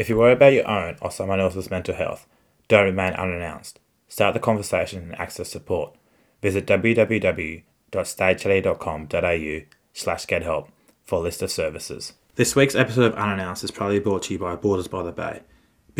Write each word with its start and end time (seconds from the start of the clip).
If 0.00 0.08
you 0.08 0.16
worry 0.16 0.32
about 0.32 0.54
your 0.54 0.66
own 0.66 0.96
or 1.02 1.10
someone 1.10 1.40
else's 1.40 1.70
mental 1.70 1.94
health, 1.94 2.26
don't 2.68 2.86
remain 2.86 3.12
unannounced. 3.12 3.80
Start 4.08 4.32
the 4.32 4.40
conversation 4.40 5.02
and 5.02 5.20
access 5.20 5.50
support. 5.50 5.94
Visit 6.40 6.66
www.stagechilly.com.au 6.66 9.60
slash 9.92 10.24
get 10.24 10.42
help 10.42 10.70
for 11.04 11.18
a 11.18 11.22
list 11.22 11.42
of 11.42 11.50
services. 11.50 12.14
This 12.36 12.56
week's 12.56 12.74
episode 12.74 13.12
of 13.12 13.14
Unannounced 13.14 13.62
is 13.62 13.70
proudly 13.70 13.98
brought 13.98 14.22
to 14.22 14.32
you 14.32 14.38
by 14.38 14.56
Borders 14.56 14.88
by 14.88 15.02
the 15.02 15.12
Bay. 15.12 15.40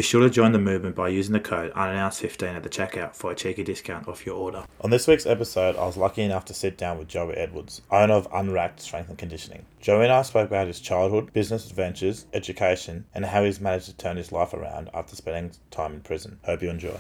Be 0.01 0.05
sure 0.05 0.23
to 0.23 0.31
join 0.31 0.53
the 0.53 0.59
movement 0.59 0.97
by 0.97 1.09
using 1.09 1.35
the 1.35 1.41
code 1.41 1.75
unannounced15 1.75 2.57
at 2.57 2.63
the 2.63 2.71
checkout 2.71 3.15
for 3.15 3.33
a 3.33 3.35
cheeky 3.35 3.63
discount 3.63 4.09
off 4.09 4.25
your 4.25 4.35
order. 4.35 4.65
On 4.81 4.89
this 4.89 5.07
week's 5.07 5.27
episode, 5.27 5.77
I 5.77 5.85
was 5.85 5.99
lucky 5.99 6.23
enough 6.23 6.47
to 6.47 6.55
sit 6.55 6.79
down 6.79 6.97
with 6.97 7.07
Joey 7.07 7.35
Edwards, 7.35 7.83
owner 7.91 8.15
of 8.15 8.27
Unracked 8.33 8.81
Strength 8.81 9.11
and 9.11 9.19
Conditioning. 9.19 9.67
Joey 9.79 10.05
and 10.05 10.13
I 10.15 10.23
spoke 10.23 10.49
about 10.49 10.69
his 10.69 10.81
childhood, 10.81 11.35
business 11.35 11.69
adventures, 11.69 12.25
education, 12.33 13.05
and 13.13 13.27
how 13.27 13.45
he's 13.45 13.61
managed 13.61 13.89
to 13.89 13.97
turn 13.99 14.17
his 14.17 14.33
life 14.33 14.55
around 14.55 14.89
after 14.95 15.15
spending 15.15 15.53
time 15.71 15.93
in 15.93 16.01
prison. 16.01 16.39
Hope 16.45 16.63
you 16.63 16.71
enjoy. 16.71 16.99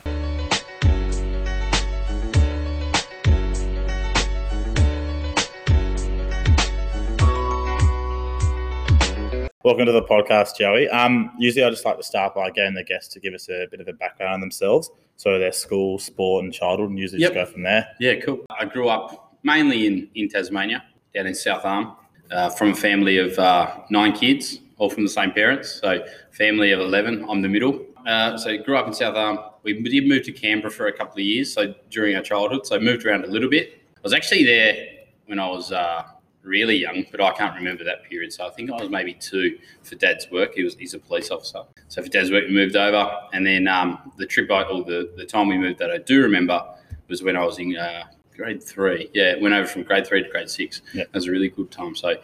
Welcome 9.62 9.84
to 9.84 9.92
the 9.92 10.02
podcast, 10.02 10.56
Joey. 10.56 10.88
Um, 10.88 11.32
usually, 11.38 11.62
I 11.64 11.68
just 11.68 11.84
like 11.84 11.98
to 11.98 12.02
start 12.02 12.34
by 12.34 12.48
getting 12.50 12.72
the 12.72 12.82
guests 12.82 13.12
to 13.12 13.20
give 13.20 13.34
us 13.34 13.50
a 13.50 13.66
bit 13.70 13.78
of 13.80 13.88
a 13.88 13.92
background 13.92 14.32
on 14.34 14.40
themselves, 14.40 14.90
so 15.16 15.38
their 15.38 15.52
school, 15.52 15.98
sport, 15.98 16.44
and 16.44 16.52
childhood, 16.54 16.88
and 16.88 16.98
usually 16.98 17.20
Yep. 17.20 17.34
just 17.34 17.46
go 17.46 17.52
from 17.52 17.62
there. 17.64 17.86
Yeah, 18.00 18.14
cool. 18.20 18.40
I 18.58 18.64
grew 18.64 18.88
up 18.88 19.34
mainly 19.42 19.86
in, 19.86 20.08
in 20.14 20.30
Tasmania, 20.30 20.82
down 21.14 21.26
in 21.26 21.34
South 21.34 21.66
Arm, 21.66 21.94
uh, 22.30 22.48
from 22.48 22.70
a 22.70 22.74
family 22.74 23.18
of 23.18 23.38
uh, 23.38 23.80
nine 23.90 24.14
kids, 24.14 24.60
all 24.78 24.88
from 24.88 25.02
the 25.02 25.10
same 25.10 25.30
parents. 25.32 25.78
So, 25.82 26.06
family 26.30 26.72
of 26.72 26.80
11, 26.80 27.26
I'm 27.28 27.42
the 27.42 27.48
middle. 27.48 27.84
Uh, 28.06 28.38
so, 28.38 28.56
grew 28.62 28.78
up 28.78 28.86
in 28.86 28.94
South 28.94 29.14
Arm. 29.14 29.40
We 29.62 29.74
did 29.82 30.08
move 30.08 30.22
to 30.24 30.32
Canberra 30.32 30.70
for 30.70 30.86
a 30.86 30.92
couple 30.92 31.16
of 31.20 31.24
years, 31.26 31.52
so 31.52 31.74
during 31.90 32.16
our 32.16 32.22
childhood. 32.22 32.66
So, 32.66 32.80
moved 32.80 33.04
around 33.04 33.24
a 33.24 33.28
little 33.28 33.50
bit. 33.50 33.74
I 33.94 34.00
was 34.02 34.14
actually 34.14 34.44
there 34.44 34.86
when 35.26 35.38
I 35.38 35.50
was 35.50 35.70
uh, 35.70 36.04
really 36.42 36.76
young, 36.76 37.04
but 37.10 37.20
I 37.20 37.32
can't 37.32 37.54
remember 37.54 37.84
that 37.84 38.04
period. 38.04 38.32
So, 38.32 38.46
I 38.46 38.50
think 38.50 38.70
I 38.70 38.76
was 38.76 38.88
maybe 38.88 39.14
two 39.14 39.58
for 39.82 39.94
dad's 39.94 40.30
work. 40.30 40.54
He 40.54 40.62
was 40.62 40.74
he's 40.74 40.94
a 40.94 40.98
police 40.98 41.30
officer. 41.30 41.62
So, 41.88 42.02
for 42.02 42.08
dad's 42.08 42.30
work, 42.30 42.44
we 42.46 42.54
moved 42.54 42.76
over. 42.76 43.10
And 43.32 43.46
then 43.46 43.68
um, 43.68 44.12
the 44.16 44.26
trip, 44.26 44.50
I, 44.50 44.62
or 44.62 44.84
the, 44.84 45.12
the 45.16 45.24
time 45.24 45.48
we 45.48 45.58
moved 45.58 45.78
that 45.78 45.90
I 45.90 45.98
do 45.98 46.22
remember 46.22 46.64
was 47.08 47.22
when 47.22 47.36
I 47.36 47.44
was 47.44 47.58
in 47.58 47.76
uh, 47.76 48.04
grade 48.36 48.62
three. 48.62 49.10
Yeah, 49.12 49.36
went 49.36 49.54
over 49.54 49.66
from 49.66 49.82
grade 49.82 50.06
three 50.06 50.22
to 50.22 50.28
grade 50.30 50.48
six. 50.48 50.82
Yeah. 50.94 51.04
That 51.04 51.14
was 51.14 51.26
a 51.26 51.30
really 51.30 51.48
good 51.48 51.70
time. 51.70 51.94
So 51.94 52.14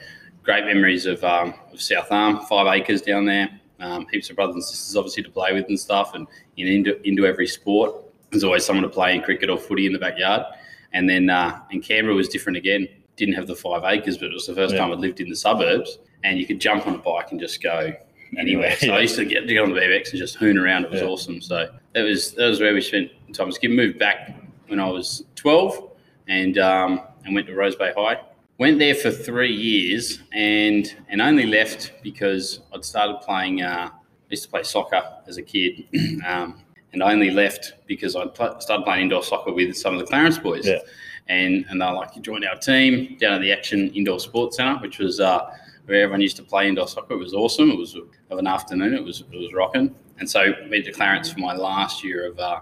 great 0.43 0.65
memories 0.65 1.05
of, 1.07 1.23
um, 1.25 1.55
of 1.73 1.83
South 1.83 2.11
Arm, 2.11 2.41
five 2.47 2.67
acres 2.69 3.03
down 3.03 3.27
there. 3.27 3.49
Um, 3.81 4.07
heaps 4.11 4.31
of 4.31 4.37
brothers 4.37 4.55
and 4.55 4.65
sisters 4.65 4.97
obviously 4.97 5.23
to 5.25 5.31
play 5.31 5.53
with 5.53 5.67
and 5.69 5.79
stuff, 5.79 6.15
and 6.15 6.27
you 6.55 6.65
know, 6.65 6.73
into 6.73 7.07
into 7.07 7.27
every 7.27 7.47
sport. 7.47 7.95
There's 8.31 8.43
always 8.43 8.65
someone 8.65 8.85
to 8.85 8.89
play 8.89 9.15
in 9.15 9.21
cricket 9.21 9.51
or 9.51 9.59
footy 9.59 9.85
in 9.85 9.93
the 9.93 9.99
backyard. 9.99 10.47
And 10.95 11.09
then 11.09 11.29
uh, 11.29 11.61
and 11.71 11.83
Canberra 11.83 12.15
was 12.15 12.29
different 12.29 12.57
again. 12.57 12.89
Didn't 13.17 13.35
have 13.35 13.47
the 13.47 13.57
five 13.57 13.83
acres, 13.85 14.19
but 14.19 14.27
it 14.27 14.35
was 14.35 14.47
the 14.47 14.55
first 14.55 14.75
Yeah. 14.75 14.81
time 14.81 14.93
I'd 14.93 14.99
lived 15.01 15.21
in 15.21 15.29
the 15.29 15.37
suburbs, 15.37 15.99
and 16.25 16.39
you 16.39 16.47
could 16.47 16.61
jump 16.61 16.87
on 16.87 16.95
a 16.95 16.99
bike 16.99 17.31
and 17.31 17.41
just 17.41 17.63
go 17.63 17.93
anywhere. 18.39 18.77
So 18.77 18.87
Yeah. 18.87 18.97
I 18.97 19.01
used 19.01 19.17
to 19.17 19.25
get, 19.25 19.47
to 19.47 19.55
get 19.55 19.63
on 19.63 19.71
the 19.73 19.81
BMX 19.81 20.11
and 20.11 20.19
just 20.19 20.37
hoon 20.37 20.59
around. 20.59 20.85
It 20.85 20.91
was 20.91 21.01
Yeah. 21.01 21.07
awesome. 21.09 21.41
So 21.41 21.69
that 21.95 22.03
was 22.03 22.33
that 22.33 22.47
was 22.49 22.61
where 22.61 22.75
we 22.75 22.81
spent 22.81 23.11
time. 23.33 23.51
Skip 23.53 23.71
moved 23.71 23.99
back 23.99 24.35
when 24.69 24.81
I 24.81 24.89
was 24.91 25.25
12 25.37 25.91
and 26.29 26.59
um, 26.59 27.01
and 27.25 27.35
went 27.35 27.47
to 27.47 27.55
Rose 27.55 27.77
Bay 27.77 27.93
High. 27.97 28.21
Went 28.59 28.79
there 28.79 28.95
for 28.95 29.11
three 29.11 29.53
years 29.53 30.21
and 30.33 30.95
and 31.09 31.21
only 31.23 31.47
left 31.47 31.93
because 32.03 32.61
I'd 32.75 32.85
started 32.85 33.21
playing. 33.23 33.63
Uh, 33.63 33.89
I 33.93 34.31
used 34.31 34.43
to 34.45 34.51
play 34.51 34.63
soccer 34.65 35.03
as 35.29 35.37
a 35.39 35.43
kid, 35.43 35.85
um, 36.27 36.61
and 36.93 37.03
I 37.03 37.13
only 37.13 37.31
left 37.31 37.75
because 37.87 38.17
I 38.17 38.27
pl- 38.27 38.61
started 38.61 38.83
playing 38.85 39.03
indoor 39.05 39.23
soccer 39.23 39.53
with 39.53 39.77
some 39.77 39.95
of 39.95 40.01
the 40.01 40.07
Clarence 40.07 40.37
boys. 40.39 40.67
Yeah. 40.67 40.79
And 41.29 41.65
and 41.69 41.81
they're 41.81 41.93
like, 41.93 42.15
you 42.15 42.23
join 42.23 42.45
our 42.45 42.57
team 42.57 43.17
down 43.19 43.35
at 43.35 43.41
the 43.41 43.53
Action 43.53 43.91
Indoor 43.95 44.21
Sports 44.21 44.57
Centre, 44.59 44.81
which 44.81 44.99
was 44.99 45.19
uh, 45.21 45.51
where 45.87 46.03
everyone 46.03 46.21
used 46.21 46.37
to 46.37 46.43
play 46.43 46.69
indoor 46.69 46.87
soccer. 46.89 47.15
It 47.15 47.19
was 47.19 47.35
awesome. 47.35 47.71
It 47.71 47.79
was 47.79 47.97
of 48.31 48.39
an 48.39 48.47
afternoon. 48.47 48.95
It 48.95 49.03
was 49.05 49.23
it 49.33 49.37
was 49.37 49.53
rocking. 49.53 49.95
And 50.19 50.29
so 50.31 50.53
went 50.71 50.85
to 50.85 50.93
Clarence 50.93 51.31
for 51.33 51.41
my 51.41 51.55
last 51.55 52.05
year 52.05 52.31
of 52.31 52.39
uh, 52.39 52.61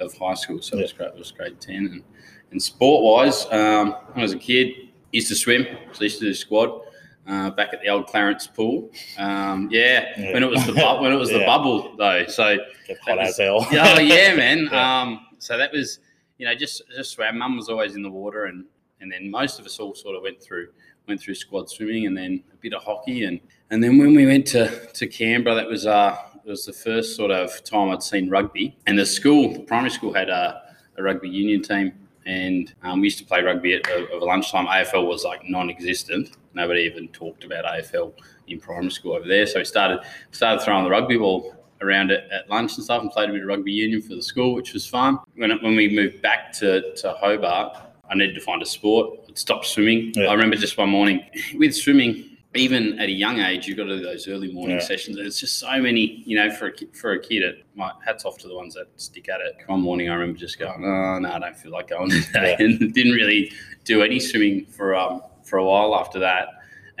of 0.00 0.12
high 0.18 0.34
school. 0.34 0.60
So 0.60 0.78
it 0.78 0.82
was 0.82 0.92
great. 0.92 1.08
It 1.08 1.18
was 1.18 1.30
grade 1.32 1.60
ten. 1.60 1.86
And, 1.86 2.02
and 2.50 2.62
sport 2.62 3.02
wise, 3.02 3.46
um, 3.50 3.92
when 4.12 4.18
I 4.18 4.22
was 4.22 4.32
a 4.34 4.38
kid, 4.38 4.74
used 5.10 5.28
to 5.28 5.34
swim. 5.34 5.66
So 5.92 6.04
used 6.04 6.18
to 6.20 6.26
do 6.26 6.34
squad. 6.34 6.80
Uh, 7.24 7.50
back 7.50 7.72
at 7.72 7.80
the 7.80 7.88
old 7.88 8.08
Clarence 8.08 8.48
pool, 8.48 8.90
um, 9.16 9.68
yeah, 9.70 10.08
Yeah. 10.18 10.32
when 10.32 10.42
it 10.42 10.50
was 10.50 10.66
the 10.66 10.72
bu- 10.72 11.00
when 11.00 11.12
it 11.12 11.16
was 11.16 11.30
the 11.30 11.38
bubble 11.46 11.94
though. 11.96 12.26
So 12.26 12.56
Get 12.88 12.98
hot 12.98 13.16
was- 13.18 13.28
as 13.28 13.38
hell. 13.38 13.58
oh 13.70 14.00
yeah, 14.00 14.34
man. 14.34 14.68
Yeah. 14.72 15.02
Um, 15.02 15.26
so 15.38 15.56
that 15.56 15.70
was, 15.72 16.00
you 16.42 16.48
know, 16.48 16.56
just 16.56 16.82
just 16.96 17.12
swam. 17.12 17.38
Mum 17.38 17.56
was 17.56 17.68
always 17.68 17.94
in 17.94 18.02
the 18.02 18.10
water, 18.10 18.46
and 18.46 18.64
and 19.00 19.12
then 19.12 19.30
most 19.30 19.60
of 19.60 19.64
us 19.64 19.78
all 19.78 19.94
sort 19.94 20.16
of 20.16 20.22
went 20.22 20.42
through 20.42 20.70
went 21.06 21.20
through 21.20 21.36
squad 21.36 21.70
swimming, 21.70 22.06
and 22.08 22.16
then 22.18 22.42
a 22.52 22.56
bit 22.56 22.74
of 22.74 22.82
hockey, 22.82 23.22
and 23.22 23.38
and 23.70 23.80
then 23.80 23.96
when 23.96 24.12
we 24.12 24.26
went 24.26 24.44
to 24.48 24.88
to 24.92 25.06
Canberra, 25.06 25.54
that 25.54 25.68
was 25.68 25.86
uh 25.86 26.16
it 26.44 26.50
was 26.50 26.66
the 26.66 26.72
first 26.72 27.14
sort 27.14 27.30
of 27.30 27.62
time 27.62 27.90
I'd 27.90 28.02
seen 28.02 28.28
rugby, 28.28 28.76
and 28.88 28.98
the 28.98 29.06
school, 29.06 29.52
the 29.52 29.60
primary 29.60 29.90
school, 29.90 30.12
had 30.12 30.30
a, 30.30 30.62
a 30.98 31.02
rugby 31.04 31.28
union 31.28 31.62
team. 31.62 31.92
And 32.26 32.72
um, 32.82 33.00
we 33.00 33.06
used 33.06 33.18
to 33.18 33.24
play 33.24 33.42
rugby 33.42 33.74
at 33.74 33.88
over 33.88 34.26
lunchtime. 34.26 34.66
AFL 34.66 35.06
was 35.08 35.24
like 35.24 35.42
non-existent. 35.48 36.36
Nobody 36.54 36.82
even 36.82 37.08
talked 37.08 37.44
about 37.44 37.64
AFL 37.64 38.14
in 38.48 38.58
primary 38.60 38.90
school 38.90 39.14
over 39.14 39.26
there. 39.26 39.46
So 39.46 39.60
we 39.60 39.64
started 39.64 40.00
started 40.32 40.64
throwing 40.64 40.84
the 40.84 40.90
rugby 40.90 41.18
ball 41.18 41.61
around 41.82 42.10
at, 42.10 42.30
at 42.30 42.48
lunch 42.48 42.76
and 42.76 42.84
stuff 42.84 43.02
and 43.02 43.10
played 43.10 43.28
a 43.28 43.32
bit 43.32 43.42
of 43.42 43.48
rugby 43.48 43.72
union 43.72 44.00
for 44.00 44.14
the 44.14 44.22
school, 44.22 44.54
which 44.54 44.72
was 44.72 44.86
fun. 44.86 45.18
When, 45.36 45.50
when 45.62 45.76
we 45.76 45.88
moved 45.94 46.22
back 46.22 46.52
to, 46.54 46.94
to 46.96 47.12
Hobart, 47.12 47.76
I 48.10 48.14
needed 48.14 48.34
to 48.34 48.40
find 48.40 48.62
a 48.62 48.66
sport. 48.66 49.20
I'd 49.28 49.38
stopped 49.38 49.66
swimming. 49.66 50.12
Yeah. 50.14 50.26
I 50.26 50.32
remember 50.34 50.56
just 50.56 50.76
one 50.78 50.90
morning 50.90 51.24
with 51.56 51.74
swimming, 51.74 52.36
even 52.54 52.98
at 52.98 53.08
a 53.08 53.12
young 53.12 53.40
age, 53.40 53.66
you've 53.66 53.78
got 53.78 53.84
to 53.84 53.96
do 53.96 54.02
those 54.02 54.28
early 54.28 54.52
morning 54.52 54.76
Yeah. 54.76 54.84
sessions. 54.84 55.16
It's 55.18 55.40
just 55.40 55.58
so 55.58 55.80
many, 55.80 56.22
you 56.26 56.36
know, 56.36 56.50
for 56.50 56.66
a, 56.66 56.72
ki- 56.72 56.88
for 56.92 57.12
a 57.12 57.18
kid, 57.20 57.42
it, 57.42 57.64
my 57.74 57.90
hats 58.04 58.24
off 58.26 58.36
to 58.38 58.48
the 58.48 58.54
ones 58.54 58.74
that 58.74 58.88
stick 58.96 59.28
at 59.30 59.40
it. 59.40 59.54
One 59.66 59.80
morning, 59.80 60.10
I 60.10 60.14
remember 60.14 60.38
just 60.38 60.58
going, 60.58 60.84
oh, 60.84 61.18
no, 61.18 61.32
I 61.32 61.38
don't 61.38 61.56
feel 61.56 61.72
like 61.72 61.88
going 61.88 62.10
today. 62.10 62.56
Yeah. 62.58 62.66
And 62.66 62.92
didn't 62.92 63.12
really 63.12 63.52
do 63.84 64.02
any 64.02 64.20
swimming 64.20 64.66
for, 64.66 64.94
um, 64.94 65.22
for 65.44 65.58
a 65.58 65.64
while 65.64 65.96
after 65.96 66.18
that 66.18 66.48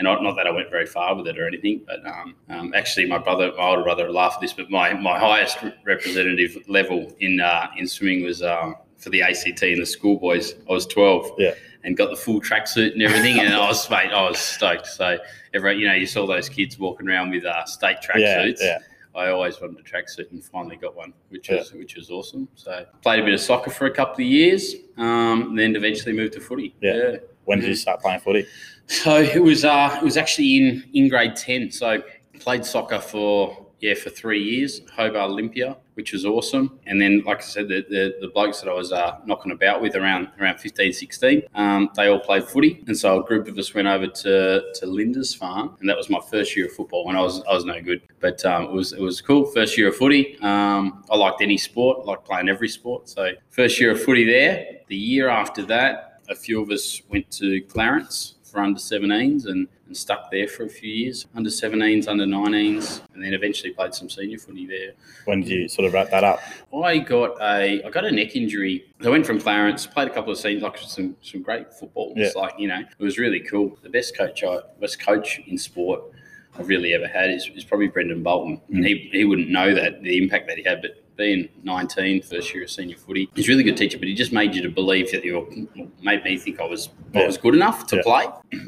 and 0.02 0.04
not, 0.12 0.22
not 0.22 0.34
that 0.36 0.46
I 0.46 0.50
went 0.50 0.68
very 0.70 0.86
far 0.86 1.14
with 1.14 1.28
it 1.28 1.38
or 1.38 1.46
anything, 1.46 1.82
but 1.86 2.04
um, 2.06 2.34
um, 2.48 2.74
actually, 2.74 3.06
my 3.06 3.18
brother, 3.18 3.52
my 3.56 3.68
older 3.68 3.82
brother, 3.84 4.06
would 4.06 4.14
laugh 4.14 4.34
at 4.34 4.40
this, 4.40 4.52
but 4.52 4.68
my, 4.70 4.92
my 4.94 5.18
highest 5.18 5.58
representative 5.84 6.56
level 6.68 7.12
in 7.20 7.40
uh, 7.40 7.68
in 7.78 7.86
swimming 7.86 8.24
was 8.24 8.42
um, 8.42 8.74
for 8.96 9.10
the 9.10 9.22
ACT 9.22 9.62
and 9.62 9.80
the 9.80 9.86
schoolboys. 9.86 10.54
I 10.68 10.72
was 10.72 10.86
twelve, 10.86 11.30
Yeah. 11.38 11.54
and 11.84 11.96
got 11.96 12.10
the 12.10 12.16
full 12.16 12.40
tracksuit 12.40 12.92
and 12.92 13.02
everything, 13.02 13.38
and 13.38 13.54
I 13.54 13.66
was 13.68 13.88
mate, 13.94 14.10
I 14.10 14.22
was 14.28 14.38
stoked. 14.38 14.86
So, 14.86 15.18
every 15.54 15.78
you 15.78 15.86
know, 15.86 15.94
you 15.94 16.06
saw 16.06 16.26
those 16.26 16.48
kids 16.48 16.78
walking 16.78 17.08
around 17.08 17.30
with 17.30 17.44
uh, 17.44 17.64
state 17.64 17.98
tracksuits. 17.98 18.58
yeah. 18.60 18.66
yeah. 18.66 18.78
I 19.14 19.28
always 19.28 19.60
wanted 19.60 19.78
a 19.78 19.82
tracksuit 19.82 20.30
and 20.32 20.42
finally 20.42 20.76
got 20.76 20.96
one, 20.96 21.12
which 21.28 21.50
Yeah. 21.50 21.58
was 21.58 21.72
which 21.74 21.94
was 21.96 22.10
awesome. 22.10 22.48
So 22.54 22.86
played 23.02 23.20
a 23.20 23.24
bit 23.24 23.34
of 23.34 23.40
soccer 23.40 23.70
for 23.70 23.86
a 23.86 23.90
couple 23.90 24.24
of 24.24 24.30
years, 24.30 24.74
um, 24.96 25.50
and 25.50 25.58
then 25.58 25.76
eventually 25.76 26.12
moved 26.14 26.32
to 26.32 26.40
footy. 26.40 26.74
Yeah. 26.80 27.16
When 27.44 27.60
did 27.60 27.68
you 27.68 27.74
start 27.74 28.00
playing 28.00 28.20
footy? 28.20 28.46
So 28.86 29.16
it 29.16 29.42
was 29.42 29.64
uh, 29.64 29.96
it 30.00 30.04
was 30.04 30.16
actually 30.16 30.56
in 30.56 30.84
in 30.92 31.08
grade 31.08 31.36
ten. 31.36 31.70
So 31.70 32.02
played 32.38 32.64
soccer 32.64 33.00
for 33.00 33.66
yeah 33.80 33.94
for 33.94 34.10
three 34.10 34.42
years, 34.42 34.80
Hobart 34.94 35.30
Olympia, 35.30 35.76
which 35.94 36.12
was 36.12 36.24
awesome. 36.24 36.78
And 36.86 37.00
then, 37.00 37.22
like 37.24 37.38
I 37.38 37.44
said, 37.44 37.68
the 37.68 37.84
the, 37.88 38.14
the 38.20 38.28
blokes 38.28 38.60
that 38.60 38.68
I 38.68 38.74
was 38.74 38.92
uh, 38.92 39.18
knocking 39.24 39.52
about 39.52 39.80
with 39.80 39.96
around 39.96 40.28
around 40.40 40.58
15, 40.58 40.92
16, 40.92 41.42
um, 41.54 41.90
they 41.96 42.08
all 42.08 42.20
played 42.20 42.44
footy. 42.44 42.82
And 42.86 42.96
so 42.96 43.20
a 43.20 43.24
group 43.24 43.48
of 43.48 43.56
us 43.58 43.72
went 43.74 43.88
over 43.88 44.06
to 44.06 44.72
to 44.74 44.86
Lindisfarne, 44.86 45.76
and 45.80 45.88
that 45.88 45.96
was 45.96 46.10
my 46.10 46.20
first 46.30 46.56
year 46.56 46.66
of 46.66 46.72
football. 46.72 47.06
When 47.06 47.16
I 47.16 47.22
was 47.22 47.42
I 47.44 47.54
was 47.54 47.64
no 47.64 47.80
good, 47.80 48.02
but 48.20 48.44
um, 48.44 48.64
it 48.64 48.72
was 48.72 48.92
it 48.92 49.00
was 49.00 49.20
cool. 49.20 49.46
First 49.46 49.78
year 49.78 49.88
of 49.88 49.96
footy. 49.96 50.38
Um, 50.40 51.04
I 51.10 51.16
liked 51.16 51.40
any 51.40 51.58
sport, 51.58 52.04
liked 52.04 52.24
playing 52.24 52.48
every 52.48 52.68
sport. 52.68 53.08
So 53.08 53.32
first 53.50 53.80
year 53.80 53.92
of 53.92 54.02
footy 54.02 54.24
there. 54.24 54.78
The 54.88 54.96
year 54.96 55.28
after 55.28 55.62
that, 55.66 56.11
a 56.32 56.34
few 56.34 56.60
of 56.60 56.70
us 56.70 57.02
went 57.08 57.30
to 57.32 57.60
Clarence 57.62 58.34
for 58.42 58.60
under 58.60 58.78
17s 58.78 59.46
and, 59.46 59.66
and 59.86 59.96
stuck 59.96 60.30
there 60.30 60.46
for 60.46 60.64
a 60.64 60.68
few 60.68 60.90
years. 60.90 61.26
Under 61.34 61.48
17s, 61.48 62.08
under 62.08 62.24
19s, 62.24 63.00
and 63.14 63.24
then 63.24 63.32
eventually 63.32 63.72
played 63.72 63.94
some 63.94 64.10
senior 64.10 64.38
footy 64.38 64.66
there. 64.66 64.92
When 65.24 65.40
did 65.40 65.50
you 65.50 65.68
sort 65.68 65.86
of 65.86 65.94
wrap 65.94 66.10
that 66.10 66.24
up? 66.24 66.40
I 66.74 66.98
got 66.98 67.40
a 67.40 67.82
I 67.82 67.90
got 67.90 68.04
a 68.04 68.10
neck 68.10 68.36
injury. 68.36 68.84
I 69.02 69.08
went 69.08 69.26
from 69.26 69.40
Clarence, 69.40 69.86
played 69.86 70.08
a 70.08 70.14
couple 70.14 70.32
of 70.32 70.38
seniors, 70.38 70.62
like 70.62 70.78
some 70.78 71.16
some 71.22 71.42
great 71.42 71.72
football. 71.72 72.12
It's 72.16 72.36
like 72.36 72.54
you 72.58 72.68
know, 72.68 72.80
it 72.80 73.02
was 73.02 73.18
really 73.18 73.40
cool. 73.40 73.78
The 73.82 73.90
best 73.90 74.16
coach 74.16 74.44
I 74.44 74.60
best 74.80 75.00
coach 75.00 75.40
in 75.46 75.56
sport 75.56 76.02
I've 76.58 76.68
really 76.68 76.92
ever 76.92 77.06
had 77.06 77.30
is, 77.30 77.50
is 77.54 77.64
probably 77.64 77.88
Brendan 77.88 78.22
Bolton, 78.22 78.60
and 78.68 78.84
he 78.84 79.08
he 79.12 79.24
wouldn't 79.24 79.48
know 79.48 79.74
that 79.74 80.02
the 80.02 80.22
impact 80.22 80.48
that 80.48 80.58
he 80.58 80.64
had, 80.64 80.82
but. 80.82 80.98
Being 81.22 81.48
19, 81.62 82.22
first 82.22 82.52
year 82.52 82.64
of 82.64 82.70
senior 82.70 82.96
footy, 82.96 83.28
he's 83.36 83.46
a 83.48 83.52
really 83.52 83.62
good 83.62 83.76
teacher, 83.76 83.96
but 83.96 84.08
he 84.08 84.14
just 84.14 84.32
made 84.32 84.56
you 84.56 84.62
to 84.62 84.68
believe 84.68 85.12
that 85.12 85.24
you're, 85.24 85.46
made 86.02 86.24
me 86.24 86.36
think 86.36 86.60
I 86.60 86.64
was 86.64 86.88
I 87.14 87.24
was 87.24 87.36
good 87.38 87.54
enough 87.54 87.86
to 87.88 87.96
Yeah. 87.96 88.02
play 88.02 88.24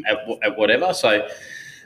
at, 0.06 0.18
at 0.44 0.56
whatever. 0.56 0.94
So, 0.94 1.26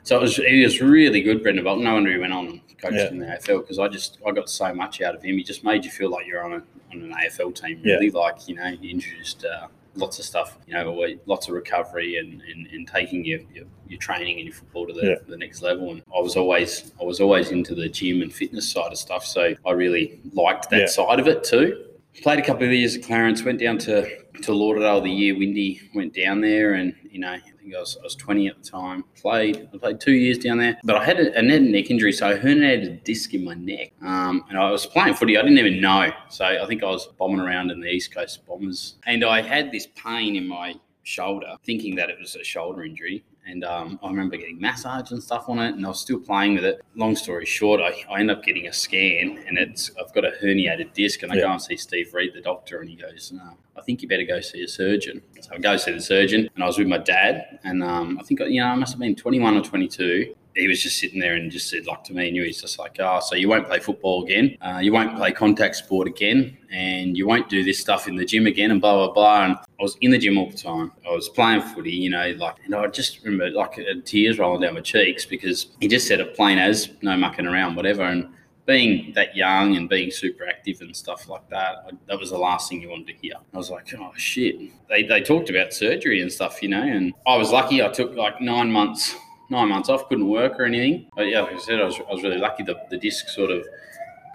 So 0.02 0.18
it 0.18 0.20
was 0.20 0.36
he 0.36 0.62
was 0.62 0.82
really 0.82 1.22
good, 1.22 1.42
Brendan 1.42 1.64
Bolton. 1.64 1.84
No 1.84 1.94
wonder 1.94 2.10
he 2.12 2.18
went 2.18 2.34
on 2.34 2.46
and 2.48 2.60
coached 2.82 2.96
Yeah. 2.96 3.08
in 3.08 3.18
the 3.18 3.24
AFL 3.26 3.60
because 3.62 3.78
I 3.78 3.88
just 3.88 4.18
I 4.26 4.30
got 4.32 4.50
so 4.50 4.74
much 4.74 5.00
out 5.00 5.14
of 5.14 5.22
him. 5.22 5.38
He 5.38 5.42
just 5.42 5.64
made 5.64 5.86
you 5.86 5.90
feel 5.90 6.10
like 6.10 6.26
you're 6.26 6.44
on 6.44 6.52
a 6.52 6.62
on 6.92 7.02
an 7.02 7.14
AFL 7.14 7.54
team. 7.54 7.80
Really, 7.82 8.10
like 8.10 8.46
you 8.46 8.54
know, 8.56 8.70
he 8.78 8.90
introduced. 8.90 9.46
Uh, 9.46 9.68
Lots 9.94 10.19
of 10.19 10.25
stuff, 10.25 10.58
you 10.67 10.75
know, 10.75 11.17
lots 11.26 11.49
of 11.49 11.55
recovery 11.55 12.17
and, 12.19 12.40
and, 12.43 12.67
and 12.69 12.87
taking 12.87 13.25
your, 13.25 13.40
your, 13.52 13.64
your 13.88 13.99
training 13.99 14.37
and 14.37 14.46
your 14.46 14.55
football 14.55 14.87
to 14.87 14.93
the, 14.93 15.06
Yeah. 15.06 15.14
the 15.26 15.37
next 15.37 15.61
level. 15.62 15.90
And 15.90 16.02
I 16.14 16.20
was 16.20 16.37
always 16.37 16.93
I 17.00 17.05
was 17.05 17.20
always 17.20 17.50
into 17.50 17.75
the 17.75 17.88
gym 17.88 18.23
and 18.23 18.32
fitness 18.32 18.70
side 18.70 18.93
of 18.93 18.99
stuff, 18.99 19.25
so 19.26 19.55
I 19.67 19.70
really 19.73 20.20
liked 20.32 20.70
that 20.70 20.81
Yeah. 20.81 20.87
side 20.87 21.19
of 21.19 21.26
it 21.26 21.43
too. 21.43 21.85
Played 22.23 22.38
a 22.38 22.43
couple 22.43 22.64
of 22.67 22.73
years 22.73 22.96
at 22.96 23.02
Clarence, 23.02 23.43
went 23.44 23.58
down 23.61 23.79
to 23.79 24.08
to 24.43 24.52
Lauderdale 24.52 25.00
the 25.00 25.11
year 25.11 25.37
Windy 25.37 25.81
went 25.94 26.14
down 26.14 26.40
there, 26.40 26.75
and 26.75 26.94
you 27.11 27.19
know 27.19 27.37
think 27.68 27.76
I 27.76 27.80
was, 27.80 27.96
I 28.00 28.04
was 28.04 28.14
20 28.14 28.46
at 28.48 28.62
the 28.62 28.68
time. 28.68 29.04
Played 29.20 29.68
I 29.72 29.78
played 29.78 30.00
two 30.00 30.12
years 30.12 30.38
down 30.38 30.58
there, 30.58 30.78
but 30.84 30.96
I 30.96 31.04
had 31.04 31.20
a, 31.20 31.38
a 31.38 31.42
neck 31.42 31.90
injury, 31.90 32.12
so 32.12 32.28
I 32.28 32.34
herniated 32.34 32.86
a 32.86 32.96
disc 32.96 33.34
in 33.34 33.44
my 33.44 33.54
neck, 33.54 33.92
um, 34.02 34.44
and 34.48 34.58
I 34.58 34.70
was 34.70 34.86
playing 34.86 35.14
footy. 35.14 35.36
I 35.36 35.42
didn't 35.42 35.58
even 35.58 35.80
know, 35.80 36.10
so 36.28 36.44
I 36.44 36.66
think 36.66 36.82
I 36.82 36.86
was 36.86 37.06
bombing 37.18 37.40
around 37.40 37.70
in 37.70 37.80
the 37.80 37.88
East 37.88 38.14
Coast 38.14 38.46
Bombers, 38.46 38.96
and 39.06 39.24
I 39.24 39.42
had 39.42 39.70
this 39.70 39.86
pain 39.94 40.36
in 40.36 40.46
my 40.46 40.74
shoulder, 41.02 41.56
thinking 41.64 41.94
that 41.96 42.10
it 42.10 42.18
was 42.18 42.36
a 42.36 42.44
shoulder 42.44 42.84
injury. 42.84 43.24
And 43.48 43.64
um, 43.64 43.98
I 44.02 44.08
remember 44.08 44.36
getting 44.36 44.60
massage 44.60 45.10
and 45.10 45.22
stuff 45.22 45.48
on 45.48 45.58
it, 45.58 45.74
and 45.74 45.84
I 45.84 45.88
was 45.88 46.00
still 46.00 46.20
playing 46.20 46.56
with 46.56 46.64
it. 46.64 46.82
Long 46.96 47.16
story 47.16 47.46
short, 47.46 47.80
I, 47.80 48.04
I 48.10 48.20
end 48.20 48.30
up 48.30 48.44
getting 48.44 48.66
a 48.66 48.72
scan, 48.72 49.42
and 49.46 49.56
it's 49.56 49.90
I've 49.98 50.12
got 50.12 50.26
a 50.26 50.32
herniated 50.42 50.92
disc, 50.92 51.22
and 51.22 51.32
I 51.32 51.36
go 51.36 51.50
and 51.50 51.60
see 51.60 51.76
Steve 51.76 52.12
Reed, 52.12 52.32
the 52.34 52.42
doctor, 52.42 52.80
and 52.80 52.90
he 52.90 52.96
goes, 52.96 53.32
no, 53.34 53.56
"I 53.74 53.80
think 53.80 54.02
you 54.02 54.08
better 54.08 54.24
go 54.24 54.40
see 54.40 54.62
a 54.62 54.68
surgeon." 54.68 55.22
So 55.40 55.54
I 55.54 55.58
go 55.58 55.78
see 55.78 55.92
the 55.92 56.00
surgeon, 56.00 56.50
and 56.54 56.62
I 56.62 56.66
was 56.66 56.76
with 56.76 56.88
my 56.88 56.98
dad, 56.98 57.58
and 57.64 57.82
um, 57.82 58.18
I 58.20 58.22
think 58.22 58.40
you 58.40 58.60
know 58.60 58.66
I 58.66 58.74
must 58.74 58.92
have 58.92 59.00
been 59.00 59.16
21 59.16 59.56
or 59.56 59.62
22. 59.62 60.34
He 60.58 60.69
was 60.69 60.82
just 60.82 60.99
sitting 60.99 61.20
there 61.20 61.34
and 61.34 61.50
just 61.50 61.70
said, 61.70 61.87
like 61.87 62.05
to 62.05 62.12
me, 62.12 62.28
and 62.28 62.37
he 62.37 62.43
was 62.43 62.60
just 62.60 62.78
like, 62.78 62.96
"Oh, 62.99 63.20
so 63.20 63.37
you 63.37 63.49
won't 63.49 63.66
play 63.66 63.78
football 63.78 64.25
again? 64.25 64.56
Uh, 64.60 64.81
you 64.82 64.93
won't 64.93 65.16
play 65.16 65.32
contact 65.32 65.76
sport 65.76 66.08
again, 66.08 66.58
and 66.72 67.16
you 67.16 67.26
won't 67.26 67.49
do 67.49 67.62
this 67.62 67.78
stuff 67.78 68.08
in 68.08 68.16
the 68.16 68.25
gym 68.25 68.46
again, 68.46 68.70
and 68.70 68.81
blah 68.81 68.94
blah 68.94 69.12
blah." 69.14 69.44
And 69.44 69.55
I 69.55 69.82
was 69.82 69.96
in 70.00 70.10
the 70.10 70.19
gym 70.19 70.37
all 70.37 70.50
the 70.50 70.56
time. 70.56 70.93
I 71.06 71.12
was 71.14 71.28
playing 71.28 71.62
footy, 71.62 71.93
you 71.93 72.10
know, 72.10 72.34
like, 72.38 72.56
and 72.64 72.75
I 72.75 72.87
just 72.88 73.25
remember 73.25 73.50
like 73.50 73.78
uh, 73.78 74.00
tears 74.05 74.38
rolling 74.38 74.62
down 74.62 74.75
my 74.75 74.81
cheeks 74.81 75.25
because 75.25 75.69
he 75.81 75.87
just 75.87 76.08
said 76.08 76.20
it 76.20 76.34
plain 76.34 76.58
as, 76.58 76.90
no 77.02 77.16
mucking 77.16 77.46
around, 77.46 77.76
whatever. 77.76 78.02
And 78.02 78.28
being 78.66 79.12
that 79.14 79.34
young 79.34 79.76
and 79.76 79.88
being 79.88 80.11
super 80.11 80.46
active 80.46 80.82
and 80.82 80.94
stuff 80.94 81.26
like 81.28 81.49
that, 81.49 81.76
I, 81.87 81.90
that 82.06 82.19
was 82.19 82.31
the 82.31 82.38
last 82.38 82.69
thing 82.69 82.82
you 82.82 82.90
wanted 82.90 83.06
to 83.06 83.14
hear. 83.14 83.34
I 83.54 83.56
was 83.56 83.70
like, 83.70 83.87
oh 83.99 84.12
shit. 84.16 84.56
They, 84.90 85.04
they 85.04 85.22
talked 85.22 85.49
about 85.49 85.72
surgery 85.72 86.20
and 86.20 86.31
stuff, 86.31 86.62
you 86.62 86.69
know, 86.69 86.82
and 86.82 87.14
I 87.26 87.37
was 87.37 87.50
lucky. 87.50 87.82
I 87.82 87.88
took 87.88 88.14
like 88.14 88.40
nine 88.43 88.70
months, 88.70 89.14
nine 89.50 89.68
months 89.68 89.88
off, 89.88 90.08
couldn't 90.08 90.28
work 90.28 90.58
or 90.58 90.64
anything. 90.64 91.08
But 91.16 91.28
yeah, 91.28 91.40
like 91.42 91.54
I 91.54 91.58
said, 91.58 91.80
I 91.80 91.84
was, 91.84 91.98
I 92.08 92.12
was 92.12 92.22
really 92.22 92.38
lucky. 92.38 92.62
The, 92.62 92.76
the 92.90 92.98
disc 92.98 93.28
sort 93.28 93.50
of 93.50 93.66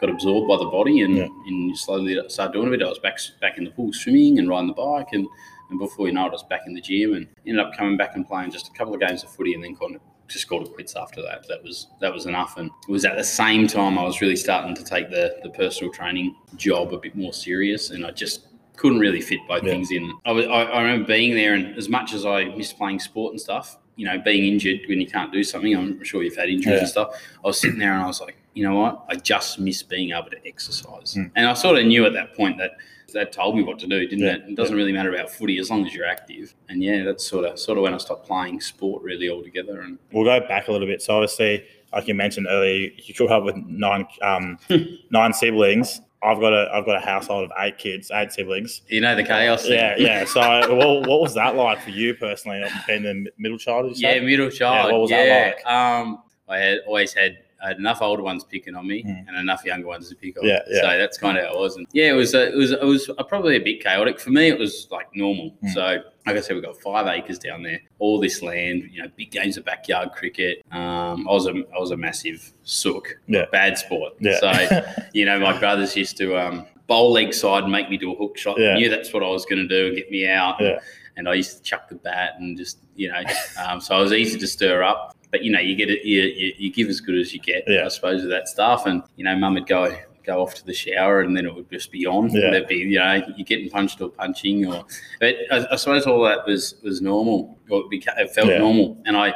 got 0.01 0.10
absorbed 0.10 0.48
by 0.48 0.57
the 0.57 0.65
body 0.69 1.01
and, 1.01 1.15
Yeah. 1.18 1.27
and 1.48 1.77
slowly 1.77 2.18
started 2.30 2.54
doing 2.54 2.68
a 2.68 2.71
bit. 2.71 2.81
I 2.81 2.89
was 2.89 3.00
back 3.00 3.18
back 3.42 3.57
in 3.57 3.63
the 3.63 3.71
pool 3.71 3.94
swimming 3.94 4.39
and 4.39 4.50
riding 4.50 4.68
the 4.68 4.74
bike 4.74 5.07
and, 5.13 5.27
and 5.69 5.80
before 5.80 6.07
you 6.07 6.13
know 6.13 6.25
it, 6.25 6.30
I 6.30 6.31
was 6.31 6.44
back 6.44 6.62
in 6.68 6.74
the 6.74 6.81
gym 6.81 7.13
and 7.13 7.27
ended 7.48 7.63
up 7.65 7.77
coming 7.77 7.95
back 7.98 8.15
and 8.15 8.27
playing 8.27 8.51
just 8.51 8.68
a 8.68 8.71
couple 8.71 8.94
of 8.94 9.00
games 9.00 9.24
of 9.24 9.30
footy 9.30 9.54
and 9.54 9.63
then 9.63 9.75
kind 9.75 9.95
of 9.95 10.01
just 10.27 10.48
called 10.50 10.68
it 10.68 10.74
quits 10.74 10.95
after 10.95 11.21
that. 11.21 11.48
That 11.48 11.62
was 11.63 11.88
that 12.01 12.12
was 12.13 12.25
enough. 12.25 12.57
And 12.57 12.69
it 12.88 12.92
was 12.92 13.06
at 13.06 13.16
the 13.18 13.24
same 13.24 13.68
time 13.68 13.98
I 14.00 14.04
was 14.04 14.19
really 14.19 14.36
starting 14.36 14.75
to 14.75 14.83
take 14.83 15.09
the 15.09 15.38
the 15.44 15.50
personal 15.51 15.94
training 15.94 16.36
job 16.56 16.94
a 16.94 16.98
bit 16.98 17.16
more 17.16 17.33
serious 17.33 17.92
and 17.92 18.06
I 18.06 18.12
just 18.12 18.48
couldn't 18.75 19.00
really 19.00 19.21
fit 19.21 19.39
both 19.48 19.63
Yeah. 19.63 19.69
things 19.71 19.92
in. 19.92 20.12
I, 20.25 20.31
was, 20.31 20.48
I, 20.48 20.63
I 20.63 20.81
remember 20.81 21.06
being 21.07 21.36
there 21.36 21.54
and 21.54 21.77
as 21.77 21.88
much 21.88 22.13
as 22.13 22.25
I 22.25 22.45
missed 22.45 22.77
playing 22.77 23.00
sport 23.00 23.31
and 23.33 23.39
stuff, 23.39 23.77
you 23.95 24.06
know, 24.06 24.18
being 24.19 24.45
injured 24.51 24.81
when 24.90 25.00
you 25.00 25.07
can't 25.07 25.31
do 25.31 25.44
something, 25.44 25.75
I'm 25.75 26.04
sure 26.04 26.24
you've 26.24 26.36
had 26.36 26.50
injuries 26.50 26.74
Yeah. 26.75 26.80
and 26.80 26.88
stuff. 26.90 27.22
I 27.44 27.48
was 27.48 27.60
sitting 27.60 27.78
there 27.80 27.94
and 27.94 28.01
I 28.01 28.07
was 28.07 28.19
like, 28.22 28.36
you 28.54 28.63
know 28.63 28.75
what? 28.75 29.06
I 29.10 29.16
just 29.16 29.60
miss 29.60 29.84
being 29.84 30.12
able 30.12 30.30
to 30.31 30.48
exercise. 30.48 31.16
Mm. 31.16 31.31
And 31.36 31.45
I 31.48 31.54
sort 31.54 31.78
of 31.80 31.86
knew 31.86 32.06
at 32.06 32.13
that 32.13 32.36
point 32.36 32.57
that 32.57 32.72
that 33.13 33.31
told 33.31 33.56
me 33.56 33.62
what 33.62 33.78
to 33.78 33.86
do, 33.86 34.00
didn't 34.07 34.25
Yeah. 34.25 34.34
it? 34.38 34.44
It 34.50 34.56
doesn't 34.56 34.75
really 34.75 34.92
matter 34.92 35.13
about 35.13 35.30
footy 35.30 35.60
as 35.60 35.69
long 35.69 35.86
as 35.86 35.94
you're 35.94 36.07
active. 36.07 36.56
And 36.69 36.81
yeah, 36.81 37.04
that's 37.04 37.24
sort 37.28 37.45
of 37.45 37.60
sort 37.60 37.78
of 37.78 37.84
when 37.84 37.94
I 37.94 37.98
stopped 37.98 38.25
playing 38.25 38.60
sport 38.62 39.04
really 39.04 39.30
altogether. 39.30 39.81
And 39.81 40.00
We'll 40.12 40.24
go 40.25 40.40
back 40.48 40.68
a 40.68 40.72
little 40.72 40.88
bit. 40.88 41.01
So 41.04 41.13
obviously, 41.18 41.63
like 41.94 42.07
you 42.07 42.16
mentioned 42.16 42.48
earlier, 42.50 42.90
you 42.98 43.13
grew 43.13 43.28
up 43.28 43.44
with 43.44 43.56
nine 43.56 44.07
um, 44.24 44.57
nine 45.12 45.31
siblings. 45.34 46.01
I've 46.24 46.40
got 46.40 46.54
a 46.54 46.70
I've 46.74 46.86
got 46.86 46.96
a 46.96 47.06
household 47.06 47.46
of 47.46 47.52
eight 47.60 47.78
kids, 47.78 48.10
eight 48.12 48.31
siblings. 48.31 48.81
you 48.88 49.02
know 49.02 49.16
the 49.16 49.24
chaos. 49.24 49.68
Yeah, 49.68 49.96
yeah. 49.98 50.25
So 50.25 50.40
what, 50.75 51.08
what 51.08 51.22
was 51.22 51.34
that 51.36 51.56
like 51.56 51.81
for 51.81 51.90
you 51.90 52.14
personally, 52.14 52.64
being 52.88 53.04
the 53.04 53.30
middle 53.38 53.58
child? 53.58 53.98
Yeah, 53.98 54.20
middle 54.20 54.50
child. 54.50 54.88
Yeah, 54.88 54.92
what 54.92 55.02
was 55.02 55.10
that 55.10 55.56
like? 55.58 55.66
Um, 55.66 56.24
I 56.48 56.58
had 56.58 56.80
always 56.88 57.14
had 57.14 57.40
I 57.63 57.69
had 57.69 57.77
enough 57.77 58.01
older 58.01 58.24
ones 58.24 58.44
picking 58.44 58.75
on 58.75 58.86
me 58.88 59.04
Mm. 59.04 59.27
and 59.27 59.38
enough 59.38 59.63
younger 59.63 59.88
ones 59.88 60.10
to 60.10 60.15
pick 60.15 60.38
on. 60.38 60.45
Yeah, 60.45 60.60
yeah. 60.68 60.81
So 60.81 60.98
that's 60.98 61.18
kind 61.18 61.38
of 61.38 61.45
how 61.45 61.54
it 61.54 61.60
was. 61.60 61.77
And 61.77 61.88
yeah, 61.94 62.10
it 62.10 62.15
was 62.15 62.33
a, 62.33 62.51
it 62.51 62.56
was 62.56 62.71
it 62.71 62.83
was 62.83 63.10
a, 63.18 63.24
probably 63.24 63.56
a 63.56 63.60
bit 63.60 63.81
chaotic 63.83 64.19
for 64.19 64.31
me. 64.31 64.48
It 64.50 64.60
was 64.60 64.88
like 64.92 65.07
normal. 65.15 65.56
Mm. 65.63 65.74
So 65.74 65.81
like 66.25 66.38
I 66.38 66.42
said, 66.42 66.56
we've 66.56 66.63
got 66.63 66.80
five 66.81 67.07
acres 67.07 67.39
down 67.39 67.63
there, 67.63 67.80
all 68.00 68.19
this 68.19 68.42
land. 68.42 68.89
You 68.92 69.04
know, 69.04 69.10
big 69.15 69.31
games 69.31 69.57
of 69.57 69.65
backyard 69.65 70.12
cricket. 70.12 70.63
Um, 70.71 71.27
I 71.27 71.31
was 71.31 71.48
a 71.48 71.51
I 71.75 71.80
was 71.80 71.92
a 71.92 71.98
massive 71.98 72.54
sook. 72.63 73.18
Yeah. 73.27 73.45
Bad 73.51 73.77
sport. 73.77 74.13
Yeah. 74.19 74.39
So 74.39 74.86
you 75.13 75.25
know, 75.25 75.39
my 75.39 75.57
brothers 75.57 75.95
used 75.95 76.18
to 76.18 76.38
um, 76.38 76.66
bowl 76.88 77.12
leg 77.13 77.33
side 77.33 77.63
and 77.63 77.71
make 77.71 77.89
me 77.89 77.98
do 77.98 78.12
a 78.13 78.16
hook 78.16 78.38
shot. 78.38 78.59
Yeah. 78.59 78.71
I 78.71 78.75
knew 78.75 78.89
that's 78.89 79.13
what 79.13 79.24
I 79.24 79.27
was 79.27 79.45
going 79.45 79.66
to 79.66 79.68
do 79.68 79.88
and 79.88 79.95
get 79.95 80.12
me 80.12 80.27
out. 80.27 80.59
Yeah. 80.59 80.80
And 81.16 81.30
I 81.30 81.36
used 81.36 81.57
to 81.57 81.63
chuck 81.63 81.89
the 81.89 81.95
bat 81.95 82.33
and 82.39 82.57
just, 82.57 82.80
you 82.95 83.07
know, 83.09 83.21
um, 83.63 83.80
so 83.80 83.95
I 83.95 84.00
was 84.00 84.12
easy 84.13 84.39
to 84.39 84.48
stir 84.48 84.81
up. 84.81 85.16
But, 85.33 85.44
you 85.44 85.51
know, 85.51 85.59
you 85.59 85.75
get 85.75 85.89
it, 85.89 86.06
you, 86.06 86.21
you, 86.21 86.53
you 86.59 86.71
give 86.71 86.89
as 86.89 87.01
good 87.01 87.18
as 87.18 87.33
you 87.33 87.39
get, 87.39 87.63
Yeah. 87.68 87.85
I 87.85 87.88
suppose, 87.88 88.21
with 88.21 88.30
that 88.30 88.47
stuff. 88.47 88.85
And, 88.85 89.01
you 89.15 89.24
know, 89.24 89.35
mum 89.35 89.56
would 89.56 89.65
go, 89.65 89.97
go 90.24 90.44
off 90.44 90.53
to 90.53 90.63
the 90.63 90.75
shower 90.75 91.21
and 91.21 91.35
then 91.35 91.47
it 91.47 91.56
would 91.56 91.68
just 91.71 91.91
be 91.91 92.06
on. 92.06 92.30
Yeah. 92.30 92.51
There'd 92.51 92.68
be, 92.68 92.75
you 92.75 93.00
know, 93.00 93.15
you're 93.35 93.44
getting 93.45 93.68
punched 93.71 94.00
or 94.00 94.09
punching 94.09 94.68
or, 94.68 94.85
but 95.19 95.35
I, 95.51 95.65
I 95.71 95.75
suppose 95.75 96.06
all 96.06 96.24
that 96.25 96.45
was, 96.45 96.75
was 96.83 97.01
normal 97.01 97.57
or 97.71 97.83
it, 97.91 98.03
it 98.18 98.30
felt 98.30 98.47
Yeah. 98.47 98.59
normal. 98.59 98.95
And 99.07 99.18
I, 99.18 99.33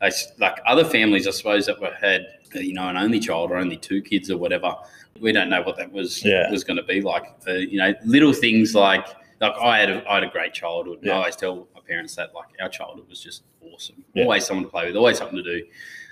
I, 0.00 0.10
like 0.38 0.56
other 0.66 0.84
families, 0.86 1.28
I 1.28 1.30
suppose, 1.32 1.66
that 1.66 1.78
were 1.78 1.92
had, 2.00 2.22
you 2.54 2.72
know, 2.72 2.88
an 2.88 2.96
only 2.96 3.20
child 3.20 3.50
or 3.50 3.56
only 3.56 3.76
two 3.76 4.00
kids 4.00 4.30
or 4.30 4.38
whatever. 4.38 4.74
We 5.20 5.30
don't 5.32 5.50
know 5.50 5.60
what 5.60 5.76
that 5.76 5.92
was 5.92 6.24
Yeah. 6.24 6.50
was 6.50 6.64
going 6.64 6.78
to 6.78 6.82
be 6.84 7.02
like. 7.02 7.24
Uh, 7.46 7.52
you 7.52 7.76
know, 7.76 7.92
little 8.06 8.32
things 8.32 8.74
like 8.74 9.06
like 9.42 9.52
I 9.60 9.78
had 9.78 9.90
a, 9.90 10.10
I 10.10 10.14
had 10.14 10.24
a 10.24 10.28
great 10.30 10.54
childhood. 10.54 10.98
And 11.00 11.06
Yeah. 11.08 11.12
I 11.12 11.16
always 11.18 11.36
tell 11.36 11.68
parents 11.86 12.14
that 12.16 12.34
like 12.34 12.48
our 12.60 12.68
childhood 12.68 13.08
was 13.08 13.20
just 13.22 13.44
awesome. 13.72 14.04
Yeah. 14.14 14.24
Always 14.24 14.46
someone 14.46 14.64
to 14.64 14.70
play 14.70 14.86
with, 14.86 14.96
always 14.96 15.18
something 15.18 15.36
to 15.36 15.42
do. 15.42 15.66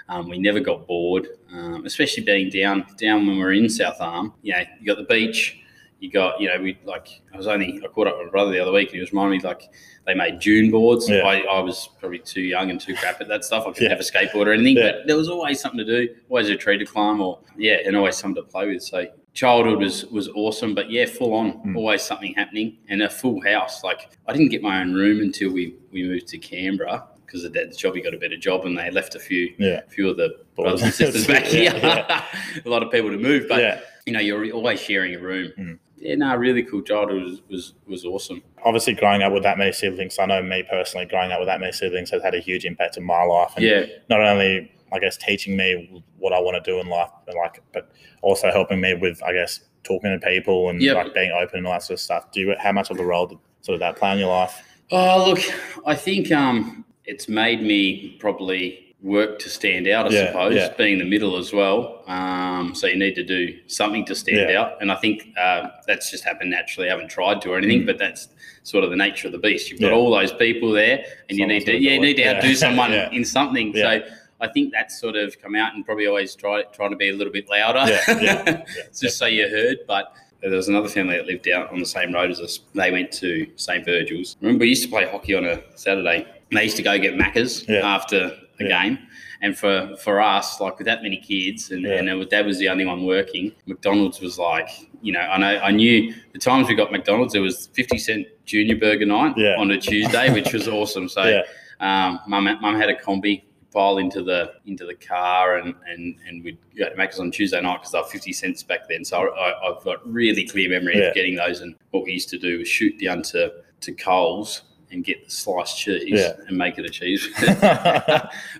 Um, 0.09 0.29
we 0.29 0.39
never 0.39 0.61
got 0.61 0.87
bored, 0.87 1.29
um, 1.53 1.87
especially 1.87 2.25
being 2.25 2.51
down 2.51 2.85
down 2.99 3.27
when 3.27 3.37
we 3.37 3.43
are 3.43 3.53
in 3.53 3.69
South 3.69 3.97
Arm. 4.01 4.35
You 4.43 4.55
know, 4.55 4.63
you 4.81 4.87
got 4.87 4.97
the 4.99 5.05
beach. 5.05 5.58
You 6.01 6.11
got, 6.11 6.41
you 6.41 6.49
know, 6.49 6.61
we 6.61 6.77
like. 6.85 7.20
I 7.32 7.37
was 7.37 7.46
only 7.46 7.81
I 7.82 7.87
caught 7.87 8.08
up 8.08 8.17
with 8.19 8.27
my 8.27 8.31
brother 8.32 8.51
the 8.51 8.58
other 8.58 8.73
week, 8.73 8.89
and 8.89 8.94
he 8.96 9.01
was 9.01 9.13
reminding 9.13 9.39
me 9.39 9.44
like 9.49 9.63
they 10.05 10.15
made 10.15 10.41
June 10.41 10.69
boards. 10.73 11.08
Yeah. 11.08 11.19
I, 11.23 11.43
I 11.43 11.61
was 11.61 11.89
probably 12.01 12.19
too 12.19 12.41
young 12.41 12.70
and 12.70 12.81
too 12.81 12.96
crap 12.96 13.20
at 13.20 13.29
that 13.29 13.44
stuff. 13.44 13.63
I 13.63 13.70
couldn't 13.70 13.85
Yeah. 13.85 13.91
have 13.91 14.01
a 14.01 14.03
skateboard 14.03 14.46
or 14.49 14.53
anything, 14.53 14.79
Yeah. 14.79 14.93
but 14.93 15.06
there 15.06 15.17
was 15.17 15.29
always 15.29 15.61
something 15.61 15.79
to 15.79 15.85
do. 15.85 16.13
Always 16.29 16.49
a 16.51 16.56
tree 16.56 16.77
to 16.77 16.85
climb, 16.85 17.20
or 17.20 17.39
yeah, 17.56 17.77
and 17.87 17.96
always 17.96 18.17
something 18.17 18.43
to 18.43 18.51
play 18.51 18.67
with. 18.67 18.82
So 18.82 19.06
childhood 19.34 19.79
was 19.79 20.05
was 20.06 20.29
awesome, 20.29 20.74
but 20.74 20.91
yeah, 20.91 21.06
full 21.06 21.34
on, 21.34 21.53
Mm. 21.65 21.77
always 21.77 22.03
something 22.03 22.34
happening, 22.34 22.77
and 22.89 23.03
a 23.03 23.08
full 23.08 23.41
house. 23.43 23.82
Like 23.84 24.10
I 24.27 24.32
didn't 24.32 24.51
get 24.51 24.62
my 24.62 24.81
own 24.81 24.93
room 24.94 25.20
until 25.20 25.53
we 25.53 25.74
we 25.93 26.03
moved 26.05 26.29
to 26.29 26.39
Canberra 26.39 27.05
because 27.24 27.43
the 27.43 27.48
dad's 27.51 27.77
job. 27.77 27.94
He 27.94 28.03
got 28.03 28.15
a 28.15 28.19
better 28.19 28.36
job, 28.36 28.67
and 28.67 28.77
they 28.77 28.91
left 28.91 29.15
a 29.15 29.19
few 29.20 29.55
Yeah. 29.58 29.81
few 29.89 30.08
of 30.10 30.17
the 30.17 30.29
Boys. 30.55 30.65
brothers 30.65 30.82
and 30.82 30.93
sisters 31.03 31.27
back 31.27 31.44
here. 31.44 31.72
Yeah, 31.74 32.24
a 32.65 32.69
lot 32.69 32.82
of 32.82 32.91
people 32.93 33.10
to 33.10 33.17
move, 33.19 33.46
but 33.48 33.60
yeah. 33.60 33.81
you 34.06 34.12
know 34.12 34.20
you're 34.20 34.51
always 34.53 34.81
sharing 34.81 35.15
a 35.15 35.19
room. 35.19 35.53
Mm. 35.58 35.79
Yeah, 35.96 36.17
no, 36.17 36.34
really 36.34 36.65
cool 36.65 36.82
childhood 36.82 37.22
was 37.22 37.41
was, 37.48 37.74
was 37.86 38.05
awesome. 38.05 38.43
Obviously, 38.65 38.93
growing 38.94 39.22
up 39.22 39.32
with 39.32 39.44
that 39.44 39.56
many 39.56 39.72
siblings, 39.72 40.19
I 40.19 40.27
know 40.27 40.43
me 40.43 40.65
personally, 40.69 41.06
growing 41.06 41.31
up 41.32 41.39
with 41.39 41.46
that 41.48 41.60
many 41.60 41.72
siblings 41.72 42.10
has 42.10 42.22
had 42.22 42.34
a 42.34 42.41
huge 42.41 42.65
impact 42.65 42.96
in 42.96 43.05
my 43.05 43.22
life. 43.22 43.53
And 43.56 43.65
Yeah, 43.65 43.86
not 44.10 44.20
only, 44.20 44.72
I 44.93 44.99
guess, 44.99 45.17
teaching 45.17 45.56
me 45.56 46.03
what 46.19 46.32
I 46.32 46.41
want 46.41 46.63
to 46.63 46.70
do 46.70 46.79
in 46.81 46.87
life, 46.89 47.11
but 47.27 47.34
like, 47.37 47.63
but 47.72 47.91
also 48.20 48.51
helping 48.51 48.81
me 48.81 48.94
with, 48.94 49.22
I 49.22 49.32
guess, 49.32 49.61
talking 49.84 50.11
to 50.19 50.25
people 50.27 50.69
and 50.69 50.81
Yep. 50.82 50.94
like 50.96 51.15
being 51.15 51.32
open 51.32 51.58
and 51.58 51.67
all 51.67 51.72
that 51.72 51.82
sort 51.82 51.94
of 51.99 52.01
stuff. 52.01 52.31
Do 52.32 52.41
you? 52.41 52.55
How 52.58 52.72
much 52.72 52.91
of 52.91 52.99
a 53.01 53.05
role 53.05 53.27
did 53.27 53.39
sort 53.63 53.75
of 53.75 53.81
that 53.81 53.96
play 53.96 54.13
in 54.13 54.19
your 54.19 54.29
life? 54.29 54.63
Oh, 54.91 55.31
look, 55.31 55.41
I 55.87 55.94
think 55.94 56.31
um, 56.31 56.84
it's 57.05 57.29
made 57.29 57.63
me 57.63 58.17
probably 58.20 58.79
work 59.01 59.41
to 59.41 59.49
stand 59.49 59.89
out, 59.89 60.06
I 60.06 60.11
Yeah, 60.15 60.27
suppose, 60.29 60.55
yeah. 60.55 60.72
being 60.79 60.99
the 60.99 61.05
middle 61.05 61.37
as 61.37 61.53
well. 61.53 62.05
Um, 62.06 62.72
so 62.72 62.87
you 62.87 62.96
need 62.96 63.17
to 63.17 63.25
do 63.25 63.58
something 63.67 64.05
to 64.05 64.15
stand 64.15 64.51
Yeah. 64.51 64.61
out. 64.61 64.81
And 64.81 64.93
I 64.93 64.96
think 64.96 65.27
uh, 65.37 65.69
that's 65.89 66.08
just 66.11 66.22
happened 66.22 66.51
naturally. 66.51 66.89
I 66.89 66.93
haven't 66.93 67.08
tried 67.08 67.41
to 67.43 67.51
or 67.51 67.58
anything, 67.58 67.82
Mm. 67.82 67.87
but 67.87 67.99
that's 67.99 68.29
sort 68.63 68.84
of 68.84 68.91
the 68.91 68.96
nature 68.96 69.27
of 69.27 69.32
the 69.32 69.39
beast. 69.39 69.70
You've 69.72 69.81
got 69.81 69.91
all 69.93 70.13
those 70.13 70.32
people 70.32 70.70
there 70.70 71.05
and 71.29 71.37
you 71.37 71.46
need 71.49 71.67
to, 71.67 71.77
yeah, 71.77 71.94
you 71.94 72.01
need 72.01 72.15
to 72.19 72.29
outdo 72.37 72.55
someone 72.55 72.93
in 73.13 73.25
something. 73.25 73.75
So 73.75 74.03
I 74.43 74.49
think 74.49 74.72
that's 74.72 75.01
sort 75.01 75.17
of 75.17 75.41
come 75.41 75.55
out 75.55 75.75
and 75.75 75.84
probably 75.87 76.06
always 76.06 76.34
try 76.34 76.63
trying 76.75 76.91
to 76.91 76.96
be 76.96 77.08
a 77.11 77.15
little 77.15 77.32
bit 77.32 77.49
louder. 77.49 77.84
Yeah, 77.91 78.20
yeah, 78.20 78.65
just 79.01 79.17
so 79.17 79.27
you 79.27 79.49
heard. 79.49 79.79
But 79.87 80.13
there 80.43 80.51
was 80.51 80.69
another 80.69 80.89
family 80.89 81.17
that 81.17 81.27
lived 81.27 81.49
out 81.49 81.70
on 81.72 81.79
the 81.79 81.87
same 81.87 82.13
road 82.13 82.31
as 82.31 82.41
us. 82.41 82.61
They 82.75 82.91
went 82.91 83.13
to 83.13 83.46
St. 83.56 83.84
Virgil's. 83.84 84.37
Remember, 84.41 84.63
we 84.63 84.70
used 84.70 84.82
to 84.82 84.89
play 84.91 85.06
hockey 85.08 85.34
on 85.37 85.44
a 85.44 85.63
Saturday. 85.77 86.27
And 86.51 86.58
they 86.58 86.65
used 86.65 86.77
to 86.77 86.82
go 86.82 86.99
get 86.99 87.15
Maccas 87.15 87.67
Yeah. 87.69 87.87
after 87.87 88.19
a 88.61 88.65
Yeah. 88.65 88.82
game. 88.82 88.99
And 89.41 89.56
for 89.56 89.96
for 89.96 90.20
us, 90.20 90.61
like 90.61 90.79
with 90.79 90.87
that 90.87 91.03
many 91.03 91.17
kids, 91.17 91.70
and, 91.70 91.82
Yeah. 91.82 91.94
and 91.99 92.08
it 92.08 92.15
was, 92.15 92.27
dad 92.29 92.44
was 92.46 92.58
the 92.58 92.69
only 92.69 92.84
one 92.84 93.05
working. 93.06 93.53
McDonald's 93.67 94.20
was 94.20 94.39
like, 94.39 94.69
you 95.01 95.13
know, 95.13 95.20
I 95.20 95.39
know 95.39 95.61
I 95.63 95.70
knew 95.70 96.13
the 96.32 96.39
times 96.39 96.69
we 96.69 96.75
got 96.75 96.93
McDonald's, 96.93 97.32
there 97.32 97.43
was 97.43 97.69
fifty 97.72 97.99
cent 97.99 98.27
junior 98.44 98.77
burger 98.77 99.06
night 99.06 99.34
Yeah. 99.37 99.55
on 99.58 99.70
a 99.70 99.79
Tuesday, 99.81 100.32
which 100.32 100.53
was 100.53 100.69
awesome. 100.69 101.08
So, 101.08 101.22
Yeah. 101.37 101.43
um, 101.81 102.20
mum 102.29 102.44
mum 102.61 102.75
had 102.77 102.89
a 102.91 102.94
combi 102.94 103.43
pile 103.72 103.98
into 103.98 104.22
the 104.22 104.52
into 104.67 104.84
the 104.86 104.94
car 104.94 105.56
and 105.56 105.74
and 105.88 106.17
and 106.29 106.44
we'd 106.44 106.58
go 106.79 106.88
to 106.88 106.94
Macca's 106.94 107.19
on 107.20 107.31
Tuesday 107.31 107.60
night 107.60 107.79
because 107.79 107.93
they 107.93 107.98
were 107.98 108.05
50 108.05 108.32
cents 108.32 108.62
back 108.62 108.88
then 108.88 109.05
so 109.05 109.34
I, 109.34 109.69
I've 109.70 109.82
got 109.84 110.06
really 110.10 110.46
clear 110.46 110.69
memory 110.69 110.98
Yeah. 110.98 111.05
of 111.08 111.14
getting 111.14 111.36
those 111.36 111.60
and 111.60 111.74
what 111.91 112.05
we 112.05 112.12
used 112.12 112.29
to 112.31 112.38
do 112.38 112.58
was 112.58 112.69
shoot 112.69 113.00
down 113.00 113.22
to 113.24 113.52
to 113.81 113.93
Coles 113.93 114.62
and 114.91 115.02
get 115.05 115.24
the 115.24 115.31
sliced 115.31 115.79
cheese 115.79 116.02
Yeah. 116.10 116.32
and 116.46 116.56
make 116.58 116.79
it 116.79 116.84
a 116.84 116.91
cheese 116.91 117.26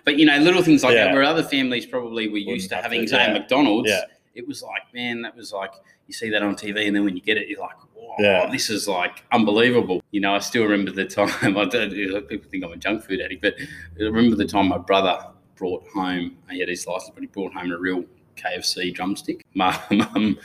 but 0.03 0.17
you 0.17 0.25
know 0.25 0.37
little 0.39 0.63
things 0.63 0.83
like 0.83 0.95
Yeah. 0.95 1.05
that 1.05 1.13
where 1.13 1.23
other 1.23 1.43
families 1.43 1.85
probably 1.85 2.27
were 2.29 2.37
used 2.37 2.69
to 2.69 2.75
having 2.75 3.01
to, 3.01 3.07
say 3.07 3.17
yeah. 3.27 3.33
McDonald's. 3.33 3.91
It 4.35 4.47
was 4.47 4.61
like 4.63 4.81
man 4.93 5.21
that 5.21 5.35
was 5.35 5.51
like 5.53 5.73
you 6.07 6.13
see 6.13 6.29
that 6.29 6.41
on 6.43 6.55
TV 6.55 6.87
and 6.87 6.95
then 6.95 7.03
when 7.05 7.15
you 7.15 7.21
get 7.21 7.37
it 7.37 7.47
you're 7.47 7.59
like 7.59 7.75
Whoa, 7.95 8.15
Yeah. 8.19 8.49
this 8.51 8.69
is 8.69 8.87
like 8.87 9.23
unbelievable. 9.31 10.01
You 10.11 10.19
know, 10.21 10.35
I 10.35 10.39
still 10.39 10.63
remember 10.63 10.91
the 10.91 11.05
time. 11.05 11.29
I 11.57 11.65
don't, 11.65 12.27
people 12.27 12.49
think 12.49 12.63
I'm 12.65 12.71
a 12.73 12.77
junk 12.77 13.03
food 13.03 13.21
addict, 13.21 13.41
but 13.41 13.55
I 13.59 14.03
remember 14.03 14.35
the 14.35 14.45
time 14.45 14.67
my 14.67 14.77
brother 14.77 15.25
brought 15.55 15.87
home. 15.93 16.35
He 16.49 16.59
had 16.59 16.67
his 16.67 16.85
license, 16.85 17.11
but 17.13 17.21
he 17.21 17.27
brought 17.27 17.53
home 17.53 17.71
a 17.71 17.77
real 17.77 18.03
KFC 18.35 18.93
drumstick. 18.93 19.45
My 19.53 19.79
mum 19.91 20.37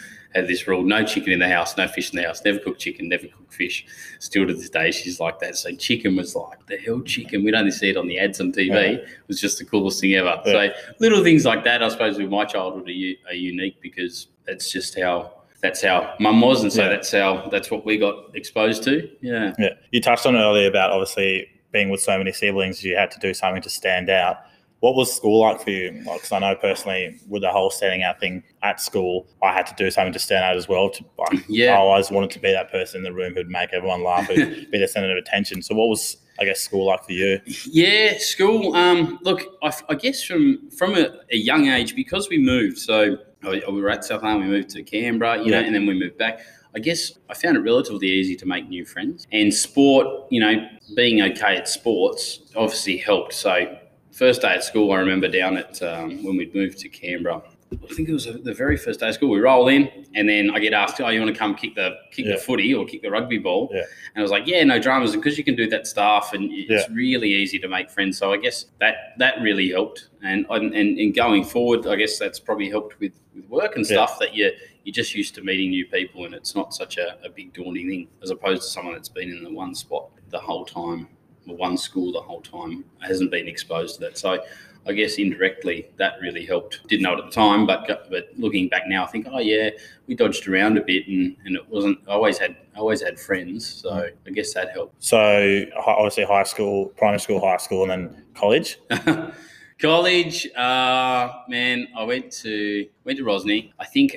this 0.46 0.66
rule: 0.68 0.82
no 0.82 1.04
chicken 1.04 1.32
in 1.32 1.38
the 1.38 1.48
house, 1.48 1.76
no 1.76 1.88
fish 1.88 2.12
in 2.12 2.16
the 2.20 2.26
house, 2.26 2.44
never 2.44 2.58
cook 2.58 2.78
chicken, 2.78 3.08
never 3.08 3.26
cook 3.26 3.52
fish. 3.52 3.84
Still 4.18 4.46
to 4.46 4.54
this 4.54 4.68
day, 4.70 4.90
she's 4.90 5.18
like 5.20 5.38
that. 5.40 5.56
So 5.56 5.74
chicken 5.74 6.16
was 6.16 6.34
like 6.36 6.64
the 6.66 6.76
hell, 6.76 7.00
chicken. 7.00 7.44
We'd 7.44 7.54
only 7.54 7.70
see 7.70 7.90
it 7.90 7.96
on 7.96 8.06
the 8.08 8.18
ads 8.18 8.40
on 8.40 8.52
TV. 8.52 8.68
Yeah. 8.68 8.80
It 8.82 9.08
was 9.26 9.40
just 9.40 9.58
the 9.58 9.64
coolest 9.64 10.00
thing 10.00 10.14
ever. 10.14 10.40
Yeah. 10.46 10.52
So 10.52 10.70
little 11.00 11.22
things 11.24 11.44
like 11.44 11.64
that, 11.64 11.82
I 11.82 11.88
suppose, 11.88 12.18
with 12.18 12.30
my 12.30 12.44
childhood 12.44 12.88
are, 12.88 13.30
are 13.30 13.34
unique 13.34 13.80
because 13.80 14.28
that's 14.46 14.70
just 14.70 14.98
how. 14.98 15.32
That's 15.60 15.82
how 15.82 16.14
mum 16.20 16.40
was, 16.40 16.62
and 16.62 16.72
so 16.72 16.84
Yeah. 16.84 16.88
that's 16.90 17.10
how 17.10 17.48
that's 17.50 17.68
what 17.68 17.84
we 17.84 17.98
got 17.98 18.14
exposed 18.36 18.84
to. 18.84 19.10
Yeah, 19.20 19.54
Yeah, 19.58 19.70
you 19.90 20.00
touched 20.00 20.24
on 20.24 20.36
earlier 20.36 20.68
about 20.68 20.92
obviously 20.92 21.48
being 21.72 21.90
with 21.90 22.00
so 22.00 22.16
many 22.16 22.30
siblings, 22.30 22.84
you 22.84 22.94
had 22.96 23.10
to 23.10 23.18
do 23.18 23.34
something 23.34 23.60
to 23.62 23.68
stand 23.68 24.08
out. 24.08 24.36
What 24.80 24.94
was 24.94 25.12
school 25.14 25.40
like 25.40 25.60
for 25.60 25.70
you? 25.70 26.02
Because 26.04 26.30
I 26.30 26.38
know 26.38 26.54
personally, 26.54 27.18
with 27.28 27.42
the 27.42 27.50
whole 27.50 27.70
standing 27.70 28.04
out 28.04 28.20
thing 28.20 28.44
at 28.62 28.80
school, 28.80 29.26
I 29.42 29.52
had 29.52 29.66
to 29.66 29.74
do 29.76 29.90
something 29.90 30.12
to 30.12 30.18
stand 30.18 30.44
out 30.44 30.56
as 30.56 30.68
well. 30.68 30.88
To 30.90 31.04
like, 31.18 31.44
Yeah. 31.48 31.72
I 31.72 31.78
always 31.78 32.10
wanted 32.10 32.30
to 32.30 32.38
be 32.38 32.52
that 32.52 32.70
person 32.70 32.98
in 32.98 33.04
the 33.04 33.12
room 33.12 33.34
who'd 33.34 33.48
make 33.48 33.70
everyone 33.72 34.04
laugh, 34.04 34.26
who'd 34.28 34.70
be 34.70 34.78
the 34.78 34.86
center 34.86 35.10
of 35.10 35.16
attention. 35.18 35.62
So, 35.62 35.74
what 35.74 35.88
was 35.88 36.18
I 36.40 36.44
guess 36.44 36.60
school 36.60 36.86
like 36.86 37.04
for 37.04 37.12
you? 37.12 37.40
Yeah, 37.66 38.18
school. 38.18 38.74
Um, 38.76 39.18
look, 39.22 39.42
I, 39.62 39.72
I 39.88 39.94
guess 39.94 40.22
from 40.22 40.70
from 40.70 40.94
a, 40.94 41.08
a 41.32 41.36
young 41.36 41.66
age 41.68 41.96
because 41.96 42.28
we 42.28 42.38
moved. 42.38 42.78
So 42.78 43.18
we 43.42 43.60
were 43.80 43.90
at 43.90 44.04
Southland, 44.04 44.40
we 44.40 44.46
moved 44.46 44.70
to 44.70 44.82
Canberra, 44.82 45.42
you 45.42 45.50
know, 45.50 45.60
and 45.60 45.74
then 45.74 45.86
we 45.86 45.98
moved 45.98 46.18
back. 46.18 46.40
I 46.74 46.80
guess 46.80 47.12
I 47.28 47.34
found 47.34 47.56
it 47.56 47.60
relatively 47.60 48.08
easy 48.08 48.36
to 48.36 48.46
make 48.46 48.68
new 48.68 48.84
friends. 48.84 49.26
And 49.32 49.52
sport, 49.52 50.06
you 50.30 50.40
know, 50.40 50.68
being 50.94 51.22
okay 51.22 51.56
at 51.56 51.68
sports 51.68 52.40
obviously 52.54 52.98
helped. 52.98 53.32
So 53.34 53.76
first 54.18 54.42
day 54.42 54.48
at 54.48 54.64
school, 54.64 54.90
I 54.92 54.96
remember 54.98 55.28
down 55.28 55.56
at 55.56 55.80
um, 55.82 56.22
when 56.24 56.36
we'd 56.36 56.54
moved 56.54 56.78
to 56.80 56.88
Canberra. 56.88 57.42
I 57.70 57.94
think 57.94 58.08
it 58.08 58.14
was 58.14 58.24
the 58.24 58.54
very 58.54 58.78
first 58.78 58.98
day 59.00 59.08
of 59.08 59.14
school. 59.14 59.28
We 59.28 59.40
roll 59.40 59.68
in, 59.68 59.90
and 60.14 60.26
then 60.26 60.50
I 60.50 60.58
get 60.58 60.72
asked, 60.72 60.98
"Oh, 61.02 61.08
you 61.10 61.20
want 61.20 61.34
to 61.34 61.38
come 61.38 61.54
kick 61.54 61.74
the 61.74 61.98
kick 62.10 62.24
Yeah. 62.24 62.32
the 62.36 62.38
footy 62.40 62.72
or 62.74 62.86
kick 62.86 63.02
the 63.02 63.10
rugby 63.10 63.36
ball?" 63.36 63.68
Yeah. 63.70 63.80
And 64.14 64.16
I 64.16 64.22
was 64.22 64.30
like, 64.30 64.46
"Yeah, 64.46 64.64
no 64.64 64.78
dramas." 64.78 65.14
Because 65.14 65.36
you 65.36 65.44
can 65.44 65.54
do 65.54 65.68
that 65.68 65.86
stuff, 65.86 66.32
and 66.32 66.50
it's 66.50 66.88
really 66.90 67.30
easy 67.34 67.58
to 67.58 67.68
make 67.68 67.90
friends. 67.90 68.16
So 68.16 68.32
I 68.32 68.38
guess 68.38 68.66
that 68.80 68.94
that 69.18 69.42
really 69.42 69.68
helped. 69.70 70.08
And 70.22 70.46
and 70.48 70.74
and, 70.74 71.14
going 71.14 71.44
forward, 71.44 71.86
I 71.86 71.96
guess 71.96 72.18
that's 72.18 72.40
probably 72.40 72.70
helped 72.70 72.98
with, 73.00 73.12
with 73.34 73.46
work 73.50 73.76
and 73.76 73.84
Yeah. 73.84 73.96
stuff 73.96 74.18
that 74.20 74.34
you 74.34 74.50
you're 74.84 74.94
just 74.94 75.14
used 75.14 75.34
to 75.34 75.42
meeting 75.42 75.68
new 75.70 75.84
people, 75.86 76.24
and 76.24 76.34
it's 76.34 76.54
not 76.54 76.72
such 76.72 76.96
a, 76.96 77.18
a 77.22 77.28
big 77.28 77.52
daunting 77.52 77.86
thing 77.90 78.08
as 78.22 78.30
opposed 78.30 78.62
to 78.62 78.68
someone 78.68 78.94
that's 78.94 79.10
been 79.10 79.28
in 79.28 79.44
the 79.44 79.52
one 79.52 79.74
spot 79.74 80.08
the 80.30 80.38
whole 80.38 80.64
time, 80.64 81.06
one 81.54 81.76
school 81.76 82.12
the 82.12 82.20
whole 82.20 82.40
time, 82.40 82.84
hasn't 83.00 83.30
been 83.30 83.48
exposed 83.48 83.96
to 83.96 84.00
that. 84.02 84.18
So. 84.18 84.42
I 84.86 84.92
guess 84.92 85.16
indirectly 85.16 85.90
that 85.96 86.14
really 86.22 86.46
helped. 86.46 86.86
Didn't 86.88 87.02
know 87.02 87.12
it 87.12 87.18
at 87.18 87.26
the 87.26 87.30
time, 87.30 87.66
but 87.66 87.86
but 88.08 88.30
looking 88.38 88.68
back 88.68 88.84
now, 88.86 89.04
I 89.04 89.06
think, 89.08 89.26
oh 89.30 89.38
yeah, 89.38 89.68
we 90.06 90.14
dodged 90.14 90.48
around 90.48 90.78
a 90.78 90.80
bit, 90.80 91.06
and, 91.06 91.36
and 91.44 91.56
it 91.56 91.68
wasn't. 91.68 91.98
I 92.08 92.12
always 92.12 92.38
had 92.38 92.56
I 92.74 92.78
always 92.78 93.02
had 93.02 93.20
friends, 93.20 93.66
so 93.66 94.08
I 94.26 94.30
guess 94.30 94.54
that 94.54 94.70
helped. 94.70 95.04
So, 95.04 95.66
obviously, 95.76 96.24
high 96.24 96.44
school, 96.44 96.86
primary 96.96 97.20
school, 97.20 97.38
high 97.38 97.58
school, 97.58 97.82
and 97.82 97.90
then 97.90 98.24
college. 98.34 98.78
College, 99.80 100.48
uh, 100.56 101.32
man, 101.48 101.86
I 101.96 102.02
went 102.02 102.32
to 102.42 102.88
went 103.04 103.18
to 103.18 103.24
Rosny. 103.24 103.72
I 103.78 103.84
think 103.84 104.16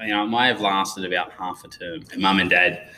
you 0.00 0.08
know, 0.08 0.24
it 0.24 0.28
may 0.28 0.46
have 0.46 0.60
lasted 0.60 1.04
about 1.04 1.32
half 1.32 1.64
a 1.64 1.68
term. 1.68 2.04
Mum 2.18 2.38
and 2.38 2.48
Dad 2.48 2.88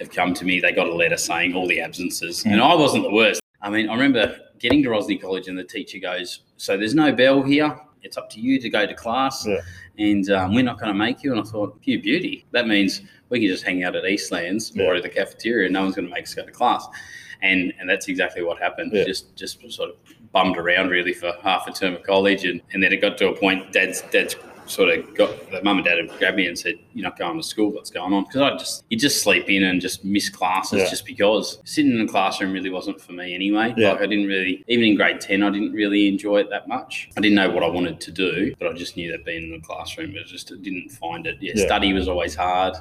have 0.00 0.10
come 0.10 0.34
to 0.34 0.44
me. 0.44 0.60
They 0.60 0.72
got 0.72 0.86
a 0.86 0.94
letter 0.94 1.16
saying 1.16 1.54
all 1.54 1.66
the 1.66 1.80
absences, 1.80 2.44
and 2.44 2.60
I 2.60 2.74
wasn't 2.74 3.04
the 3.04 3.10
worst. 3.12 3.40
I 3.62 3.70
mean, 3.70 3.88
I 3.88 3.94
remember 3.94 4.36
getting 4.58 4.82
to 4.84 4.90
Rosny 4.90 5.20
College, 5.20 5.48
and 5.48 5.58
the 5.58 5.64
teacher 5.64 5.98
goes, 5.98 6.40
"So 6.56 6.76
there's 6.76 6.94
no 6.94 7.12
bell 7.12 7.42
here. 7.42 7.78
It's 8.02 8.16
up 8.16 8.30
to 8.30 8.40
you 8.40 8.60
to 8.60 8.68
go 8.70 8.86
to 8.86 8.94
class, 8.94 9.44
Yeah. 9.46 9.58
and 9.98 10.30
um, 10.30 10.54
we're 10.54 10.62
not 10.64 10.78
going 10.78 10.92
to 10.92 10.98
make 10.98 11.22
you." 11.22 11.32
And 11.32 11.40
I 11.40 11.44
thought, 11.44 11.78
"You 11.82 12.00
beauty. 12.00 12.46
That 12.52 12.66
means 12.68 13.02
we 13.28 13.40
can 13.40 13.48
just 13.48 13.64
hang 13.64 13.82
out 13.84 13.96
at 13.96 14.04
Eastlands 14.04 14.76
or 14.80 14.94
at 14.94 15.02
the 15.02 15.08
cafeteria, 15.08 15.66
and 15.66 15.74
no 15.74 15.82
one's 15.82 15.96
going 15.96 16.08
to 16.08 16.14
make 16.14 16.24
us 16.24 16.34
go 16.34 16.44
to 16.44 16.52
class." 16.52 16.86
And 17.42 17.72
and 17.78 17.88
that's 17.88 18.08
exactly 18.08 18.42
what 18.42 18.58
happened. 18.58 18.92
Yeah. 18.92 19.04
Just 19.04 19.34
just 19.36 19.60
sort 19.72 19.90
of 19.90 19.96
bummed 20.32 20.56
around 20.58 20.90
really 20.90 21.12
for 21.14 21.32
half 21.42 21.66
a 21.66 21.72
term 21.72 21.94
of 21.94 22.02
college, 22.02 22.44
and, 22.44 22.60
and 22.72 22.82
then 22.82 22.92
it 22.92 23.00
got 23.00 23.16
to 23.18 23.28
a 23.28 23.36
point. 23.36 23.72
Dad's 23.72 24.02
dad's 24.10 24.36
sort 24.70 24.90
of 24.96 25.14
got 25.14 25.50
the 25.50 25.62
mum 25.62 25.78
and 25.78 25.84
dad 25.86 25.98
had 25.98 26.18
grabbed 26.18 26.36
me 26.36 26.46
and 26.46 26.58
said, 26.58 26.74
"You're 26.94 27.04
not 27.04 27.18
going 27.18 27.36
to 27.36 27.42
school. 27.46 27.70
What's 27.72 27.90
going 27.90 28.12
on?" 28.12 28.24
Because 28.24 28.40
I 28.42 28.50
just 28.56 28.84
you 28.90 28.98
just 28.98 29.22
sleep 29.22 29.48
in 29.48 29.64
and 29.64 29.80
just 29.80 30.04
miss 30.04 30.28
classes 30.28 30.80
Yeah. 30.80 30.90
just 30.90 31.04
because 31.06 31.58
sitting 31.64 31.92
in 31.92 32.04
the 32.06 32.10
classroom 32.10 32.52
really 32.52 32.70
wasn't 32.70 33.00
for 33.00 33.12
me 33.12 33.34
anyway. 33.34 33.74
Yeah. 33.76 33.92
Like 33.92 34.02
I 34.02 34.06
didn't 34.06 34.26
really 34.26 34.64
even 34.68 34.84
in 34.84 34.94
grade 34.96 35.20
ten, 35.20 35.42
I 35.42 35.50
didn't 35.50 35.72
really 35.72 36.08
enjoy 36.08 36.38
it 36.38 36.50
that 36.50 36.68
much. 36.68 37.08
I 37.16 37.20
didn't 37.20 37.36
know 37.36 37.50
what 37.50 37.62
I 37.62 37.68
wanted 37.68 38.00
to 38.00 38.10
do, 38.10 38.54
but 38.58 38.68
I 38.68 38.72
just 38.74 38.96
knew 38.96 39.10
that 39.12 39.24
being 39.24 39.44
in 39.44 39.50
the 39.52 39.60
classroom 39.60 40.12
was 40.14 40.30
just 40.30 40.52
I 40.52 40.56
didn't 40.56 40.90
find 40.90 41.26
it. 41.26 41.38
Yeah, 41.40 41.52
Yeah. 41.54 41.66
study 41.66 41.92
was 41.92 42.08
always 42.08 42.34
hard. 42.34 42.74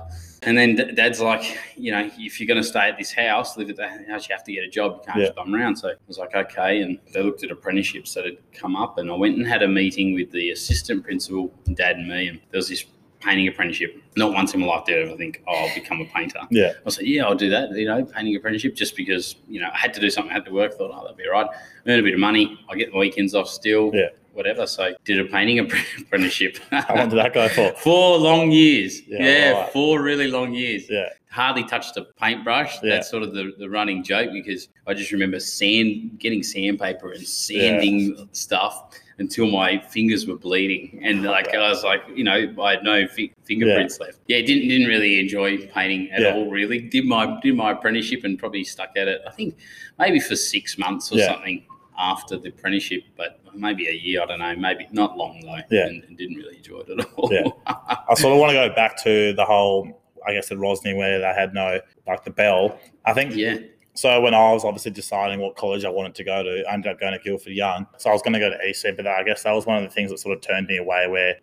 And 0.44 0.58
then 0.58 0.76
d- 0.76 0.92
dad's 0.92 1.20
like, 1.20 1.58
you 1.76 1.92
know, 1.92 2.10
if 2.18 2.40
you're 2.40 2.48
going 2.48 2.62
to 2.62 2.68
stay 2.68 2.90
at 2.90 2.98
this 2.98 3.12
house, 3.12 3.58
live 3.58 3.70
at 3.72 3.76
the 3.76 3.88
house, 4.08 4.30
you 4.30 4.36
have 4.36 4.44
to 4.44 4.52
get 4.54 4.64
a 4.64 4.70
job. 4.70 4.98
You 5.00 5.02
can't 5.06 5.18
Yeah. 5.20 5.26
just 5.26 5.36
bum 5.36 5.54
around. 5.54 5.78
So 5.78 5.90
I 5.90 5.94
was 6.08 6.18
like, 6.20 6.36
okay. 6.36 6.82
And 6.82 7.00
they 7.14 7.24
looked 7.24 7.44
at 7.44 7.50
apprenticeships 7.52 8.14
that 8.14 8.26
had 8.26 8.38
come 8.54 8.76
up, 8.76 8.98
and 9.00 9.10
I 9.10 9.16
went 9.16 9.38
and 9.38 9.48
had 9.48 9.64
a 9.64 9.68
meeting 9.68 10.14
with 10.14 10.32
the 10.32 10.52
assistant 10.52 11.04
principal, 11.04 11.52
dad, 11.74 11.98
and 11.98 12.08
me. 12.08 12.28
And 12.28 12.40
there 12.52 12.60
was 12.60 12.70
this 12.70 12.86
painting 13.20 13.48
apprenticeship. 13.48 14.00
Not 14.16 14.32
once 14.32 14.54
in 14.54 14.60
my 14.60 14.68
life 14.68 14.86
did 14.86 15.00
I 15.00 15.08
ever 15.10 15.18
think, 15.18 15.42
oh, 15.48 15.54
I'll 15.56 15.74
become 15.74 16.02
a 16.02 16.06
painter. 16.06 16.40
Yeah, 16.52 16.74
I 16.86 16.90
said, 16.92 17.08
yeah, 17.08 17.26
I'll 17.26 17.34
do 17.36 17.50
that. 17.50 17.72
You 17.72 17.86
know, 17.88 18.06
painting 18.06 18.36
apprenticeship, 18.36 18.76
just 18.76 18.96
because 18.96 19.38
you 19.50 19.60
know 19.60 19.70
I 19.74 19.78
had 19.78 19.92
to 19.96 20.00
do 20.00 20.10
something, 20.12 20.30
I 20.30 20.36
had 20.36 20.46
to 20.46 20.52
work. 20.54 20.74
Thought, 20.78 20.92
oh, 20.94 21.02
that'd 21.02 21.18
be 21.18 21.26
all 21.26 21.32
right. 21.32 21.48
Earn 21.88 22.00
a 22.00 22.04
bit 22.04 22.14
of 22.14 22.20
money. 22.20 22.60
I 22.70 22.76
get 22.76 22.92
the 22.92 22.98
weekends 23.00 23.34
off 23.34 23.50
still. 23.50 23.90
Yeah. 23.94 24.10
Whatever. 24.38 24.68
So 24.68 24.94
did 25.04 25.20
a 25.20 25.26
painting 25.26 25.58
apprenticeship. 26.00 26.60
how 26.70 26.96
long 26.96 27.10
did 27.10 27.18
that 27.18 27.34
go 27.34 27.50
for? 27.50 27.74
Four 27.80 28.20
long 28.20 28.52
years. 28.52 29.02
Yeah, 29.08 29.18
Yeah, 29.24 29.52
right. 29.64 29.74
four 29.74 30.02
really 30.04 30.28
long 30.28 30.54
years. 30.54 30.86
Yeah, 30.90 31.10
Hardly 31.32 31.64
touched 31.64 31.98
a 31.98 32.04
paintbrush. 32.22 32.76
Yeah. 32.84 32.92
That's 32.96 33.10
sort 33.10 33.24
of 33.24 33.34
the, 33.34 33.54
the 33.58 33.68
running 33.70 34.04
joke 34.04 34.30
because 34.32 34.70
I 34.86 34.94
just 34.94 35.12
remember 35.12 35.40
sand 35.40 36.20
getting 36.20 36.44
sandpaper 36.44 37.12
and 37.14 37.26
sanding 37.28 38.30
stuff 38.32 38.92
until 39.20 39.48
my 39.50 39.80
fingers 39.80 40.28
were 40.28 40.38
bleeding. 40.38 41.02
And 41.04 41.26
oh, 41.26 41.32
like 41.32 41.48
I 41.56 41.70
was 41.70 41.84
like, 41.84 42.04
you 42.14 42.24
know, 42.24 42.54
I 42.62 42.72
had 42.76 42.84
no 42.84 43.08
fi- 43.08 43.34
fingerprints 43.44 44.00
left. 44.00 44.20
Yeah, 44.28 44.42
didn't 44.42 44.68
didn't 44.70 44.88
really 44.88 45.20
enjoy 45.20 45.58
painting 45.68 46.12
at 46.12 46.22
Yeah. 46.22 46.34
all. 46.36 46.52
Really 46.52 46.80
did 46.80 47.06
my 47.06 47.40
did 47.42 47.56
my 47.56 47.72
apprenticeship 47.72 48.24
and 48.24 48.38
probably 48.38 48.64
stuck 48.64 48.92
at 48.96 49.08
it. 49.08 49.22
I 49.28 49.32
think 49.32 49.58
maybe 49.98 50.20
for 50.20 50.36
six 50.36 50.78
months 50.78 51.12
or 51.12 51.18
Yeah. 51.18 51.34
something 51.34 51.66
after 51.98 52.38
the 52.38 52.50
apprenticeship, 52.50 53.04
but 53.16 53.40
maybe 53.56 53.88
a 53.88 53.94
year. 53.94 54.22
I 54.22 54.26
don't 54.26 54.40
know. 54.40 54.56
Maybe 54.56 54.88
not 54.92 55.18
long 55.18 55.40
though. 55.42 55.60
Yeah. 55.70 55.88
and, 55.88 56.04
and 56.04 56.18
didn't 56.18 56.36
really 56.36 56.58
enjoy 56.58 56.80
it 56.80 57.00
at 57.00 57.08
all. 57.16 57.32
Yeah. 57.32 57.48
I 57.66 58.14
sort 58.16 58.34
of 58.34 58.40
want 58.40 58.52
to 58.52 58.68
go 58.68 58.74
back 58.74 59.02
to 59.04 59.34
the 59.34 59.46
whole, 59.46 60.02
I 60.28 60.34
guess, 60.34 60.50
the 60.50 60.56
Rosny 60.56 60.96
where 60.96 61.20
they 61.20 61.34
had 61.34 61.54
no, 61.54 61.80
like 62.06 62.24
the 62.24 62.32
bell. 62.32 62.80
I 63.06 63.14
think 63.14 63.36
yeah. 63.36 63.58
So. 63.98 64.22
When 64.28 64.34
I 64.34 64.52
was 64.52 64.66
obviously 64.66 64.92
deciding 64.92 65.40
what 65.40 65.56
college 65.56 65.86
I 65.86 65.90
wanted 65.90 66.16
to 66.16 66.24
go 66.24 66.44
to, 66.44 66.64
I 66.68 66.74
ended 66.74 66.92
up 66.92 67.00
going 67.00 67.14
to 67.14 67.20
Guilford 67.20 67.54
Young. 67.54 67.86
So 67.98 68.10
I 68.10 68.14
was 68.14 68.22
going 68.22 68.34
to 68.34 68.40
go 68.40 68.50
to 68.50 68.58
EC, 68.68 68.96
but 68.98 69.06
I 69.08 69.24
guess 69.24 69.44
that 69.44 69.52
was 69.54 69.66
one 69.66 69.78
of 69.78 69.84
the 69.84 69.90
things 69.94 70.10
that 70.12 70.18
sort 70.18 70.36
of 70.36 70.42
turned 70.42 70.68
me 70.68 70.78
away. 70.78 71.08
Where 71.08 71.36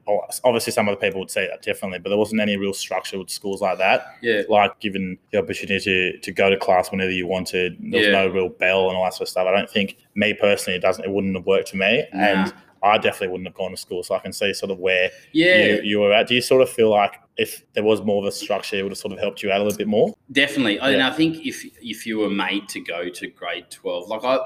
obviously 0.43 0.73
some 0.73 0.89
other 0.89 0.97
people 0.97 1.21
would 1.21 1.31
say 1.31 1.47
that 1.49 1.63
differently, 1.63 1.99
but 1.99 2.09
there 2.11 2.19
wasn't 2.19 2.41
any 2.41 2.57
real 2.57 2.75
structure 2.75 3.19
with 3.19 3.31
schools 3.31 3.61
like 3.63 3.79
that. 3.79 4.17
Yeah. 4.23 4.43
Like 4.49 4.81
given 4.81 5.19
the 5.31 5.39
opportunity 5.39 5.79
to, 5.85 6.19
to 6.19 6.33
go 6.33 6.51
to 6.51 6.57
class 6.59 6.91
whenever 6.91 7.11
you 7.13 7.27
wanted, 7.27 7.77
there 7.81 8.01
was 8.01 8.07
Yeah. 8.09 8.13
no 8.13 8.29
real 8.29 8.49
bell 8.49 8.89
and 8.89 8.97
all 8.97 9.05
that 9.05 9.15
sort 9.15 9.23
of 9.23 9.29
stuff. 9.29 9.47
I 9.47 9.57
don't 9.57 9.71
think 9.71 9.97
me 10.15 10.35
personally, 10.35 10.77
it 10.77 10.83
doesn't, 10.83 11.05
it 11.05 11.11
wouldn't 11.11 11.37
have 11.37 11.47
worked 11.47 11.71
for 11.71 11.77
me, 11.77 12.05
Nah. 12.13 12.21
and 12.25 12.55
I 12.85 12.99
definitely 12.99 13.29
wouldn't 13.29 13.49
have 13.49 13.55
gone 13.57 13.71
to 13.71 13.77
school. 13.77 14.03
So 14.03 14.15
I 14.15 14.19
can 14.19 14.33
see 14.33 14.53
sort 14.53 14.71
of 14.71 14.79
where 14.79 15.11
Yeah. 15.33 15.65
you, 15.65 15.81
you 15.83 16.01
were 16.01 16.13
at. 16.13 16.29
Do 16.29 16.35
you 16.35 16.43
sort 16.43 16.61
of 16.63 16.69
feel 16.71 16.91
like 16.91 17.15
if 17.37 17.65
there 17.73 17.83
was 17.83 18.03
more 18.03 18.23
of 18.23 18.29
a 18.29 18.33
structure, 18.33 18.77
it 18.77 18.83
would 18.83 18.93
have 18.93 18.99
sort 18.99 19.13
of 19.13 19.19
helped 19.19 19.43
you 19.43 19.51
out 19.51 19.61
a 19.61 19.65
little 19.65 19.79
bit 19.79 19.89
more? 19.89 20.15
Definitely, 20.31 20.79
and 20.79 20.99
Yeah. 20.99 21.09
I 21.09 21.13
think 21.13 21.47
if 21.47 21.65
if 21.83 22.07
you 22.07 22.19
were 22.19 22.31
made 22.31 22.69
to 22.69 22.81
go 22.81 23.09
to 23.09 23.27
grade 23.29 23.67
twelve, 23.71 24.09
like 24.09 24.23
I, 24.25 24.37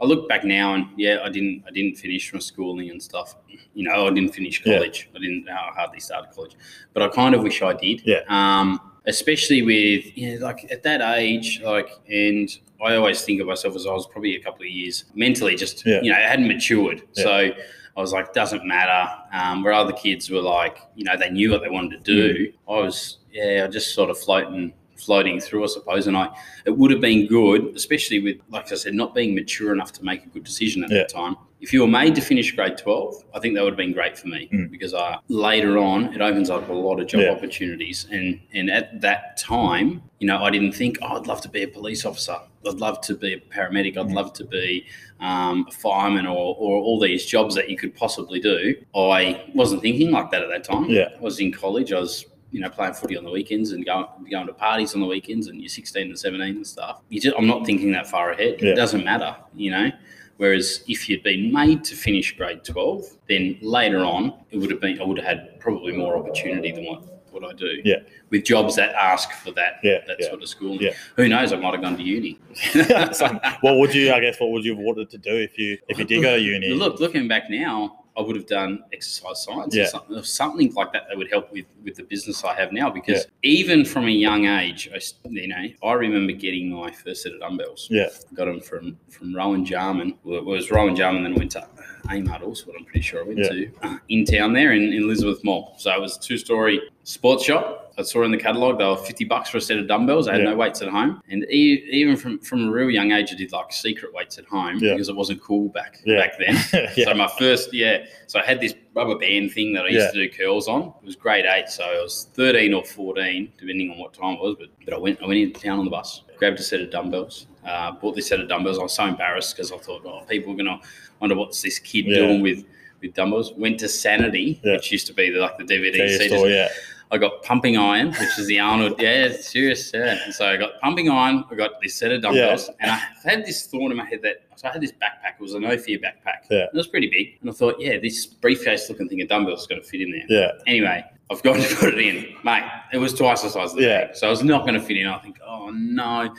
I 0.00 0.04
look 0.04 0.28
back 0.28 0.44
now 0.44 0.74
and 0.74 0.86
yeah, 0.96 1.18
I 1.24 1.28
didn't 1.30 1.64
I 1.66 1.70
didn't 1.72 1.96
finish 1.96 2.32
my 2.32 2.38
schooling 2.40 2.90
and 2.90 3.02
stuff. 3.02 3.34
You 3.74 3.84
know, 3.88 4.06
I 4.06 4.10
didn't 4.10 4.34
finish 4.34 4.62
Yeah. 4.64 4.74
college. 4.76 5.08
I 5.16 5.18
didn't 5.18 5.48
I 5.48 5.72
hardly 5.74 6.00
started 6.00 6.30
college, 6.34 6.54
but 6.92 7.02
I 7.02 7.08
kind 7.08 7.34
of 7.34 7.42
wish 7.42 7.62
I 7.62 7.72
did. 7.72 8.02
Yeah. 8.04 8.20
Um, 8.28 8.80
especially 9.06 9.62
with 9.62 10.04
you 10.16 10.34
know, 10.38 10.44
like 10.46 10.70
at 10.70 10.82
that 10.82 11.00
age, 11.18 11.60
like, 11.64 11.88
and 12.08 12.48
I 12.84 12.94
always 12.96 13.22
think 13.22 13.40
of 13.40 13.46
myself 13.48 13.74
as 13.74 13.86
I 13.86 13.90
was 13.92 14.06
probably 14.06 14.36
a 14.36 14.40
couple 14.40 14.62
of 14.66 14.70
years 14.70 15.06
mentally 15.14 15.56
just 15.56 15.84
Yeah. 15.86 16.00
you 16.02 16.10
know 16.12 16.18
I 16.18 16.20
hadn't 16.20 16.46
matured, 16.46 17.02
Yeah. 17.16 17.22
so. 17.24 17.50
I 17.98 18.00
was 18.00 18.12
like, 18.12 18.32
doesn't 18.32 18.64
matter. 18.64 19.10
Um, 19.32 19.64
where 19.64 19.72
other 19.72 19.92
kids 19.92 20.30
were 20.30 20.40
like, 20.40 20.78
you 20.94 21.02
know, 21.04 21.16
they 21.16 21.30
knew 21.30 21.50
what 21.50 21.62
they 21.62 21.68
wanted 21.68 22.04
to 22.04 22.10
Mm. 22.12 22.34
do. 22.36 22.52
I 22.68 22.78
was, 22.78 23.18
yeah, 23.32 23.64
I 23.64 23.68
just 23.68 23.92
sort 23.92 24.08
of 24.08 24.16
floating, 24.16 24.72
floating 24.96 25.40
through, 25.40 25.64
I 25.64 25.66
suppose. 25.66 26.06
And 26.06 26.16
I, 26.16 26.28
it 26.64 26.70
would 26.78 26.92
have 26.92 27.00
been 27.00 27.26
good, 27.26 27.72
especially 27.74 28.20
with, 28.20 28.36
like 28.50 28.70
I 28.70 28.76
said, 28.76 28.94
not 28.94 29.16
being 29.16 29.34
mature 29.34 29.72
enough 29.72 29.92
to 29.94 30.04
make 30.04 30.24
a 30.24 30.28
good 30.28 30.44
decision 30.44 30.84
at 30.84 30.90
Yeah. 30.90 30.98
that 30.98 31.08
time. 31.08 31.34
If 31.60 31.72
you 31.72 31.80
were 31.80 31.88
made 31.88 32.14
to 32.14 32.20
finish 32.20 32.52
grade 32.52 32.78
12, 32.78 33.24
I 33.34 33.40
think 33.40 33.56
that 33.56 33.64
would 33.64 33.72
have 33.72 33.76
been 33.76 33.92
great 33.92 34.16
for 34.16 34.28
me 34.28 34.48
Mm. 34.52 34.70
because 34.70 34.94
uh, 34.94 35.16
later 35.26 35.76
on, 35.76 36.14
it 36.14 36.20
opens 36.20 36.50
up 36.50 36.68
a 36.68 36.72
lot 36.72 37.00
of 37.00 37.08
job 37.08 37.22
Yeah. 37.22 37.30
opportunities. 37.32 38.06
And, 38.12 38.38
and 38.54 38.70
at 38.70 39.00
that 39.00 39.38
time, 39.38 40.02
you 40.20 40.28
know, 40.28 40.38
I 40.44 40.50
didn't 40.50 40.70
think, 40.72 40.98
oh, 41.02 41.16
I'd 41.18 41.26
love 41.26 41.40
to 41.40 41.48
be 41.48 41.64
a 41.64 41.68
police 41.68 42.04
officer. 42.04 42.36
I'd 42.66 42.74
love 42.74 43.00
to 43.02 43.14
be 43.14 43.34
a 43.34 43.38
paramedic. 43.40 43.96
I'd 43.96 44.06
Mm. 44.08 44.14
love 44.14 44.32
to 44.34 44.44
be 44.44 44.86
um, 45.20 45.66
a 45.68 45.72
fireman 45.72 46.26
or, 46.26 46.54
or 46.58 46.78
all 46.82 46.98
these 47.00 47.24
jobs 47.26 47.54
that 47.56 47.68
you 47.68 47.76
could 47.76 47.94
possibly 47.94 48.40
do. 48.40 48.74
I 48.94 49.44
wasn't 49.54 49.82
thinking 49.82 50.10
like 50.10 50.30
that 50.30 50.42
at 50.42 50.48
that 50.48 50.64
time. 50.64 50.84
Yeah. 50.90 51.08
I 51.18 51.20
was 51.20 51.40
in 51.40 51.52
college. 51.52 51.92
I 51.92 51.98
was, 52.00 52.24
you 52.50 52.60
know, 52.60 52.68
playing 52.70 52.94
footy 52.94 53.16
on 53.16 53.24
the 53.24 53.30
weekends 53.30 53.72
and 53.72 53.84
going, 53.84 54.06
going 54.30 54.46
to 54.46 54.52
parties 54.52 54.94
on 54.94 55.00
the 55.00 55.06
weekends 55.06 55.48
and 55.48 55.60
you're 55.60 55.68
16 55.68 56.06
and 56.08 56.18
17 56.18 56.56
and 56.56 56.66
stuff. 56.66 57.00
You 57.08 57.20
just, 57.20 57.36
I'm 57.36 57.46
not 57.46 57.66
thinking 57.66 57.90
that 57.92 58.06
far 58.08 58.30
ahead. 58.32 58.56
Yeah. 58.60 58.70
It 58.72 58.74
doesn't 58.76 59.04
matter, 59.04 59.34
you 59.54 59.70
know. 59.70 59.90
Whereas 60.36 60.84
if 60.86 61.08
you'd 61.08 61.24
been 61.24 61.52
made 61.52 61.82
to 61.84 61.96
finish 61.96 62.36
grade 62.36 62.62
12, 62.62 63.02
then 63.28 63.58
later 63.60 64.04
on, 64.04 64.34
it 64.52 64.58
would 64.58 64.70
have 64.70 64.80
been, 64.80 65.00
I 65.00 65.04
would 65.04 65.18
have 65.18 65.26
had 65.26 65.58
probably 65.58 65.92
more 65.96 66.16
opportunity 66.16 66.70
than 66.70 66.84
what, 66.86 67.17
what 67.40 67.50
I 67.50 67.56
do. 67.56 67.80
Yeah. 67.84 67.96
With 68.30 68.44
jobs 68.44 68.76
that 68.76 68.94
ask 68.94 69.30
for 69.32 69.52
that, 69.52 69.80
Yeah, 69.82 69.98
that 70.06 70.16
yeah, 70.20 70.28
sort 70.28 70.42
of 70.42 70.48
school. 70.48 70.76
yeah. 70.76 70.90
Who 71.16 71.28
knows? 71.28 71.52
I 71.52 71.56
might 71.56 71.72
have 71.74 71.82
gone 71.82 71.96
to 71.96 72.02
uni. 72.02 72.38
Like, 72.74 73.62
what 73.62 73.76
would 73.78 73.94
you? 73.94 74.12
I 74.12 74.20
guess 74.20 74.38
what 74.40 74.50
would 74.50 74.64
you 74.64 74.74
have 74.74 74.82
wanted 74.82 75.10
to 75.10 75.18
do 75.18 75.34
if 75.34 75.58
you 75.58 75.78
if 75.88 75.98
you 75.98 76.04
did 76.04 76.22
go 76.22 76.36
to 76.36 76.42
uni? 76.42 76.70
Look, 76.70 77.00
looking 77.00 77.28
back 77.28 77.48
now, 77.50 77.97
I 78.18 78.22
would 78.22 78.34
have 78.34 78.46
done 78.46 78.82
exercise 78.92 79.44
science 79.44 79.74
Yeah. 79.76 79.84
or 79.84 79.86
something, 79.86 80.16
or 80.16 80.22
something 80.24 80.74
like 80.74 80.92
that 80.92 81.04
that 81.08 81.16
would 81.16 81.30
help 81.30 81.52
with, 81.52 81.66
with 81.84 81.94
the 81.94 82.02
business 82.02 82.42
I 82.44 82.54
have 82.54 82.72
now. 82.72 82.90
Because 82.90 83.26
even 83.44 83.84
from 83.84 84.06
a 84.06 84.10
young 84.10 84.46
age, 84.46 84.88
I, 84.92 84.98
you 85.30 85.46
know, 85.46 85.64
I 85.84 85.92
remember 85.92 86.32
getting 86.32 86.72
my 86.72 86.90
first 86.90 87.22
set 87.22 87.32
of 87.32 87.40
dumbbells. 87.40 87.86
Yeah. 87.90 88.08
got 88.34 88.46
them 88.46 88.60
from 88.60 88.98
from 89.08 89.34
Rowan 89.34 89.64
Jarman. 89.64 90.18
Well, 90.24 90.38
it 90.38 90.44
was 90.44 90.70
Rowan 90.70 90.96
Jarman, 90.96 91.22
then 91.22 91.34
went 91.34 91.52
to 91.52 91.66
Amart 92.08 92.42
also, 92.42 92.66
what 92.66 92.76
I'm 92.78 92.84
pretty 92.84 93.02
sure 93.02 93.20
I 93.22 93.26
went 93.26 93.38
Yeah. 93.38 93.48
to 93.50 93.70
uh, 93.82 93.98
in 94.08 94.24
town 94.24 94.52
there 94.52 94.72
in, 94.72 94.82
in 94.92 95.02
Elizabeth 95.04 95.44
Mall. 95.44 95.74
So 95.78 95.92
it 95.92 96.00
was 96.00 96.16
a 96.16 96.20
two 96.20 96.38
story 96.38 96.80
sports 97.04 97.44
shop. 97.44 97.87
I 97.98 98.02
saw 98.02 98.22
in 98.22 98.30
the 98.30 98.38
catalogue 98.38 98.78
they 98.78 98.84
were 98.84 98.96
50 98.96 99.24
bucks 99.24 99.50
for 99.50 99.58
a 99.58 99.60
set 99.60 99.76
of 99.78 99.88
dumbbells. 99.88 100.28
I 100.28 100.32
had 100.32 100.42
Yeah. 100.42 100.50
no 100.50 100.56
weights 100.56 100.80
at 100.82 100.88
home. 100.88 101.20
And 101.28 101.44
e- 101.50 101.84
even 101.90 102.16
from, 102.16 102.38
from 102.38 102.68
a 102.68 102.70
real 102.70 102.90
young 102.90 103.10
age, 103.12 103.30
I 103.32 103.34
did 103.34 103.50
like 103.52 103.72
secret 103.72 104.14
weights 104.14 104.38
at 104.38 104.44
home 104.44 104.78
Yeah. 104.78 104.92
because 104.94 105.08
it 105.08 105.16
wasn't 105.16 105.42
cool 105.42 105.68
back 105.68 105.98
Yeah. 106.06 106.18
back 106.20 106.38
then. 106.38 106.88
So 107.04 107.12
my 107.14 107.28
first, 107.38 107.74
yeah. 107.74 108.04
So 108.28 108.38
I 108.38 108.44
had 108.44 108.60
this 108.60 108.74
rubber 108.94 109.16
band 109.18 109.52
thing 109.52 109.72
that 109.74 109.84
I 109.84 109.88
used 109.88 110.12
to 110.14 110.28
do 110.28 110.30
curls 110.32 110.68
on. 110.68 110.92
It 111.02 111.06
was 111.06 111.16
grade 111.16 111.44
eight, 111.46 111.68
so 111.68 111.82
I 111.84 112.00
was 112.02 112.28
thirteen 112.34 112.72
or 112.72 112.84
fourteen, 112.84 113.52
depending 113.58 113.90
on 113.90 113.98
what 113.98 114.14
time 114.14 114.34
it 114.34 114.40
was. 114.40 114.54
But 114.58 114.68
but 114.84 114.94
I 114.94 114.98
went 114.98 115.20
I 115.22 115.26
went 115.26 115.40
into 115.40 115.60
town 115.60 115.78
on 115.80 115.84
the 115.84 115.90
bus, 115.90 116.22
grabbed 116.38 116.58
a 116.60 116.62
set 116.62 116.80
of 116.80 116.90
dumbbells, 116.90 117.46
uh, 117.66 117.92
bought 117.92 118.14
this 118.16 118.28
set 118.28 118.38
of 118.40 118.48
dumbbells. 118.48 118.78
I 118.78 118.82
was 118.84 118.92
so 118.92 119.04
embarrassed 119.06 119.56
because 119.56 119.72
I 119.72 119.78
thought, 119.78 120.02
oh, 120.06 120.22
people 120.28 120.52
are 120.52 120.56
gonna 120.56 120.78
wonder 121.20 121.34
what's 121.36 121.60
this 121.62 121.78
kid 121.78 122.06
doing 122.06 122.42
with 122.42 122.64
with 123.00 123.14
dumbbells. 123.14 123.52
Went 123.56 123.78
to 123.80 123.88
Sanity, 123.88 124.60
which 124.64 124.90
used 124.92 125.06
to 125.06 125.14
be 125.14 125.30
the, 125.30 125.38
like 125.40 125.56
the 125.58 125.64
DVD 125.64 125.96
Tell 125.96 126.08
your 126.08 126.18
CDs. 126.18 126.28
story, 126.36 126.54
yeah. 126.54 126.68
I 127.10 127.18
got 127.18 127.42
pumping 127.42 127.76
iron, 127.76 128.08
which 128.08 128.38
is 128.38 128.46
the 128.46 128.58
Arnold. 128.60 129.00
Yeah, 129.00 129.32
serious. 129.32 129.90
Yeah. 129.94 130.18
And 130.24 130.34
so 130.34 130.46
I 130.46 130.56
got 130.56 130.78
pumping 130.80 131.08
iron. 131.08 131.44
I 131.50 131.54
got 131.54 131.80
this 131.82 131.94
set 131.96 132.12
of 132.12 132.20
dumbbells, 132.22 132.68
and 132.80 132.90
I 132.90 133.00
had 133.24 133.46
this 133.46 133.66
thought 133.66 133.90
in 133.90 133.96
my 133.96 134.04
head 134.04 134.20
that 134.22 134.42
so 134.56 134.68
I 134.68 134.72
had 134.72 134.80
this 134.82 134.92
backpack. 134.92 135.34
It 135.38 135.42
was 135.42 135.54
an 135.54 135.64
Ophir 135.64 135.98
backpack. 135.98 136.46
Yeah. 136.50 136.64
It 136.64 136.74
was 136.74 136.86
pretty 136.88 137.08
big, 137.08 137.38
and 137.40 137.48
I 137.48 137.52
thought, 137.52 137.76
yeah, 137.78 137.98
this 137.98 138.26
briefcase-looking 138.26 139.08
thing 139.08 139.22
of 139.22 139.28
dumbbells 139.28 139.60
is 139.62 139.66
going 139.66 139.80
to 139.80 139.86
fit 139.86 140.00
in 140.00 140.10
there. 140.10 140.24
Yeah. 140.28 140.50
Anyway, 140.66 141.04
I've 141.30 141.42
gone 141.42 141.56
to 141.60 141.76
put 141.76 141.94
it 141.94 142.00
in, 142.00 142.34
mate. 142.44 142.64
It 142.92 142.98
was 142.98 143.14
twice 143.14 143.42
the 143.42 143.50
size 143.50 143.70
of 143.70 143.76
the 143.78 143.84
Yeah. 143.84 144.06
bag, 144.06 144.16
so 144.16 144.26
I 144.26 144.30
was 144.30 144.42
not 144.42 144.62
going 144.62 144.74
to 144.74 144.80
fit 144.80 144.96
in. 144.96 145.06
I 145.06 145.18
think, 145.18 145.38
oh 145.46 145.70
no. 145.70 146.34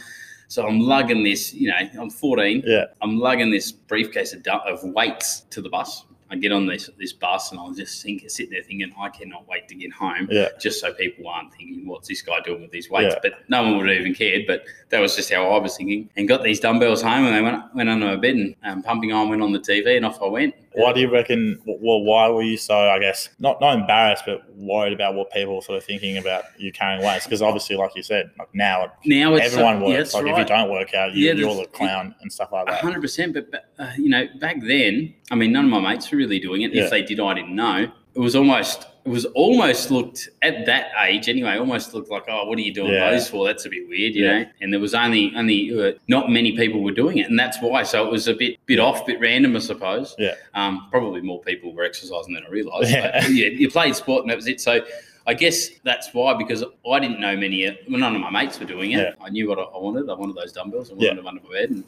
So 0.50 0.68
I'm 0.68 0.80
lugging 0.80 1.24
this. 1.24 1.54
You 1.54 1.70
know, 1.70 1.76
I'm 2.02 2.10
14. 2.10 2.64
Yeah. 2.66 2.86
I'm 3.02 3.18
lugging 3.20 3.52
this 3.52 3.72
briefcase 3.72 4.34
of, 4.34 4.46
of 4.48 4.84
weights 4.84 5.42
to 5.52 5.62
the 5.62 5.70
bus. 5.70 6.06
I 6.32 6.36
get 6.36 6.52
on 6.52 6.66
this 6.66 6.90
this 6.98 7.14
bus 7.14 7.52
and 7.52 7.60
I'll 7.60 7.74
just 7.74 8.04
think, 8.04 8.24
sitting 8.30 8.52
there 8.52 8.62
thinking, 8.62 8.92
I 9.00 9.10
cannot 9.10 9.48
wait 9.48 9.68
to 9.70 9.76
get 9.76 9.92
home 9.92 10.28
Yeah. 10.32 10.50
just 10.60 10.80
so 10.80 10.94
people 10.94 11.28
aren't 11.28 11.54
thinking, 11.54 11.88
what's 11.88 12.08
this 12.08 12.22
guy 12.22 12.40
doing 12.42 12.62
with 12.62 12.72
these 12.72 12.90
weights? 12.90 13.16
Yeah. 13.16 13.20
But 13.22 13.50
no 13.50 13.64
one 13.64 13.78
would 13.78 13.90
have 13.90 13.98
even 14.00 14.14
cared. 14.14 14.46
But 14.48 14.64
that 14.90 15.00
was 15.00 15.16
just 15.16 15.32
how 15.34 15.50
I 15.52 15.60
was 15.60 15.76
thinking. 15.78 16.10
And 16.16 16.28
got 16.28 16.44
these 16.44 16.60
dumbbells 16.60 17.02
home 17.02 17.26
and 17.26 17.36
they 17.36 17.42
went, 17.42 17.64
went 17.76 17.90
under 17.90 18.06
my 18.08 18.16
bed 18.16 18.36
and 18.36 18.56
um, 18.64 18.84
pumping 18.84 19.12
iron 19.14 19.30
went 19.30 19.42
on 19.42 19.52
the 19.54 19.60
TV 19.60 19.98
and 19.98 20.06
off 20.06 20.22
I 20.22 20.28
went. 20.28 20.56
Why 20.74 20.94
do 20.94 21.00
you 21.02 21.12
reckon? 21.12 21.60
Well, 21.66 22.02
why 22.04 22.30
were 22.30 22.44
you 22.44 22.56
so? 22.56 22.78
I 22.78 23.00
guess 23.00 23.30
not 23.40 23.60
not 23.60 23.78
embarrassed, 23.78 24.24
but 24.28 24.44
worried 24.56 24.94
about 24.94 25.16
what 25.16 25.32
people 25.32 25.56
were 25.56 25.62
sort 25.62 25.80
of 25.80 25.84
thinking 25.84 26.18
about 26.18 26.44
you 26.60 26.72
carrying 26.72 27.04
weights? 27.04 27.26
Because 27.26 27.42
obviously, 27.42 27.76
like 27.76 27.96
you 27.96 28.04
said, 28.04 28.30
like 28.38 28.54
now 28.54 28.92
Now 29.04 29.34
it's 29.34 29.48
everyone 29.52 29.82
yeah, 29.82 29.88
works. 29.88 30.14
that's 30.14 30.24
like 30.24 30.32
if 30.32 30.38
you 30.38 30.46
don't 30.46 30.70
work 30.70 30.94
out, 30.94 31.14
you, 31.16 31.26
Yeah, 31.26 31.34
you're 31.34 31.54
there's- 31.56 31.66
the 31.68 31.74
clown 31.74 32.14
and 32.22 32.32
stuff 32.32 32.52
like 32.52 32.68
that. 32.68 32.82
hundred 32.82 33.02
percent, 33.02 33.34
but 33.34 33.50
but, 33.52 33.66
uh, 33.80 33.90
you 33.98 34.10
know, 34.10 34.28
back 34.40 34.58
then, 34.62 35.16
I 35.32 35.36
mean, 35.36 35.52
none 35.52 35.66
of 35.66 35.72
my 35.72 35.80
mates 35.80 36.10
were 36.12 36.19
really 36.20 36.40
doing 36.40 36.62
it. 36.64 36.74
Yeah. 36.74 36.84
If 36.84 36.90
they 36.92 37.02
did, 37.02 37.20
I 37.20 37.34
didn't 37.34 37.56
know. 37.56 37.90
It 38.16 38.20
was 38.20 38.36
almost, 38.36 38.88
it 39.06 39.10
was 39.10 39.26
almost 39.44 39.92
looked 39.92 40.30
at 40.42 40.66
that 40.66 40.88
age 41.08 41.30
anyway. 41.30 41.58
Almost 41.58 41.94
looked 41.94 42.12
like, 42.12 42.26
oh, 42.28 42.46
what 42.48 42.58
are 42.58 42.62
you 42.62 42.74
doing 42.74 42.92
Yeah. 42.92 43.12
those 43.12 43.30
for? 43.30 43.46
That's 43.48 43.66
a 43.66 43.70
bit 43.70 43.88
weird, 43.88 44.14
you 44.16 44.26
Yeah. 44.26 44.40
know. 44.40 44.46
And 44.62 44.74
there 44.74 44.80
was 44.82 44.94
only, 44.94 45.32
only 45.36 45.60
uh, 45.80 45.94
not 46.08 46.30
many 46.30 46.52
people 46.58 46.84
were 46.84 46.92
doing 47.04 47.20
it, 47.20 47.30
and 47.30 47.40
that's 47.40 47.58
why. 47.62 47.84
So 47.84 48.06
it 48.06 48.12
was 48.12 48.28
a 48.28 48.34
bit, 48.34 48.58
bit 48.66 48.80
off, 48.80 49.06
bit 49.06 49.20
random, 49.22 49.56
I 49.56 49.60
suppose. 49.60 50.16
Yeah. 50.20 50.36
Um, 50.54 50.88
probably 50.92 51.22
more 51.22 51.40
people 51.42 51.74
were 51.74 51.84
exercising 51.84 52.34
than 52.34 52.44
I 52.46 52.50
realised. 52.50 52.92
Yeah. 52.92 53.22
But, 53.22 53.32
yeah, 53.32 53.48
you 53.48 53.70
played 53.72 53.96
sport, 53.96 54.24
and 54.24 54.30
that 54.32 54.36
was 54.36 54.48
it. 54.48 54.60
So. 54.60 54.82
I 55.30 55.36
guess 55.36 55.70
that's 55.84 56.12
why, 56.12 56.34
because 56.34 56.64
I 56.92 57.00
didn't 57.00 57.20
know 57.20 57.38
many. 57.38 57.64
Well, 57.88 58.00
none 58.00 58.16
of 58.16 58.22
my 58.22 58.32
mates 58.32 58.60
were 58.60 58.66
doing 58.66 58.94
it. 58.94 58.98
Yeah. 58.98 59.24
I 59.24 59.30
knew 59.30 59.48
what 59.48 59.60
I 59.60 59.78
wanted. 59.78 60.10
I 60.10 60.16
wanted 60.16 60.36
those 60.36 60.52
dumbbells. 60.52 60.90
I 60.90 60.94
wanted 60.96 61.06
Yeah. 61.06 61.14
them 61.14 61.28
under 61.28 61.42
my 61.44 61.52
bed, 61.52 61.70
and 61.70 61.84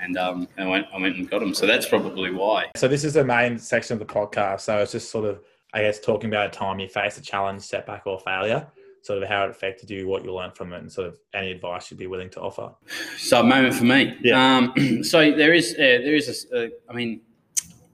and 0.00 0.16
um, 0.16 0.48
and 0.56 0.68
I 0.68 0.70
went, 0.70 0.86
I 0.94 0.98
went 0.98 1.16
and 1.16 1.28
got 1.28 1.40
them. 1.40 1.52
So 1.52 1.66
that's 1.66 1.86
probably 1.86 2.30
why. 2.30 2.70
So 2.76 2.88
this 2.88 3.04
is 3.04 3.12
the 3.12 3.24
main 3.24 3.58
section 3.58 3.92
of 3.92 3.98
the 3.98 4.06
podcast. 4.10 4.62
So 4.62 4.78
it's 4.78 4.92
just 4.92 5.10
sort 5.10 5.26
of, 5.26 5.42
I 5.74 5.82
guess, 5.82 6.00
talking 6.00 6.30
about 6.30 6.46
a 6.46 6.58
time 6.58 6.78
you 6.80 6.88
faced 6.88 7.18
a 7.18 7.20
challenge, 7.20 7.60
setback, 7.60 8.06
or 8.06 8.18
failure. 8.20 8.66
Sort 9.02 9.22
of 9.22 9.28
how 9.28 9.44
it 9.44 9.50
affected 9.50 9.90
you, 9.90 10.08
what 10.08 10.24
you 10.24 10.32
learned 10.32 10.56
from 10.56 10.72
it, 10.72 10.78
and 10.80 10.90
sort 10.90 11.08
of 11.08 11.18
any 11.34 11.50
advice 11.50 11.90
you'd 11.90 11.98
be 12.00 12.06
willing 12.06 12.30
to 12.30 12.40
offer. 12.40 12.72
So 13.18 13.40
a 13.40 13.44
moment 13.44 13.74
for 13.74 13.84
me. 13.84 14.16
Yeah. 14.22 14.56
Um, 14.56 15.02
so 15.04 15.30
there 15.30 15.52
is, 15.52 15.74
uh, 15.74 15.76
there 15.76 16.14
is. 16.14 16.46
A, 16.54 16.64
uh, 16.64 16.68
I 16.88 16.94
mean, 16.94 17.20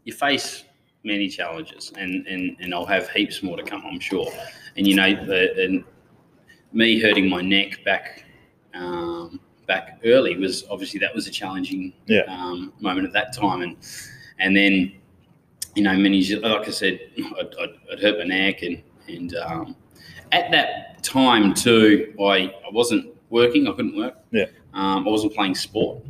you 0.05 0.13
face 0.13 0.63
many 1.03 1.29
challenges, 1.29 1.93
and 1.99 2.25
and 2.29 2.57
and 2.61 2.73
I'll 2.73 2.87
have 2.87 3.11
heaps 3.11 3.43
more 3.43 3.57
to 3.57 3.65
come, 3.65 3.83
I'm 3.85 3.99
sure. 3.99 4.31
And 4.77 4.87
you 4.87 4.95
know, 4.97 5.15
the, 5.27 5.65
and 5.65 5.85
me 6.73 7.01
hurting 7.01 7.29
my 7.29 7.41
neck 7.41 7.85
back. 7.85 8.25
Um, 8.75 9.39
back 9.67 10.01
early 10.05 10.37
was 10.37 10.65
obviously 10.71 11.01
that 11.01 11.15
was 11.15 11.27
a 11.27 11.31
challenging 11.31 11.93
Yeah. 12.07 12.23
um, 12.29 12.73
moment 12.81 13.07
at 13.07 13.13
that 13.15 13.33
time, 13.33 13.63
and 13.63 13.77
and 14.39 14.57
then 14.57 14.93
you 15.75 15.83
know 15.83 15.97
many 15.97 16.23
like 16.37 16.69
I 16.69 16.71
said, 16.71 17.01
I'd, 17.17 17.55
I'd, 17.61 17.71
I'd 17.93 18.01
hurt 18.01 18.19
my 18.19 18.25
neck, 18.25 18.63
and 18.63 18.83
and 19.09 19.35
um, 19.37 19.77
at 20.33 20.51
that 20.51 21.03
time 21.03 21.55
too, 21.55 22.15
I 22.21 22.53
I 22.67 22.71
wasn't 22.73 23.15
working, 23.31 23.69
I 23.69 23.73
couldn't 23.73 23.97
work. 23.97 24.17
Yeah. 24.33 24.47
Um, 24.75 25.07
I 25.07 25.11
wasn't 25.11 25.35
playing 25.35 25.55
sport, 25.55 26.03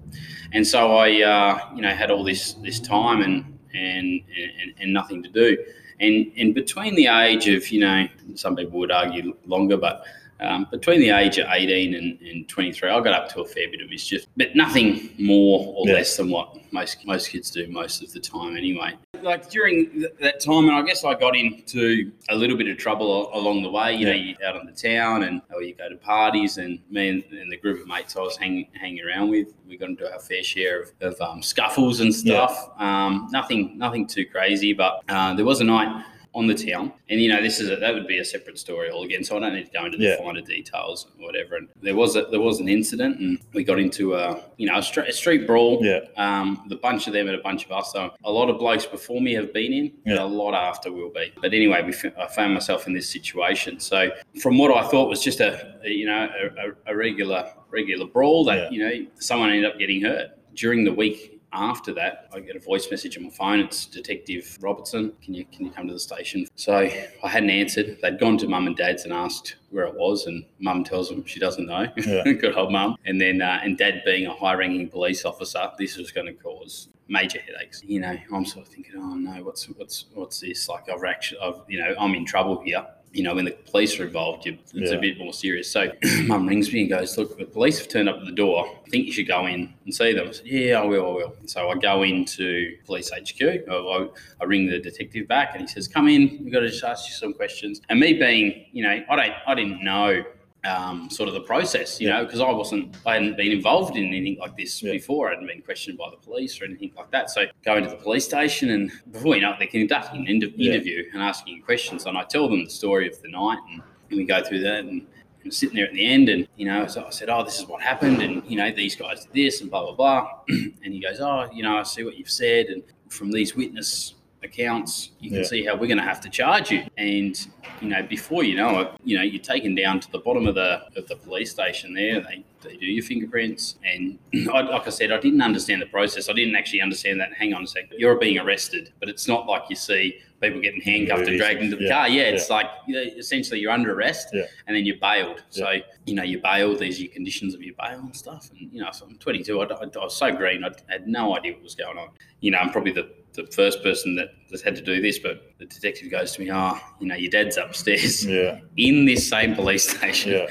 and 0.53 0.67
so 0.67 0.97
I 0.97 1.23
uh, 1.23 1.59
you 1.77 1.83
know 1.83 1.91
had 1.91 2.11
all 2.11 2.25
this 2.25 2.55
this 2.55 2.81
time 2.81 3.21
and 3.21 3.59
and 3.75 4.21
and, 4.61 4.75
and 4.81 4.93
nothing 4.93 5.23
to 5.23 5.29
do. 5.29 5.59
And, 6.01 6.33
and 6.37 6.55
between 6.55 6.95
the 6.97 7.07
age 7.07 7.49
of, 7.49 7.69
you 7.71 7.81
know, 7.81 8.09
some 8.35 8.57
people 8.57 8.79
would 8.81 8.91
argue 8.91 9.37
longer, 9.47 9.77
but 9.77 10.05
um, 10.45 10.67
between 10.71 11.01
the 11.01 11.11
age 11.11 11.39
of 11.39 11.47
18 11.51 11.95
and, 11.95 12.21
and 12.21 12.49
23, 12.49 12.91
I 12.91 13.01
got 13.01 13.15
up 13.15 13.29
to 13.35 13.41
a 13.43 13.45
fair 13.45 13.69
bit 13.71 13.81
of 13.81 13.89
mischief, 13.91 14.27
but 14.37 14.55
nothing 14.55 15.11
more 15.19 15.75
or 15.77 15.87
Yeah. 15.89 15.95
less 15.95 16.17
than 16.17 16.31
what 16.31 16.57
most 16.73 17.05
most 17.07 17.31
kids 17.31 17.51
do 17.51 17.67
most 17.69 18.03
of 18.03 18.13
the 18.13 18.19
time 18.21 18.57
anyway. 18.57 18.93
Like 19.23 19.49
during 19.49 19.91
th- 19.93 20.13
that 20.21 20.41
time, 20.41 20.65
and 20.69 20.73
I 20.73 20.83
guess 20.83 21.05
I 21.05 21.15
got 21.15 21.35
into 21.37 22.11
a 22.29 22.35
little 22.37 22.57
bit 22.57 22.69
of 22.69 22.77
trouble 22.79 23.31
a- 23.33 23.39
along 23.39 23.63
the 23.63 23.71
way. 23.71 23.95
You 23.95 24.07
know, 24.07 24.13
Yeah. 24.13 24.35
you 24.41 24.47
out 24.47 24.57
on 24.57 24.67
the 24.67 24.73
town, 24.73 25.23
and 25.23 25.41
or 25.55 25.63
you 25.63 25.75
go 25.75 25.89
to 25.89 25.97
parties, 25.97 26.59
and 26.59 26.81
me 26.91 27.09
and, 27.09 27.25
and 27.31 27.51
the 27.51 27.57
group 27.57 27.81
of 27.81 27.87
mates 27.87 28.17
I 28.17 28.21
was 28.21 28.37
hanging 28.37 28.67
hanging 28.75 29.03
around 29.05 29.31
with, 29.31 29.55
we 29.69 29.77
got 29.77 29.89
into 29.91 30.13
our 30.13 30.19
fair 30.19 30.43
share 30.43 30.83
of, 30.83 30.93
of 31.01 31.21
um, 31.21 31.43
scuffles 31.43 32.01
and 32.01 32.13
Yeah. 32.13 32.47
stuff. 32.49 32.71
Um, 32.79 33.29
nothing 33.31 33.79
nothing 33.79 34.07
too 34.07 34.27
crazy, 34.27 34.73
but 34.73 35.03
uh, 35.09 35.33
there 35.35 35.45
was 35.45 35.61
a 35.61 35.65
night 35.65 36.05
on 36.35 36.47
the 36.49 36.55
town. 36.55 36.93
And 37.09 37.21
you 37.21 37.29
know, 37.29 37.41
this 37.41 37.61
is 37.61 37.71
a, 37.71 37.77
that 37.77 37.95
would 37.95 38.07
be 38.09 38.19
a 38.19 38.25
separate 38.25 38.59
story 38.59 38.91
all 38.91 39.05
again. 39.05 39.23
So 39.23 39.37
I 39.37 39.41
don't 39.41 39.55
need 39.55 39.67
to 39.67 39.71
go 39.73 39.85
into 39.85 39.99
the 39.99 40.05
Yeah. 40.05 40.17
finer 40.17 40.41
details 40.41 41.07
or 41.19 41.27
whatever. 41.27 41.57
And 41.57 41.69
there 41.81 41.95
was 41.95 42.17
a, 42.17 42.23
there 42.31 42.41
was 42.41 42.61
an 42.61 42.69
incident, 42.69 43.21
and 43.21 43.39
we 43.53 43.63
got 43.65 43.79
into 43.79 44.15
a 44.15 44.43
you 44.57 44.67
know 44.67 44.79
a, 44.79 44.83
stra- 44.83 45.09
a 45.09 45.13
street 45.13 45.47
brawl. 45.47 45.79
Yeah. 45.83 46.01
Um, 46.17 46.67
a 46.71 46.75
bunch 46.77 47.07
of 47.07 47.13
them 47.13 47.29
and 47.29 47.39
a 47.39 47.43
bunch 47.43 47.65
of 47.65 47.73
us. 47.73 47.93
So 47.93 48.11
a 48.25 48.31
lot 48.31 48.51
of 48.51 48.59
blokes 48.59 48.85
before 48.87 49.21
me 49.21 49.33
have 49.35 49.53
been 49.53 49.73
in, 49.73 49.85
and 50.07 50.17
Yeah. 50.17 50.25
a 50.25 50.27
lot 50.27 50.55
after 50.55 50.91
will 50.93 51.11
be. 51.11 51.33
But 51.41 51.55
anyway, 51.55 51.83
we 51.83 51.91
f- 51.93 52.17
I 52.19 52.27
found 52.27 52.53
myself 52.55 52.87
in 52.87 52.93
this 52.95 53.09
situation. 53.09 53.79
So 53.79 54.11
from 54.43 54.59
what 54.59 54.71
I 54.77 54.87
thought 54.89 55.09
was 55.09 55.23
just 55.23 55.41
a, 55.41 55.77
a, 55.85 55.89
you 55.89 56.07
know 56.07 56.29
a, 56.29 56.69
a, 56.91 56.95
a 56.95 56.97
regular 56.97 57.49
regular 57.71 58.07
brawl 58.07 58.45
that 58.47 58.57
Yeah. 58.57 58.71
you 58.71 58.79
know 59.05 59.07
someone 59.19 59.51
ended 59.51 59.71
up 59.71 59.79
getting 59.79 60.03
hurt 60.03 60.31
during 60.55 60.85
the 60.85 60.93
week. 60.93 61.34
After 61.55 61.95
that, 61.95 62.29
I 62.35 62.41
get 62.41 62.57
a 62.57 62.59
voice 62.59 62.91
message 62.91 63.17
on 63.17 63.23
my 63.23 63.31
phone. 63.31 63.61
It's 63.61 63.87
Detective 63.87 64.59
Robertson. 64.61 65.13
Can 65.23 65.35
you 65.35 65.45
can 65.45 65.65
you 65.65 65.71
come 65.71 65.87
to 65.87 65.95
the 65.95 66.01
station? 66.01 66.47
So 66.57 66.75
I 66.75 67.29
hadn't 67.29 67.51
answered. 67.51 67.99
They'd 68.03 68.19
gone 68.19 68.37
to 68.39 68.49
mum 68.49 68.67
and 68.67 68.77
dad's 68.77 69.05
and 69.05 69.13
asked 69.13 69.55
where 69.71 69.85
it 69.87 69.95
was, 69.95 70.27
and 70.27 70.45
mum 70.59 70.83
tells 70.83 71.09
them 71.09 71.25
she 71.25 71.39
doesn't 71.39 71.67
know. 71.67 71.87
Yeah. 71.97 72.25
Good 72.33 72.57
old 72.57 72.73
mum. 72.73 72.97
And 73.07 73.21
then 73.21 73.41
uh, 73.41 73.61
and 73.63 73.79
dad 73.79 74.03
being 74.05 74.27
a 74.27 74.35
high-ranking 74.35 74.89
police 74.89 75.25
officer, 75.25 75.71
this 75.79 75.97
was 75.97 76.11
going 76.11 76.27
to 76.27 76.33
cause 76.33 76.89
major 77.07 77.39
headaches. 77.41 77.83
You 77.85 78.01
know, 78.01 78.17
I'm 78.33 78.45
sort 78.45 78.67
of 78.67 78.73
thinking, 78.73 78.95
oh 78.97 79.15
no, 79.15 79.45
what's 79.45 79.67
what's 79.67 80.07
what's 80.15 80.41
this? 80.41 80.69
Like 80.69 80.89
I've 80.89 81.05
actually, 81.05 81.39
I've 81.41 81.63
you 81.69 81.79
know, 81.79 81.95
I'm 82.01 82.15
in 82.17 82.25
trouble 82.25 82.63
here. 82.63 82.85
You 83.15 83.23
know, 83.23 83.35
when 83.35 83.45
the 83.45 83.53
police 83.53 83.99
are 84.01 84.05
involved, 84.07 84.45
you, 84.45 84.59
it's 84.75 84.91
Yeah. 84.91 84.97
a 84.97 85.01
bit 85.01 85.19
more 85.19 85.33
serious. 85.33 85.71
So 85.71 85.93
mum 86.27 86.47
rings 86.49 86.73
me 86.73 86.81
and 86.81 86.91
goes, 86.91 87.17
look, 87.17 87.39
the 87.39 87.45
police 87.45 87.79
have 87.79 87.89
turned 87.89 88.09
up 88.09 88.17
at 88.19 88.25
the 88.27 88.33
door. 88.33 88.67
I 88.85 88.91
think 88.91 89.07
you 89.07 89.13
should 89.13 89.29
go 89.29 89.47
in 89.47 89.73
and 89.85 89.95
see 89.95 90.13
them. 90.13 90.29
I 90.29 90.33
said, 90.33 90.47
yeah, 90.47 90.81
I 90.81 90.85
will, 90.85 91.07
I 91.07 91.15
will. 91.15 91.37
So 91.47 91.71
I 91.71 91.75
go 91.77 92.03
into 92.03 92.77
police 92.87 93.11
HQ. 93.11 93.41
I, 93.41 93.73
I, 93.73 94.09
I 94.41 94.45
ring 94.45 94.67
the 94.67 94.81
detective 94.81 95.29
back 95.29 95.51
and 95.53 95.61
he 95.63 95.69
says, 95.69 95.87
come 95.87 96.09
in. 96.09 96.41
We've 96.43 96.53
got 96.53 96.61
to 96.61 96.69
just 96.69 96.83
ask 96.83 97.09
you 97.09 97.15
some 97.15 97.33
questions. 97.35 97.81
And 97.89 98.01
me 98.01 98.15
being, 98.15 98.67
you 98.73 98.83
know, 98.83 99.03
I 99.09 99.17
don't, 99.17 99.35
I 99.47 99.55
didn't 99.55 99.85
know 99.85 100.25
um, 100.65 101.11
sort 101.11 101.29
of 101.29 101.35
the 101.35 101.41
process, 101.43 102.01
you 102.01 102.09
Yeah. 102.09 102.19
know, 102.19 102.25
because 102.25 102.41
I 102.41 102.51
wasn't, 102.51 102.97
I 103.07 103.15
hadn't 103.15 103.37
been 103.37 103.53
involved 103.53 103.97
in 103.97 104.07
anything 104.07 104.39
like 104.41 104.57
this 104.57 104.83
Yeah. 104.83 104.93
before. 104.93 105.29
I 105.29 105.33
hadn't 105.33 105.47
been 105.47 105.63
questioned 105.63 105.99
by 105.99 106.09
the 106.11 106.17
police 106.17 106.61
or 106.61 106.65
anything 106.65 106.93
like 106.97 107.11
that. 107.11 107.31
So 107.31 107.47
going 107.65 107.85
to 107.85 107.91
the 107.91 107.97
police 107.97 108.25
station 108.25 108.71
and 108.71 108.91
before 109.13 109.37
you 109.37 109.43
know 109.43 109.53
it, 109.53 109.57
they're 109.59 109.69
conducting 109.69 110.23
an 110.23 110.27
inter- 110.29 110.51
Yeah. 110.57 110.73
interview 110.73 111.05
and 111.13 111.23
asking 111.23 111.63
questions. 111.63 112.07
And 112.07 112.17
I 112.17 112.25
tell 112.25 112.49
them 112.49 112.65
the 112.65 112.71
story 112.71 113.07
of 113.09 113.21
the 113.23 113.29
night 113.29 113.59
and, 113.71 113.83
and 114.11 114.19
we 114.19 114.25
go 114.25 114.43
through 114.43 114.61
that 114.61 114.81
and, 114.85 115.07
and 115.43 115.53
sitting 115.53 115.77
there 115.77 115.87
at 115.87 115.93
the 115.93 116.05
end 116.07 116.31
and, 116.31 116.49
you 116.57 116.65
know, 116.65 116.87
so 116.87 117.05
I 117.05 117.11
said, 117.11 117.29
oh, 117.29 117.45
this 117.45 117.59
is 117.59 117.67
what 117.67 117.83
happened. 117.83 118.23
And, 118.23 118.43
you 118.51 118.57
know, 118.57 118.71
these 118.71 118.97
guys 118.97 119.27
did 119.27 119.35
this 119.35 119.61
and 119.61 119.71
blah, 119.71 119.83
blah, 119.83 119.95
blah. 119.95 120.29
and 120.49 120.95
he 120.95 120.99
goes, 121.01 121.21
oh, 121.21 121.49
you 121.53 121.63
know, 121.63 121.77
I 121.77 121.83
see 121.83 122.05
what 122.05 122.17
you've 122.17 122.31
said. 122.31 122.67
And 122.67 122.83
from 123.11 123.31
these 123.31 123.55
witness 123.55 124.15
accounts, 124.45 125.11
you 125.21 125.31
can 125.31 125.39
Yeah. 125.41 125.45
see 125.45 125.65
how 125.65 125.73
we're 125.75 125.87
going 125.87 125.99
to 125.99 126.05
have 126.05 126.21
to 126.23 126.29
charge 126.31 126.71
you. 126.71 126.83
And 126.97 127.35
you 127.81 127.89
know, 127.89 128.03
before 128.03 128.45
you 128.45 128.57
know 128.57 128.81
it, 128.81 128.89
you 129.05 129.17
know, 129.17 129.23
you're 129.23 129.43
taken 129.43 129.75
down 129.75 130.01
to 130.01 130.11
the 130.13 130.19
bottom 130.19 130.47
of 130.47 130.55
the 130.55 130.83
of 130.97 131.07
the 131.09 131.17
police 131.17 131.51
station. 131.51 131.95
There, 131.95 132.21
they, 132.21 132.45
they 132.63 132.77
do 132.77 132.87
your 132.87 133.03
fingerprints, 133.05 133.77
and 133.85 134.19
I, 134.53 134.61
like 134.63 134.87
I 134.87 134.91
said, 134.91 135.11
I 135.13 135.19
didn't 135.19 135.43
understand 135.43 135.83
the 135.83 135.87
process. 135.87 136.29
I 136.29 136.33
didn't 136.33 136.57
actually 136.57 136.81
understand 136.83 137.21
that. 137.21 137.33
Hang 137.35 137.53
on 137.55 137.65
a 137.65 137.67
second, 137.67 137.91
you're 137.99 138.17
being 138.19 138.39
arrested, 138.39 138.93
but 139.01 139.09
it's 139.09 139.27
not 139.29 139.47
like 139.47 139.63
you 139.69 139.77
see 139.77 140.19
people 140.41 140.61
getting 140.61 140.81
handcuffed 140.83 141.27
and 141.27 141.39
dragged 141.39 141.63
into 141.63 141.77
the 141.77 141.85
Yeah. 141.85 141.91
car. 141.91 142.09
Yeah, 142.09 142.23
it's 142.25 142.51
like 142.51 142.67
you 142.87 142.95
know, 142.95 143.03
essentially 143.19 143.61
you're 143.61 143.73
under 143.73 143.93
arrest, 143.95 144.29
Yeah. 144.33 144.45
and 144.67 144.77
then 144.77 144.85
you're 144.87 144.99
bailed. 144.99 145.43
So 145.51 145.77
you 146.07 146.15
know, 146.15 146.23
you're 146.23 146.41
bailed. 146.43 146.79
There's 146.79 147.01
your 147.03 147.11
conditions 147.13 147.55
of 147.55 147.63
your 147.63 147.75
bail 147.79 147.99
and 148.01 148.15
stuff. 148.15 148.51
And 148.51 148.71
you 148.73 148.81
know, 148.83 148.91
so 148.93 149.07
I'm 149.07 149.17
22. 149.19 149.61
I, 149.61 149.65
I, 149.65 149.69
I 149.83 149.87
was 150.05 150.17
so 150.17 150.31
green. 150.31 150.65
I 150.65 150.71
had 150.89 151.09
no 151.09 151.37
idea 151.37 151.53
what 151.55 151.63
was 151.63 151.75
going 151.75 151.99
on. 151.99 152.11
You 152.41 152.51
know, 152.53 152.59
I'm 152.59 152.71
probably 152.71 152.93
the 152.93 153.09
the 153.35 153.47
first 153.47 153.83
person 153.83 154.15
that 154.17 154.29
has 154.51 154.63
had 154.63 154.77
to 154.77 154.83
do 154.83 155.01
this, 155.01 155.19
but 155.19 155.53
the 155.59 155.67
detective 155.67 156.11
goes 156.11 156.33
to 156.33 156.41
me, 156.43 156.51
"Oh, 156.53 156.79
you 157.01 157.07
know, 157.09 157.15
your 157.17 157.31
dad's 157.31 157.57
upstairs 157.57 158.25
Yeah. 158.27 158.61
in 158.77 159.05
this 159.05 159.29
same 159.29 159.55
police 159.55 159.89
station. 159.89 160.33
Yeah. 160.33 160.47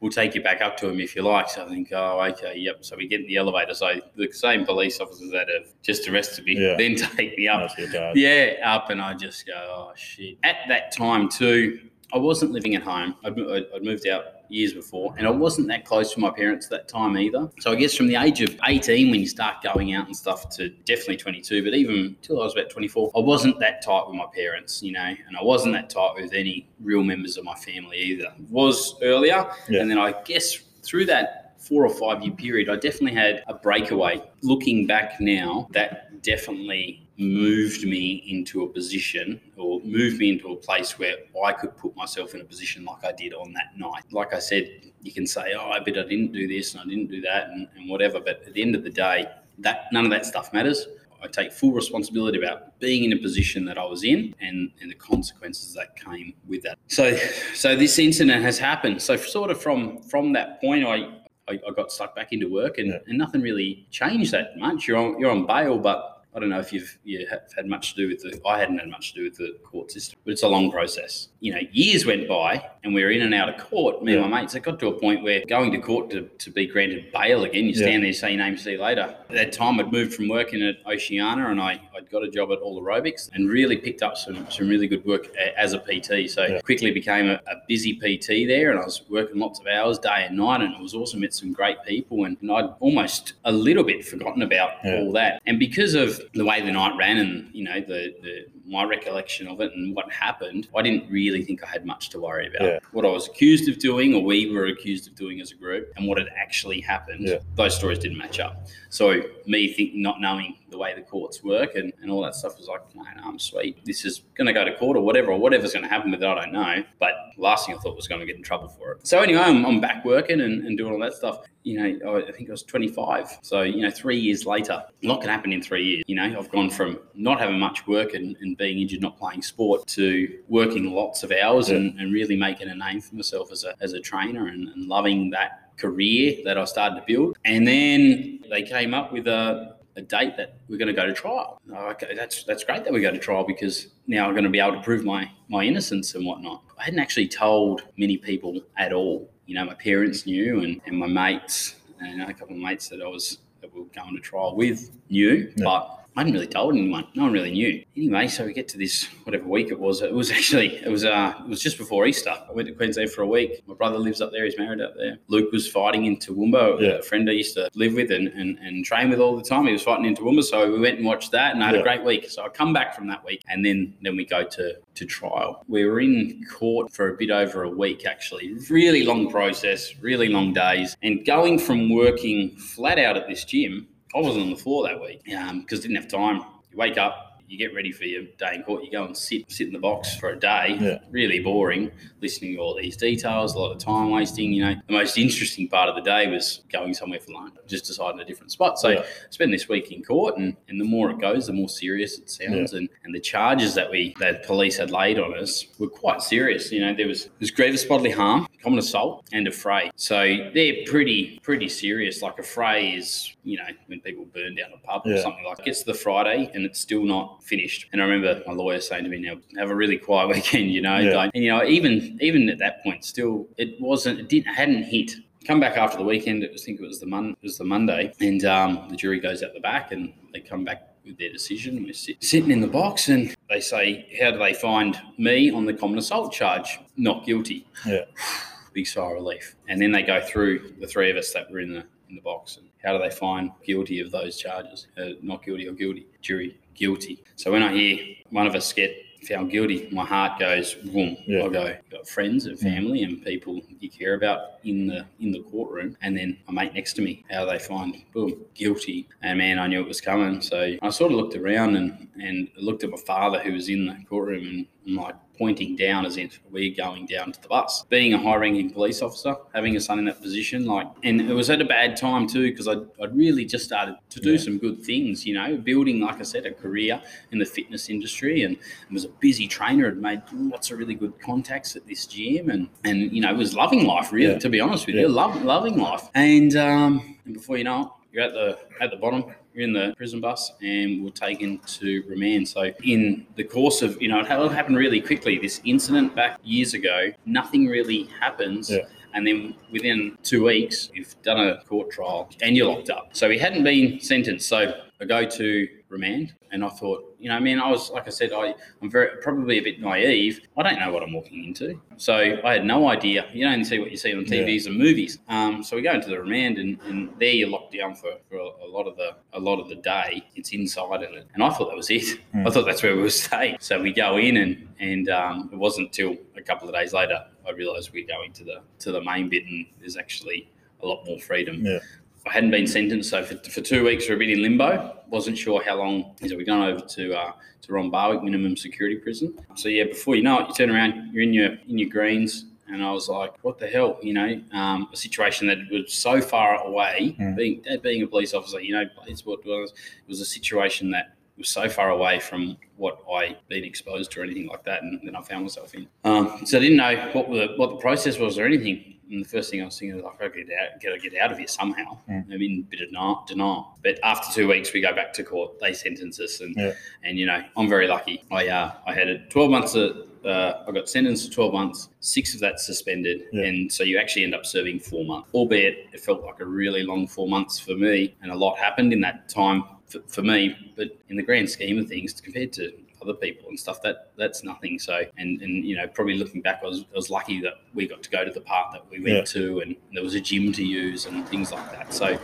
We'll 0.00 0.10
take 0.12 0.34
you 0.34 0.42
back 0.42 0.60
up 0.60 0.76
to 0.78 0.88
him 0.90 1.00
if 1.00 1.16
you 1.16 1.22
like." 1.22 1.48
So 1.48 1.64
I 1.64 1.68
think, 1.68 1.88
"Oh, 1.92 2.20
okay, 2.20 2.54
yep." 2.58 2.84
So 2.84 2.96
we 2.96 3.08
get 3.08 3.20
in 3.22 3.26
the 3.26 3.36
elevator. 3.36 3.72
So 3.74 4.00
the 4.16 4.30
same 4.32 4.66
police 4.66 5.00
officers 5.00 5.30
that 5.30 5.48
have 5.48 5.66
just 5.82 6.06
arrested 6.08 6.44
me 6.44 6.54
Yeah. 6.58 6.76
then 6.76 6.94
take 7.16 7.36
me 7.38 7.48
up 7.48 7.62
That's 7.68 7.78
your 7.78 7.88
dad. 7.88 8.16
yeah, 8.16 8.56
up, 8.64 8.90
and 8.90 9.00
I 9.00 9.14
just 9.14 9.46
go, 9.46 9.54
oh 9.54 9.92
shit. 9.96 10.36
At 10.42 10.56
that 10.68 10.92
time 10.92 11.28
too, 11.30 11.80
I 12.12 12.18
wasn't 12.18 12.52
living 12.52 12.74
at 12.76 12.82
home. 12.82 13.16
I'd 13.24 13.38
I'd 13.40 13.82
moved 13.82 14.06
out 14.06 14.24
years 14.48 14.72
before, 14.72 15.14
and 15.18 15.26
I 15.26 15.30
wasn't 15.30 15.68
that 15.68 15.84
close 15.84 16.12
to 16.14 16.20
my 16.20 16.30
parents 16.30 16.66
at 16.66 16.70
that 16.70 16.88
time 16.88 17.16
either. 17.16 17.50
So 17.60 17.72
I 17.72 17.74
guess 17.74 17.94
from 17.94 18.06
the 18.06 18.16
age 18.16 18.40
of 18.42 18.56
18, 18.66 19.10
when 19.10 19.20
you 19.20 19.26
start 19.26 19.62
going 19.62 19.94
out 19.94 20.06
and 20.06 20.16
stuff, 20.16 20.48
to 20.56 20.68
definitely 20.84 21.16
22, 21.16 21.64
but 21.64 21.74
even 21.74 22.16
till 22.22 22.40
I 22.40 22.44
was 22.44 22.54
about 22.54 22.70
24, 22.70 23.12
I 23.16 23.20
wasn't 23.20 23.58
that 23.60 23.82
tight 23.82 24.04
with 24.06 24.16
my 24.16 24.26
parents, 24.34 24.82
you 24.82 24.92
know, 24.92 25.00
and 25.26 25.36
I 25.38 25.42
wasn't 25.42 25.74
that 25.74 25.90
tight 25.90 26.14
with 26.16 26.32
any 26.32 26.68
real 26.80 27.02
members 27.02 27.36
of 27.36 27.44
my 27.44 27.54
family 27.54 27.98
either. 27.98 28.32
Was 28.50 28.96
earlier, 29.02 29.50
Yeah. 29.68 29.80
and 29.80 29.90
then 29.90 29.98
I 29.98 30.12
guess 30.24 30.56
through 30.82 31.06
that 31.06 31.54
four 31.58 31.84
or 31.84 31.90
five 31.92 32.22
year 32.22 32.32
period, 32.34 32.68
I 32.68 32.76
definitely 32.76 33.14
had 33.20 33.42
a 33.48 33.54
breakaway. 33.54 34.22
Looking 34.42 34.86
back 34.86 35.20
now, 35.20 35.68
that 35.72 36.22
definitely 36.22 37.05
moved 37.18 37.84
me 37.84 38.24
into 38.28 38.62
a 38.64 38.68
position 38.68 39.40
or 39.56 39.80
moved 39.80 40.18
me 40.18 40.30
into 40.30 40.52
a 40.52 40.56
place 40.56 40.98
where 40.98 41.16
I 41.44 41.52
could 41.52 41.76
put 41.76 41.96
myself 41.96 42.34
in 42.34 42.40
a 42.40 42.44
position 42.44 42.84
like 42.84 43.04
I 43.04 43.12
did 43.12 43.32
on 43.32 43.52
that 43.54 43.76
night. 43.76 44.04
Like 44.12 44.34
I 44.34 44.38
said, 44.38 44.92
you 45.02 45.12
can 45.12 45.26
say, 45.26 45.54
oh, 45.58 45.70
I 45.70 45.80
bet 45.80 45.98
I 45.98 46.02
didn't 46.02 46.32
do 46.32 46.46
this 46.46 46.74
and 46.74 46.82
I 46.82 46.84
didn't 46.84 47.10
do 47.10 47.20
that 47.22 47.48
and, 47.48 47.68
and 47.76 47.88
whatever. 47.88 48.20
But 48.20 48.42
at 48.46 48.54
the 48.54 48.62
end 48.62 48.74
of 48.74 48.84
the 48.84 48.90
day, 48.90 49.26
that 49.58 49.86
none 49.92 50.04
of 50.04 50.10
that 50.10 50.26
stuff 50.26 50.52
matters. 50.52 50.86
I 51.22 51.28
take 51.28 51.50
full 51.52 51.72
responsibility 51.72 52.38
about 52.38 52.78
being 52.78 53.04
in 53.04 53.12
a 53.14 53.16
position 53.20 53.64
that 53.64 53.78
I 53.78 53.84
was 53.84 54.04
in 54.04 54.34
and, 54.40 54.70
and 54.82 54.90
the 54.90 54.94
consequences 54.94 55.72
that 55.72 55.96
came 55.96 56.34
with 56.46 56.62
that. 56.64 56.78
So 56.88 57.16
so 57.54 57.74
this 57.74 57.98
incident 57.98 58.42
has 58.42 58.58
happened. 58.58 59.00
So 59.00 59.16
sort 59.16 59.50
of 59.50 59.60
from 59.60 60.02
from 60.02 60.34
that 60.34 60.60
point 60.60 60.84
I 60.84 61.08
I, 61.48 61.54
I 61.54 61.72
got 61.74 61.90
stuck 61.90 62.14
back 62.14 62.32
into 62.32 62.52
work 62.52 62.76
and, 62.78 62.88
Yeah. 62.88 62.98
and 63.06 63.16
nothing 63.16 63.40
really 63.40 63.86
changed 63.90 64.32
that 64.32 64.58
much. 64.58 64.86
You're 64.86 64.98
on 64.98 65.18
you're 65.18 65.30
on 65.30 65.46
bail, 65.46 65.78
but 65.78 66.15
I 66.36 66.38
don't 66.38 66.50
know 66.50 66.58
if 66.60 66.70
you've 66.70 66.98
you 67.02 67.26
have 67.30 67.44
had 67.56 67.66
much 67.66 67.94
to 67.94 67.96
do 67.96 68.08
with 68.08 68.20
the. 68.20 68.38
I 68.46 68.58
hadn't 68.58 68.76
had 68.78 68.90
much 68.90 69.14
to 69.14 69.20
do 69.20 69.24
with 69.24 69.38
the 69.38 69.56
court 69.64 69.90
system, 69.90 70.18
but 70.24 70.32
it's 70.32 70.42
a 70.42 70.48
long 70.48 70.70
process. 70.70 71.28
You 71.40 71.54
know, 71.54 71.60
years 71.72 72.04
went 72.04 72.28
by, 72.28 72.62
and 72.84 72.92
we 72.94 73.02
were 73.02 73.10
in 73.10 73.22
and 73.22 73.32
out 73.32 73.48
of 73.48 73.58
court. 73.58 74.02
Me 74.02 74.14
and 74.14 74.30
my 74.30 74.42
mates. 74.42 74.54
It 74.54 74.60
got 74.60 74.78
to 74.80 74.88
a 74.88 74.92
point 75.00 75.22
where 75.22 75.42
going 75.48 75.72
to 75.72 75.78
court 75.78 76.10
to, 76.10 76.22
to 76.38 76.50
be 76.50 76.66
granted 76.66 77.10
bail 77.10 77.44
again. 77.44 77.64
You 77.64 77.74
stand 77.74 78.04
there, 78.04 78.12
say 78.12 78.32
your 78.34 78.44
name, 78.44 78.58
see 78.58 78.72
you 78.72 78.82
later. 78.82 79.16
At 79.30 79.34
that 79.34 79.52
time, 79.52 79.80
I'd 79.80 79.90
moved 79.90 80.12
from 80.12 80.28
working 80.28 80.62
at 80.62 80.76
Oceana, 80.86 81.48
and 81.50 81.58
I 81.58 81.80
I'd 81.96 82.10
got 82.10 82.22
a 82.22 82.28
job 82.30 82.52
at 82.52 82.58
All 82.58 82.82
Aerobics, 82.82 83.30
and 83.32 83.48
really 83.48 83.78
picked 83.78 84.02
up 84.02 84.18
some 84.18 84.46
some 84.50 84.68
really 84.68 84.88
good 84.88 85.06
work 85.06 85.28
as 85.56 85.72
a 85.72 85.78
PT. 85.78 86.28
So 86.30 86.44
Yeah. 86.46 86.60
quickly 86.60 86.90
became 86.90 87.30
a, 87.30 87.40
a 87.46 87.56
busy 87.66 87.94
PT 87.94 88.46
there, 88.46 88.70
and 88.72 88.78
I 88.78 88.84
was 88.84 89.00
working 89.08 89.38
lots 89.38 89.58
of 89.58 89.66
hours, 89.68 89.98
day 89.98 90.26
and 90.28 90.36
night, 90.36 90.60
and 90.60 90.74
it 90.74 90.82
was 90.82 90.92
awesome. 90.94 91.20
Met 91.20 91.32
some 91.32 91.54
great 91.54 91.78
people, 91.86 92.24
and, 92.24 92.36
and 92.42 92.52
I'd 92.52 92.68
almost 92.80 93.34
a 93.46 93.52
little 93.52 93.84
bit 93.84 94.04
forgotten 94.04 94.42
about 94.42 94.72
Yeah. 94.84 94.98
all 94.98 95.12
that. 95.12 95.40
And 95.46 95.58
because 95.58 95.94
of 95.94 96.20
the 96.34 96.44
way 96.44 96.60
the 96.60 96.72
night 96.72 96.96
ran, 96.96 97.18
and 97.18 97.48
you 97.52 97.64
know 97.64 97.80
the, 97.80 98.14
the 98.22 98.46
my 98.66 98.84
recollection 98.84 99.46
of 99.48 99.60
it 99.60 99.72
and 99.74 99.94
what 99.94 100.10
happened, 100.12 100.68
I 100.76 100.82
didn't 100.82 101.10
really 101.10 101.44
think 101.44 101.62
I 101.62 101.68
had 101.68 101.86
much 101.86 102.10
to 102.10 102.20
worry 102.20 102.48
about. 102.48 102.62
Yeah. 102.66 102.78
What 102.92 103.04
I 103.06 103.10
was 103.10 103.28
accused 103.28 103.68
of 103.68 103.78
doing, 103.78 104.14
or 104.14 104.22
we 104.22 104.50
were 104.52 104.66
accused 104.66 105.06
of 105.08 105.14
doing 105.14 105.40
as 105.40 105.52
a 105.52 105.54
group, 105.54 105.92
and 105.96 106.06
what 106.06 106.18
had 106.18 106.28
actually 106.36 106.80
happened, 106.80 107.28
Yeah. 107.28 107.38
those 107.54 107.76
stories 107.76 107.98
didn't 107.98 108.18
match 108.18 108.40
up. 108.40 108.66
So 108.88 109.22
me 109.46 109.72
think 109.72 109.94
not 109.94 110.20
knowing 110.20 110.56
the 110.70 110.78
way 110.78 110.94
the 110.94 111.02
courts 111.02 111.42
work 111.44 111.74
and, 111.76 111.92
and 112.02 112.10
all 112.10 112.22
that 112.22 112.34
stuff 112.34 112.58
was 112.58 112.66
like, 112.66 112.80
no, 112.94 113.02
no, 113.02 113.22
I'm 113.28 113.38
sweet. 113.38 113.84
This 113.84 114.04
is 114.04 114.22
going 114.34 114.46
to 114.46 114.52
go 114.52 114.64
to 114.64 114.74
court 114.76 114.96
or 114.96 115.00
whatever, 115.00 115.30
or 115.32 115.38
whatever's 115.38 115.72
going 115.72 115.84
to 115.84 115.88
happen 115.88 116.10
with 116.10 116.22
it, 116.22 116.26
I 116.26 116.34
don't 116.34 116.52
know. 116.52 116.82
But 116.98 117.12
last 117.36 117.66
thing 117.66 117.74
I 117.76 117.78
thought 117.78 117.94
was 117.94 118.08
going 118.08 118.20
to 118.20 118.26
get 118.26 118.36
in 118.36 118.42
trouble 118.42 118.68
for 118.68 118.92
it. 118.92 119.06
So 119.06 119.20
anyway, 119.20 119.40
I'm, 119.40 119.64
I'm 119.64 119.80
back 119.80 120.04
working 120.04 120.40
and, 120.40 120.66
and 120.66 120.76
doing 120.76 120.92
all 120.92 120.98
that 121.00 121.14
stuff. 121.14 121.40
You 121.62 121.78
know, 121.98 122.16
I 122.16 122.32
think 122.32 122.48
I 122.48 122.52
was 122.52 122.62
25. 122.62 123.38
So, 123.42 123.62
you 123.62 123.82
know, 123.82 123.90
three 123.90 124.18
years 124.18 124.46
later, 124.46 124.72
a 125.02 125.06
lot 125.06 125.20
can 125.20 125.30
happen 125.30 125.52
in 125.52 125.62
three 125.62 125.84
years. 125.84 126.04
You 126.06 126.16
know, 126.16 126.38
I've 126.38 126.50
gone 126.50 126.70
from 126.70 127.00
not 127.14 127.40
having 127.40 127.58
much 127.58 127.86
work 127.86 128.14
and, 128.14 128.36
and 128.40 128.55
being 128.56 128.78
injured, 128.80 129.00
not 129.00 129.18
playing 129.18 129.42
sport, 129.42 129.86
to 129.88 130.38
working 130.48 130.92
lots 130.92 131.22
of 131.22 131.32
hours 131.32 131.68
Yeah. 131.68 131.76
and, 131.76 132.00
and 132.00 132.12
really 132.12 132.36
making 132.36 132.68
a 132.68 132.74
name 132.74 133.00
for 133.00 133.14
myself 133.14 133.52
as 133.52 133.64
a, 133.64 133.74
as 133.80 133.92
a 133.92 134.00
trainer 134.00 134.48
and, 134.48 134.68
and 134.68 134.86
loving 134.88 135.30
that 135.30 135.76
career 135.76 136.38
that 136.44 136.56
I 136.58 136.64
started 136.64 136.96
to 136.96 137.04
build. 137.06 137.36
And 137.44 137.66
then 137.66 138.40
they 138.50 138.62
came 138.62 138.94
up 138.94 139.12
with 139.12 139.26
a, 139.26 139.76
a 139.96 140.02
date 140.02 140.36
that 140.36 140.56
we're 140.68 140.78
going 140.78 140.88
to 140.88 140.92
go 140.94 141.06
to 141.06 141.12
trial. 141.14 141.60
Oh, 141.74 141.88
okay, 141.90 142.14
that's 142.14 142.44
that's 142.44 142.64
great 142.64 142.84
that 142.84 142.92
we 142.92 143.00
go 143.00 143.10
to 143.10 143.18
trial 143.18 143.44
because 143.44 143.88
now 144.06 144.26
I'm 144.26 144.32
going 144.32 144.44
to 144.44 144.50
be 144.50 144.60
able 144.60 144.76
to 144.76 144.82
prove 144.82 145.04
my 145.04 145.30
my 145.48 145.64
innocence 145.64 146.14
and 146.14 146.24
whatnot. 146.26 146.62
I 146.78 146.84
hadn't 146.84 146.98
actually 147.00 147.28
told 147.28 147.82
many 147.96 148.16
people 148.18 148.60
at 148.76 148.92
all. 148.92 149.30
You 149.46 149.54
know, 149.54 149.64
my 149.64 149.74
parents 149.74 150.26
knew, 150.26 150.60
and, 150.60 150.80
and 150.86 150.98
my 150.98 151.06
mates, 151.06 151.76
and 152.00 152.20
a 152.22 152.34
couple 152.34 152.56
of 152.56 152.60
mates 152.62 152.88
that 152.88 153.00
I 153.00 153.06
was 153.06 153.38
that 153.62 153.72
we 153.72 153.80
were 153.80 153.86
going 153.94 154.14
to 154.14 154.20
trial 154.20 154.54
with 154.56 154.90
knew, 155.08 155.52
Yeah. 155.56 155.64
but 155.64 155.95
I 156.16 156.20
hadn't 156.20 156.32
really 156.32 156.46
told 156.46 156.74
anyone. 156.74 157.06
No 157.14 157.24
one 157.24 157.32
really 157.32 157.50
knew. 157.50 157.84
Anyway, 157.94 158.26
so 158.28 158.46
we 158.46 158.54
get 158.54 158.68
to 158.68 158.78
this 158.78 159.04
whatever 159.24 159.44
week 159.46 159.68
it 159.70 159.78
was. 159.78 160.00
It 160.00 160.14
was 160.14 160.30
actually 160.38 160.76
it 160.76 160.88
was 160.88 161.04
uh 161.04 161.34
it 161.40 161.48
was 161.48 161.60
just 161.60 161.76
before 161.76 162.06
Easter. 162.06 162.30
I 162.30 162.52
went 162.52 162.68
to 162.68 162.74
Queensland 162.74 163.10
for 163.10 163.22
a 163.22 163.26
week. 163.26 163.62
My 163.66 163.74
brother 163.74 163.98
lives 163.98 164.20
up 164.22 164.32
there. 164.32 164.44
He's 164.44 164.56
married 164.56 164.80
up 164.80 164.94
there. 164.96 165.18
Luke 165.28 165.52
was 165.52 165.68
fighting 165.68 166.06
in 166.06 166.16
Toowoomba, 166.16 166.80
Yeah. 166.80 166.88
a 166.98 167.02
friend 167.02 167.28
I 167.28 167.34
used 167.34 167.54
to 167.54 167.68
live 167.74 167.92
with 167.94 168.10
and, 168.10 168.28
and, 168.28 168.58
and 168.60 168.84
train 168.84 169.10
with 169.10 169.20
all 169.20 169.36
the 169.36 169.42
time. 169.42 169.66
He 169.66 169.72
was 169.72 169.82
fighting 169.82 170.06
in 170.06 170.14
Toowoomba, 170.14 170.42
so 170.42 170.72
we 170.72 170.78
went 170.80 170.96
and 170.96 171.06
watched 171.06 171.32
that, 171.32 171.54
and 171.54 171.62
I 171.62 171.66
had 171.66 171.74
Yeah. 171.74 171.80
a 171.82 171.84
great 171.84 172.02
week. 172.04 172.30
So 172.30 172.42
I 172.44 172.48
come 172.48 172.72
back 172.72 172.94
from 172.94 173.06
that 173.08 173.22
week, 173.24 173.42
and 173.48 173.64
then 173.64 173.94
then 174.02 174.16
we 174.16 174.24
go 174.24 174.42
to 174.42 174.74
to 174.94 175.04
trial. 175.04 175.62
We 175.68 175.84
were 175.84 176.00
in 176.00 176.42
court 176.50 176.90
for 176.94 177.10
a 177.12 177.16
bit 177.18 177.30
over 177.30 177.64
a 177.64 177.68
week, 177.70 178.06
actually. 178.06 178.54
Really 178.70 179.04
long 179.04 179.30
process, 179.30 179.92
really 180.00 180.28
long 180.28 180.54
days, 180.54 180.96
and 181.02 181.26
going 181.26 181.58
from 181.58 181.90
working 181.90 182.56
flat 182.56 182.98
out 182.98 183.18
at 183.18 183.28
this 183.28 183.44
gym, 183.44 183.86
I 184.14 184.20
wasn't 184.20 184.44
on 184.44 184.50
the 184.50 184.56
floor 184.56 184.86
that 184.88 185.00
week 185.00 185.22
um, 185.36 185.60
because 185.60 185.80
didn't 185.80 185.96
have 185.96 186.08
time. 186.08 186.42
You 186.70 186.78
wake 186.78 186.98
up. 186.98 187.25
You 187.48 187.58
get 187.58 187.74
ready 187.74 187.92
for 187.92 188.04
your 188.04 188.22
day 188.38 188.54
in 188.54 188.62
court. 188.62 188.82
You 188.84 188.90
go 188.90 189.04
and 189.04 189.16
sit 189.16 189.50
sit 189.50 189.66
in 189.66 189.72
the 189.72 189.78
box 189.78 190.16
for 190.16 190.30
a 190.30 190.38
day. 190.38 190.76
Yeah. 190.80 190.98
Really 191.10 191.40
boring, 191.40 191.90
listening 192.20 192.54
to 192.56 192.60
all 192.60 192.74
these 192.74 192.96
details, 192.96 193.54
a 193.54 193.58
lot 193.58 193.72
of 193.72 193.78
time 193.78 194.10
wasting. 194.10 194.52
You 194.52 194.64
know, 194.64 194.74
the 194.86 194.92
most 194.92 195.16
interesting 195.18 195.68
part 195.68 195.88
of 195.88 195.94
the 195.94 196.02
day 196.02 196.26
was 196.30 196.62
going 196.72 196.94
somewhere 196.94 197.20
for 197.20 197.32
lunch, 197.32 197.54
just 197.66 197.86
deciding 197.86 198.20
a 198.20 198.24
different 198.24 198.52
spot. 198.52 198.78
So 198.78 198.88
Yeah. 198.90 199.04
spend 199.30 199.52
this 199.52 199.68
week 199.68 199.92
in 199.92 200.02
court, 200.02 200.36
and, 200.38 200.56
and 200.68 200.80
the 200.80 200.84
more 200.84 201.10
it 201.10 201.18
goes, 201.20 201.46
the 201.46 201.52
more 201.52 201.68
serious 201.68 202.18
it 202.18 202.28
sounds. 202.30 202.72
And, 202.72 202.88
and 203.04 203.14
the 203.14 203.20
charges 203.20 203.74
that 203.74 203.90
we 203.90 204.14
that 204.18 204.44
police 204.46 204.76
had 204.76 204.90
laid 204.90 205.18
on 205.18 205.34
us 205.38 205.66
were 205.78 205.88
quite 205.88 206.22
serious. 206.22 206.72
You 206.72 206.80
know, 206.80 206.94
there 206.94 207.06
was 207.08 207.24
there 207.24 207.32
was 207.40 207.50
grievous 207.50 207.84
bodily 207.84 208.10
harm, 208.10 208.46
common 208.62 208.78
assault, 208.78 209.26
and 209.32 209.46
affray. 209.46 209.90
So 209.96 210.50
they're 210.54 210.74
pretty 210.86 211.38
pretty 211.42 211.68
serious. 211.68 212.22
Like 212.22 212.36
affray 212.38 212.96
is, 212.98 213.34
you 213.44 213.58
know, 213.58 213.64
when 213.86 214.00
people 214.00 214.24
burn 214.34 214.54
down 214.56 214.70
a 214.74 214.78
pub 214.78 215.02
or 215.06 215.16
something 215.18 215.44
like. 215.44 215.60
It 215.60 215.64
gets 215.66 215.80
to 215.80 215.86
the 215.86 215.94
Friday 215.94 216.50
and 216.54 216.64
it's 216.64 216.80
still 216.80 217.04
not 217.04 217.35
finished. 217.42 217.86
And 217.92 218.00
I 218.02 218.04
remember 218.06 218.42
my 218.46 218.52
lawyer 218.52 218.80
saying 218.80 219.04
to 219.04 219.10
me, 219.10 219.18
"Now 219.20 219.36
have 219.58 219.70
a 219.70 219.74
really 219.74 219.98
quiet 219.98 220.28
weekend," 220.34 220.70
you 220.70 220.80
know. 220.82 220.98
Yeah. 220.98 221.10
Don't- 221.10 221.30
And 221.34 221.44
you 221.44 221.50
know, 221.50 221.64
even 221.64 222.18
even 222.20 222.48
at 222.48 222.58
that 222.58 222.82
point, 222.82 223.04
still 223.04 223.48
it 223.56 223.80
wasn't. 223.80 224.20
It 224.20 224.28
didn't 224.28 224.52
hadn't 224.54 224.84
hit 224.84 225.12
come 225.46 225.60
back 225.60 225.76
after 225.76 225.96
the 225.98 226.04
weekend. 226.04 226.42
It 226.42 226.50
was, 226.52 226.62
I 226.62 226.66
think 226.66 226.80
it 226.80 226.86
was 226.86 226.98
the 227.00 227.06
mon- 227.06 227.30
it 227.30 227.42
was 227.42 227.58
the 227.58 227.64
Monday, 227.64 228.12
and 228.20 228.44
um, 228.44 228.86
the 228.90 228.96
jury 228.96 229.20
goes 229.20 229.42
out 229.42 229.54
the 229.54 229.60
back, 229.60 229.92
and 229.92 230.12
they 230.32 230.40
come 230.40 230.64
back 230.64 230.88
with 231.04 231.18
their 231.18 231.30
decision. 231.32 231.84
We're 231.84 231.92
sit- 231.92 232.22
sitting 232.22 232.50
in 232.50 232.60
the 232.60 232.66
box, 232.66 233.08
and 233.08 233.34
they 233.48 233.60
say, 233.60 234.08
"How 234.20 234.32
do 234.32 234.38
they 234.38 234.54
find 234.54 234.96
me 235.18 235.50
on 235.50 235.64
the 235.64 235.72
common 235.74 235.98
assault 235.98 236.32
charge? 236.32 236.80
Not 236.96 237.24
guilty." 237.24 237.66
Yeah. 237.86 238.04
Big 238.72 238.86
sigh 238.86 239.06
of 239.06 239.12
relief. 239.12 239.56
And 239.68 239.80
then 239.80 239.90
they 239.92 240.02
go 240.02 240.20
through 240.20 240.74
the 240.80 240.86
three 240.86 241.10
of 241.10 241.16
us 241.16 241.32
that 241.32 241.50
were 241.50 241.60
in 241.60 241.72
the 241.72 241.84
in 242.08 242.14
the 242.14 242.22
box, 242.22 242.56
and 242.56 242.68
how 242.84 242.96
do 242.96 243.02
they 243.02 243.10
find 243.10 243.50
guilty 243.64 244.00
of 244.00 244.10
those 244.10 244.36
charges? 244.36 244.86
Uh, 244.96 245.10
not 245.22 245.44
guilty 245.44 245.68
or 245.68 245.72
guilty? 245.72 246.06
Jury 246.20 246.56
guilty. 246.74 247.24
So 247.36 247.52
when 247.52 247.62
I 247.62 247.72
hear 247.72 247.98
one 248.30 248.46
of 248.46 248.54
us 248.54 248.72
get 248.72 248.94
found 249.26 249.50
guilty, 249.50 249.88
my 249.90 250.04
heart 250.04 250.38
goes 250.38 250.74
boom. 250.74 251.16
Yeah. 251.26 251.44
I 251.44 251.48
go, 251.48 251.76
got 251.90 252.08
friends 252.08 252.46
and 252.46 252.58
family 252.58 253.02
and 253.02 253.24
people 253.24 253.60
you 253.80 253.90
care 253.90 254.14
about 254.14 254.60
in 254.64 254.86
the 254.86 255.06
in 255.20 255.32
the 255.32 255.42
courtroom, 255.42 255.96
and 256.02 256.16
then 256.16 256.38
my 256.48 256.64
mate 256.64 256.74
next 256.74 256.94
to 256.94 257.02
me. 257.02 257.24
How 257.30 257.44
do 257.44 257.50
they 257.50 257.58
find 257.58 257.96
boom 258.12 258.44
guilty? 258.54 259.08
And 259.22 259.38
man, 259.38 259.58
I 259.58 259.66
knew 259.66 259.80
it 259.80 259.88
was 259.88 260.00
coming. 260.00 260.40
So 260.40 260.76
I 260.80 260.90
sort 260.90 261.12
of 261.12 261.18
looked 261.18 261.36
around 261.36 261.76
and 261.76 262.08
and 262.22 262.48
looked 262.56 262.84
at 262.84 262.90
my 262.90 262.98
father 262.98 263.40
who 263.40 263.52
was 263.52 263.68
in 263.68 263.86
the 263.86 263.96
courtroom, 264.08 264.46
and 264.46 264.66
like 264.86 265.14
pointing 265.36 265.76
down 265.76 266.06
as 266.06 266.16
if 266.16 266.40
we're 266.50 266.74
going 266.74 267.04
down 267.04 267.30
to 267.32 267.42
the 267.42 267.48
bus. 267.48 267.84
Being 267.90 268.14
a 268.14 268.18
high-ranking 268.18 268.70
police 268.70 269.02
officer, 269.02 269.34
having 269.54 269.76
a 269.76 269.80
son 269.80 269.98
in 269.98 270.06
that 270.06 270.22
position, 270.22 270.64
like, 270.64 270.86
and 271.02 271.20
it 271.20 271.34
was 271.34 271.50
at 271.50 271.60
a 271.60 271.64
bad 271.64 271.96
time 271.96 272.26
too 272.26 272.50
because 272.50 272.66
I'd, 272.68 272.86
I'd 273.02 273.14
really 273.14 273.44
just 273.44 273.64
started 273.64 273.96
to 274.10 274.20
do 274.20 274.32
Yeah. 274.32 274.38
some 274.38 274.58
good 274.58 274.82
things, 274.82 275.26
you 275.26 275.34
know, 275.34 275.56
building, 275.58 276.00
like 276.00 276.20
I 276.20 276.22
said, 276.22 276.46
a 276.46 276.52
career 276.52 277.02
in 277.32 277.38
the 277.38 277.44
fitness 277.44 277.90
industry, 277.90 278.44
and 278.44 278.56
was 278.90 279.04
a 279.04 279.08
busy 279.20 279.46
trainer. 279.46 279.84
Had 279.86 279.98
made 279.98 280.22
lots 280.32 280.70
of 280.70 280.78
really 280.78 280.94
good 280.94 281.18
contacts 281.20 281.76
at 281.76 281.86
this 281.86 282.06
gym, 282.06 282.48
and 282.48 282.68
and 282.84 283.12
you 283.12 283.20
know 283.20 283.34
was 283.34 283.54
loving 283.54 283.84
life. 283.86 284.12
Really, 284.12 284.32
Yeah. 284.32 284.38
to 284.38 284.48
be 284.48 284.60
honest 284.60 284.86
with 284.86 284.94
Yeah. 284.96 285.02
you, 285.02 285.08
love, 285.08 285.42
loving 285.42 285.76
life. 285.78 286.08
And 286.14 286.56
um, 286.56 287.18
and 287.26 287.34
before 287.34 287.58
you 287.58 287.64
know 287.64 287.82
it, 287.82 287.88
you're 288.12 288.22
at 288.24 288.32
the 288.32 288.58
at 288.80 288.90
the 288.90 288.96
bottom. 288.96 289.24
You're 289.56 289.64
in 289.64 289.72
the 289.72 289.94
prison 289.96 290.20
bus, 290.20 290.52
and 290.60 291.02
we're 291.02 291.10
taken 291.10 291.58
to 291.78 292.02
remand. 292.06 292.46
So 292.46 292.72
in 292.84 293.26
the 293.36 293.44
course 293.44 293.80
of 293.80 294.00
you 294.02 294.08
know 294.08 294.20
it 294.20 294.26
happened 294.52 294.76
really 294.76 295.00
quickly. 295.00 295.38
This 295.38 295.62
incident 295.64 296.14
back 296.14 296.38
years 296.44 296.74
ago, 296.74 297.10
nothing 297.24 297.66
really 297.66 298.04
happens. 298.20 298.70
Yeah. 298.70 298.80
And 299.14 299.26
then 299.26 299.54
within 299.72 300.18
two 300.22 300.44
weeks, 300.44 300.90
you've 300.92 301.16
done 301.22 301.40
a 301.40 301.64
court 301.64 301.90
trial 301.90 302.28
and 302.42 302.54
you're 302.54 302.68
locked 302.68 302.90
up. 302.90 303.16
So 303.16 303.30
he 303.30 303.38
hadn't 303.38 303.64
been 303.64 303.98
sentenced. 303.98 304.46
So 304.46 304.74
I 305.00 305.04
go 305.06 305.24
to 305.24 305.68
remand 305.88 306.34
and 306.52 306.62
I 306.62 306.68
thought, 306.68 307.15
you 307.18 307.28
know, 307.28 307.38
man, 307.40 307.60
I 307.60 307.70
was, 307.70 307.90
like 307.90 308.06
I 308.06 308.10
said, 308.10 308.32
I, 308.32 308.54
I'm 308.82 308.90
very, 308.90 309.20
probably 309.22 309.58
a 309.58 309.62
bit 309.62 309.80
naive. 309.80 310.40
I 310.56 310.62
don't 310.62 310.78
know 310.78 310.92
what 310.92 311.02
I'm 311.02 311.12
walking 311.12 311.44
into. 311.44 311.80
So 311.96 312.14
I 312.44 312.52
had 312.54 312.64
no 312.64 312.88
idea. 312.88 313.26
You 313.32 313.46
only 313.46 313.64
see 313.64 313.78
what 313.78 313.90
you 313.90 313.96
see 313.96 314.14
on 314.14 314.24
TVs 314.24 314.66
and 314.66 314.76
movies. 314.76 315.18
Um, 315.28 315.62
so 315.62 315.76
we 315.76 315.82
go 315.82 315.92
into 315.92 316.08
the 316.08 316.20
remand 316.20 316.58
and, 316.58 316.78
and 316.82 317.10
there 317.18 317.30
you're 317.30 317.48
locked 317.48 317.74
down 317.74 317.94
for, 317.94 318.12
for 318.28 318.36
a, 318.36 318.66
a 318.66 318.68
lot 318.68 318.86
of 318.86 318.96
the, 318.96 319.16
a 319.32 319.40
lot 319.40 319.60
of 319.60 319.68
the 319.68 319.76
day. 319.76 320.26
It's 320.34 320.52
inside 320.52 321.02
in 321.02 321.14
it. 321.14 321.26
And 321.34 321.42
I 321.42 321.50
thought 321.50 321.68
that 321.68 321.76
was 321.76 321.90
it. 321.90 322.20
Mm. 322.34 322.46
I 322.46 322.50
thought 322.50 322.66
that's 322.66 322.82
where 322.82 322.94
we 322.94 323.02
were 323.02 323.10
staying. 323.10 323.56
So 323.60 323.80
we 323.80 323.92
go 323.92 324.18
in 324.18 324.36
and, 324.36 324.68
and 324.78 325.08
um, 325.08 325.50
it 325.52 325.56
wasn't 325.56 325.92
till 325.92 326.16
a 326.36 326.42
couple 326.42 326.68
of 326.68 326.74
days 326.74 326.92
later 326.92 327.24
I 327.46 327.52
realised 327.52 327.92
we're 327.92 328.06
going 328.06 328.32
to 328.32 328.44
the 328.44 328.60
to 328.80 328.92
the 328.92 329.00
main 329.00 329.28
bit 329.28 329.44
and 329.46 329.66
there's 329.80 329.96
actually 329.96 330.50
a 330.82 330.86
lot 330.86 331.04
more 331.06 331.18
freedom. 331.20 331.64
Yeah. 331.64 331.78
I 332.26 332.32
hadn't 332.32 332.50
been 332.50 332.66
sentenced, 332.66 333.10
so 333.10 333.24
for, 333.24 333.36
for 333.48 333.60
two 333.60 333.84
weeks 333.84 334.08
we're 334.08 334.16
a 334.16 334.18
bit 334.18 334.30
in 334.30 334.42
limbo. 334.42 334.98
Wasn't 335.08 335.38
sure 335.38 335.62
how 335.62 335.76
long. 335.76 336.16
So 336.26 336.36
we're 336.36 336.44
going 336.44 336.62
over 336.62 336.84
to 336.84 337.14
uh, 337.14 337.32
to 337.62 337.72
Ron 337.72 337.90
Barwick 337.90 338.22
minimum 338.22 338.56
security 338.56 338.96
prison. 338.96 339.38
So 339.54 339.68
yeah, 339.68 339.84
before 339.84 340.16
you 340.16 340.22
know 340.22 340.40
it, 340.40 340.48
you 340.48 340.54
turn 340.54 340.70
around, 340.70 341.12
you're 341.12 341.22
in 341.22 341.32
your 341.32 341.52
in 341.68 341.78
your 341.78 341.88
greens, 341.88 342.46
and 342.68 342.82
I 342.82 342.90
was 342.90 343.08
like, 343.08 343.32
what 343.44 343.58
the 343.58 343.68
hell, 343.68 343.98
you 344.02 344.12
know? 344.12 344.40
Um, 344.52 344.88
a 344.92 344.96
situation 344.96 345.46
that 345.46 345.58
was 345.70 345.92
so 345.92 346.20
far 346.20 346.62
away. 346.64 347.16
Mm. 347.18 347.36
Being 347.36 347.64
being 347.82 348.02
a 348.02 348.06
police 348.06 348.34
officer, 348.34 348.60
you 348.60 348.74
know, 348.74 348.84
police 349.00 349.24
what 349.24 349.44
was 349.44 349.70
it 349.72 350.08
was 350.08 350.20
a 350.20 350.26
situation 350.26 350.90
that 350.90 351.14
was 351.38 351.48
so 351.48 351.68
far 351.68 351.90
away 351.90 352.18
from 352.18 352.56
what 352.76 352.98
I'd 353.12 353.36
been 353.48 353.64
exposed 353.64 354.10
to 354.12 354.20
or 354.20 354.24
anything 354.24 354.48
like 354.48 354.64
that, 354.64 354.82
and 354.82 355.00
then 355.04 355.14
I 355.14 355.22
found 355.22 355.42
myself 355.42 355.74
in. 355.74 355.86
Um, 356.04 356.40
so 356.44 356.58
I 356.58 356.60
didn't 356.60 356.78
know 356.78 357.10
what 357.12 357.30
the 357.30 357.54
what 357.56 357.70
the 357.70 357.76
process 357.76 358.18
was 358.18 358.38
or 358.38 358.44
anything. 358.44 358.95
And 359.10 359.24
the 359.24 359.28
first 359.28 359.50
thing 359.50 359.62
I 359.62 359.64
was 359.66 359.78
thinking 359.78 359.96
was 359.96 360.04
like, 360.04 360.20
I 360.20 360.28
get 360.36 360.48
out, 360.50 360.82
gotta 360.82 360.98
get 360.98 361.16
out 361.16 361.30
of 361.32 361.38
here 361.38 361.46
somehow. 361.46 361.98
Mm. 362.08 362.24
I'm 362.32 362.42
in 362.42 362.62
bit 362.62 362.80
of 362.80 362.88
denial, 362.88 363.24
denial. 363.28 363.78
But 363.82 363.98
after 364.02 364.32
two 364.34 364.48
weeks, 364.48 364.72
we 364.72 364.80
go 364.80 364.92
back 364.94 365.12
to 365.14 365.22
court. 365.24 365.58
They 365.60 365.72
sentence 365.72 366.18
us, 366.20 366.40
and 366.40 366.54
Yeah. 366.56 366.72
and 367.04 367.18
you 367.18 367.26
know, 367.26 367.42
I'm 367.56 367.68
very 367.68 367.86
lucky. 367.86 368.24
I 368.30 368.48
uh, 368.48 368.72
I 368.86 368.94
had 368.94 369.08
a 369.08 369.18
12 369.28 369.50
months. 369.50 369.74
Of, 369.74 369.96
uh, 370.24 370.64
I 370.66 370.72
got 370.72 370.88
sentenced 370.88 371.26
to 371.26 371.30
12 371.30 371.52
months. 371.52 371.88
Six 372.00 372.34
of 372.34 372.40
that 372.40 372.58
suspended, 372.58 373.24
Yeah. 373.32 373.44
and 373.44 373.72
so 373.72 373.84
you 373.84 373.96
actually 373.96 374.24
end 374.24 374.34
up 374.34 374.44
serving 374.44 374.80
four 374.80 375.04
months. 375.04 375.28
Albeit 375.34 375.86
it 375.92 376.00
felt 376.00 376.24
like 376.24 376.40
a 376.40 376.44
really 376.46 376.82
long 376.82 377.06
four 377.06 377.28
months 377.28 377.60
for 377.60 377.76
me, 377.76 378.16
and 378.22 378.32
a 378.32 378.34
lot 378.36 378.58
happened 378.58 378.92
in 378.92 379.00
that 379.02 379.28
time 379.28 379.62
for, 379.86 380.00
for 380.08 380.22
me. 380.22 380.72
But 380.76 380.98
in 381.10 381.16
the 381.16 381.22
grand 381.22 381.48
scheme 381.48 381.78
of 381.78 381.88
things, 381.88 382.20
compared 382.20 382.52
to 382.54 382.72
other 383.08 383.14
people 383.18 383.48
and 383.48 383.58
stuff, 383.58 383.80
that 383.82 384.10
that's 384.16 384.42
nothing. 384.42 384.78
So, 384.78 385.02
and 385.16 385.40
and 385.42 385.64
you 385.64 385.76
know, 385.76 385.86
probably 385.86 386.16
looking 386.18 386.40
back, 386.42 386.60
I 386.62 386.66
was, 386.66 386.80
I 386.92 386.96
was 386.96 387.10
lucky 387.10 387.40
that 387.42 387.54
we 387.74 387.86
got 387.86 388.02
to 388.02 388.10
go 388.10 388.24
to 388.24 388.30
the 388.30 388.40
park 388.40 388.72
that 388.72 388.88
we 388.90 388.98
went 389.00 389.16
Yeah. 389.16 389.22
to, 389.40 389.60
and 389.60 389.76
there 389.92 390.02
was 390.02 390.14
a 390.14 390.20
gym 390.20 390.52
to 390.52 390.64
use 390.64 391.06
and 391.06 391.26
things 391.28 391.52
like 391.52 391.70
that. 391.72 391.92
So, 391.94 392.18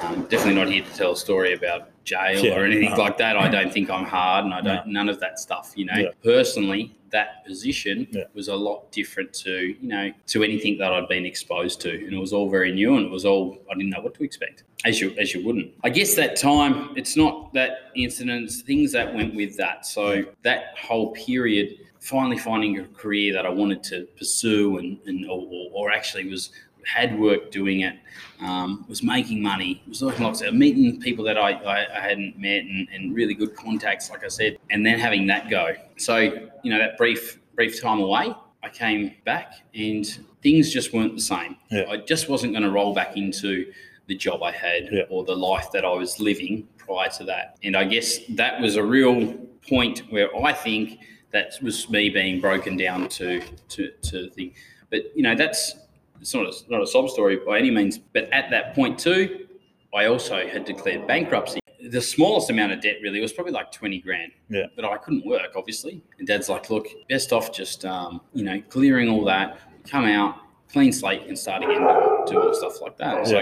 um, 0.00 0.22
definitely 0.28 0.54
not 0.54 0.68
here 0.68 0.84
to 0.84 0.94
tell 0.94 1.12
a 1.12 1.16
story 1.16 1.54
about 1.54 1.90
jail 2.04 2.44
Yeah, 2.44 2.56
or 2.58 2.64
anything 2.64 2.90
no. 2.90 2.96
like 2.96 3.18
that. 3.18 3.36
I 3.36 3.48
don't 3.56 3.72
think 3.72 3.90
I'm 3.90 4.04
hard, 4.04 4.44
and 4.44 4.54
I 4.54 4.60
don't 4.60 4.88
none 4.88 5.08
of 5.08 5.20
that 5.20 5.38
stuff. 5.38 5.72
You 5.76 5.86
know, 5.86 5.96
Yeah. 5.96 6.08
personally, 6.22 6.96
that 7.18 7.30
position 7.46 7.96
Yeah. 8.10 8.24
was 8.38 8.48
a 8.48 8.58
lot 8.68 8.78
different 8.98 9.30
to 9.44 9.54
you 9.82 9.88
know 9.94 10.06
to 10.32 10.38
anything 10.48 10.74
that 10.80 10.90
I'd 10.96 11.08
been 11.16 11.26
exposed 11.32 11.76
to, 11.84 11.90
and 12.04 12.12
it 12.18 12.22
was 12.26 12.32
all 12.36 12.48
very 12.58 12.72
new, 12.80 12.90
and 12.96 13.04
it 13.08 13.12
was 13.18 13.24
all 13.30 13.44
I 13.70 13.74
didn't 13.78 13.90
know 13.94 14.02
what 14.06 14.14
to 14.18 14.22
expect, 14.30 14.56
as 14.84 14.94
you 15.00 15.08
as 15.22 15.26
you 15.34 15.40
wouldn't. 15.46 15.70
I 15.88 15.90
guess 15.98 16.10
that 16.20 16.32
time, 16.36 16.74
it's 17.00 17.16
not 17.24 17.34
that 17.58 17.72
incidents, 18.06 18.62
things 18.70 18.88
that 18.96 19.06
went 19.18 19.34
with 19.40 19.52
that. 19.62 19.78
So 19.96 20.04
that 20.48 20.60
whole 20.86 21.08
period, 21.28 21.68
finally 22.00 22.38
finding 22.48 22.72
a 22.78 22.84
career 23.02 23.28
that 23.36 23.44
I 23.50 23.52
wanted 23.62 23.80
to 23.90 23.96
pursue, 24.18 24.78
and 24.78 24.98
and 25.08 25.18
or, 25.32 25.40
or, 25.54 25.64
or 25.76 25.84
actually 25.98 26.24
was 26.36 26.50
had 26.86 27.18
work 27.18 27.50
doing 27.50 27.80
it, 27.80 27.96
um, 28.40 28.84
was 28.88 29.02
making 29.02 29.42
money, 29.42 29.82
was 29.88 30.02
looking 30.02 30.24
lots 30.24 30.40
of 30.40 30.54
meeting 30.54 31.00
people 31.00 31.24
that 31.24 31.36
I, 31.36 31.52
I, 31.52 31.96
I 31.96 32.00
hadn't 32.00 32.38
met 32.38 32.62
and, 32.62 32.88
and 32.92 33.14
really 33.14 33.34
good 33.34 33.54
contacts, 33.56 34.10
like 34.10 34.24
I 34.24 34.28
said, 34.28 34.58
and 34.70 34.84
then 34.86 34.98
having 34.98 35.26
that 35.26 35.50
go. 35.50 35.74
So, 35.96 36.18
you 36.18 36.70
know, 36.70 36.78
that 36.78 36.96
brief 36.96 37.40
brief 37.54 37.80
time 37.80 38.00
away, 38.00 38.34
I 38.62 38.68
came 38.68 39.14
back 39.24 39.52
and 39.74 40.06
things 40.42 40.72
just 40.72 40.92
weren't 40.92 41.14
the 41.14 41.22
same. 41.22 41.56
Yeah. 41.70 41.84
I 41.88 41.96
just 41.98 42.28
wasn't 42.28 42.52
going 42.52 42.62
to 42.64 42.70
roll 42.70 42.94
back 42.94 43.16
into 43.16 43.72
the 44.06 44.14
job 44.14 44.42
I 44.42 44.52
had 44.52 44.88
Yeah. 44.92 45.02
or 45.08 45.24
the 45.24 45.34
life 45.34 45.72
that 45.72 45.84
I 45.84 45.92
was 45.92 46.20
living 46.20 46.68
prior 46.76 47.08
to 47.10 47.24
that. 47.24 47.56
And 47.64 47.76
I 47.76 47.84
guess 47.84 48.18
that 48.30 48.60
was 48.60 48.76
a 48.76 48.82
real 48.84 49.32
point 49.68 50.00
where 50.10 50.28
I 50.44 50.52
think 50.52 51.00
that 51.32 51.54
was 51.62 51.90
me 51.90 52.08
being 52.08 52.40
broken 52.40 52.76
down 52.76 53.08
to 53.08 53.42
to 53.68 53.90
to 54.02 54.30
the 54.36 54.52
but 54.90 55.16
you 55.16 55.22
know 55.22 55.34
that's 55.34 55.74
it's 56.20 56.34
not 56.34 56.46
a, 56.46 56.52
not 56.70 56.82
a 56.82 56.86
sob 56.86 57.08
story 57.10 57.36
by 57.46 57.58
any 57.58 57.70
means 57.70 57.98
but 57.98 58.24
at 58.32 58.50
that 58.50 58.74
point 58.74 58.98
too 58.98 59.46
I 59.94 60.06
also 60.06 60.46
had 60.46 60.64
declared 60.64 61.06
bankruptcy 61.06 61.60
the 61.90 62.00
smallest 62.00 62.50
amount 62.50 62.72
of 62.72 62.80
debt 62.80 62.96
really 63.02 63.20
was 63.20 63.32
probably 63.32 63.52
like 63.52 63.70
20 63.70 64.00
grand. 64.00 64.32
Yeah. 64.48 64.64
But 64.74 64.84
I 64.86 64.96
couldn't 64.96 65.24
work, 65.24 65.52
obviously. 65.54 66.02
And 66.18 66.26
dad's 66.26 66.48
like, 66.48 66.68
look, 66.68 66.88
best 67.08 67.32
off 67.32 67.52
just, 67.52 67.84
um, 67.84 68.22
you 68.34 68.42
know, 68.44 68.60
clearing 68.70 69.08
all 69.08 69.24
that, 69.26 69.60
come 69.88 70.04
out, 70.04 70.36
clean 70.72 70.92
slate, 70.92 71.22
and 71.28 71.38
start 71.38 71.62
again, 71.62 71.78
do 72.26 72.40
all 72.40 72.54
stuff 72.54 72.80
like 72.80 72.96
that. 72.98 73.18
It's 73.18 73.30
Yeah. 73.30 73.36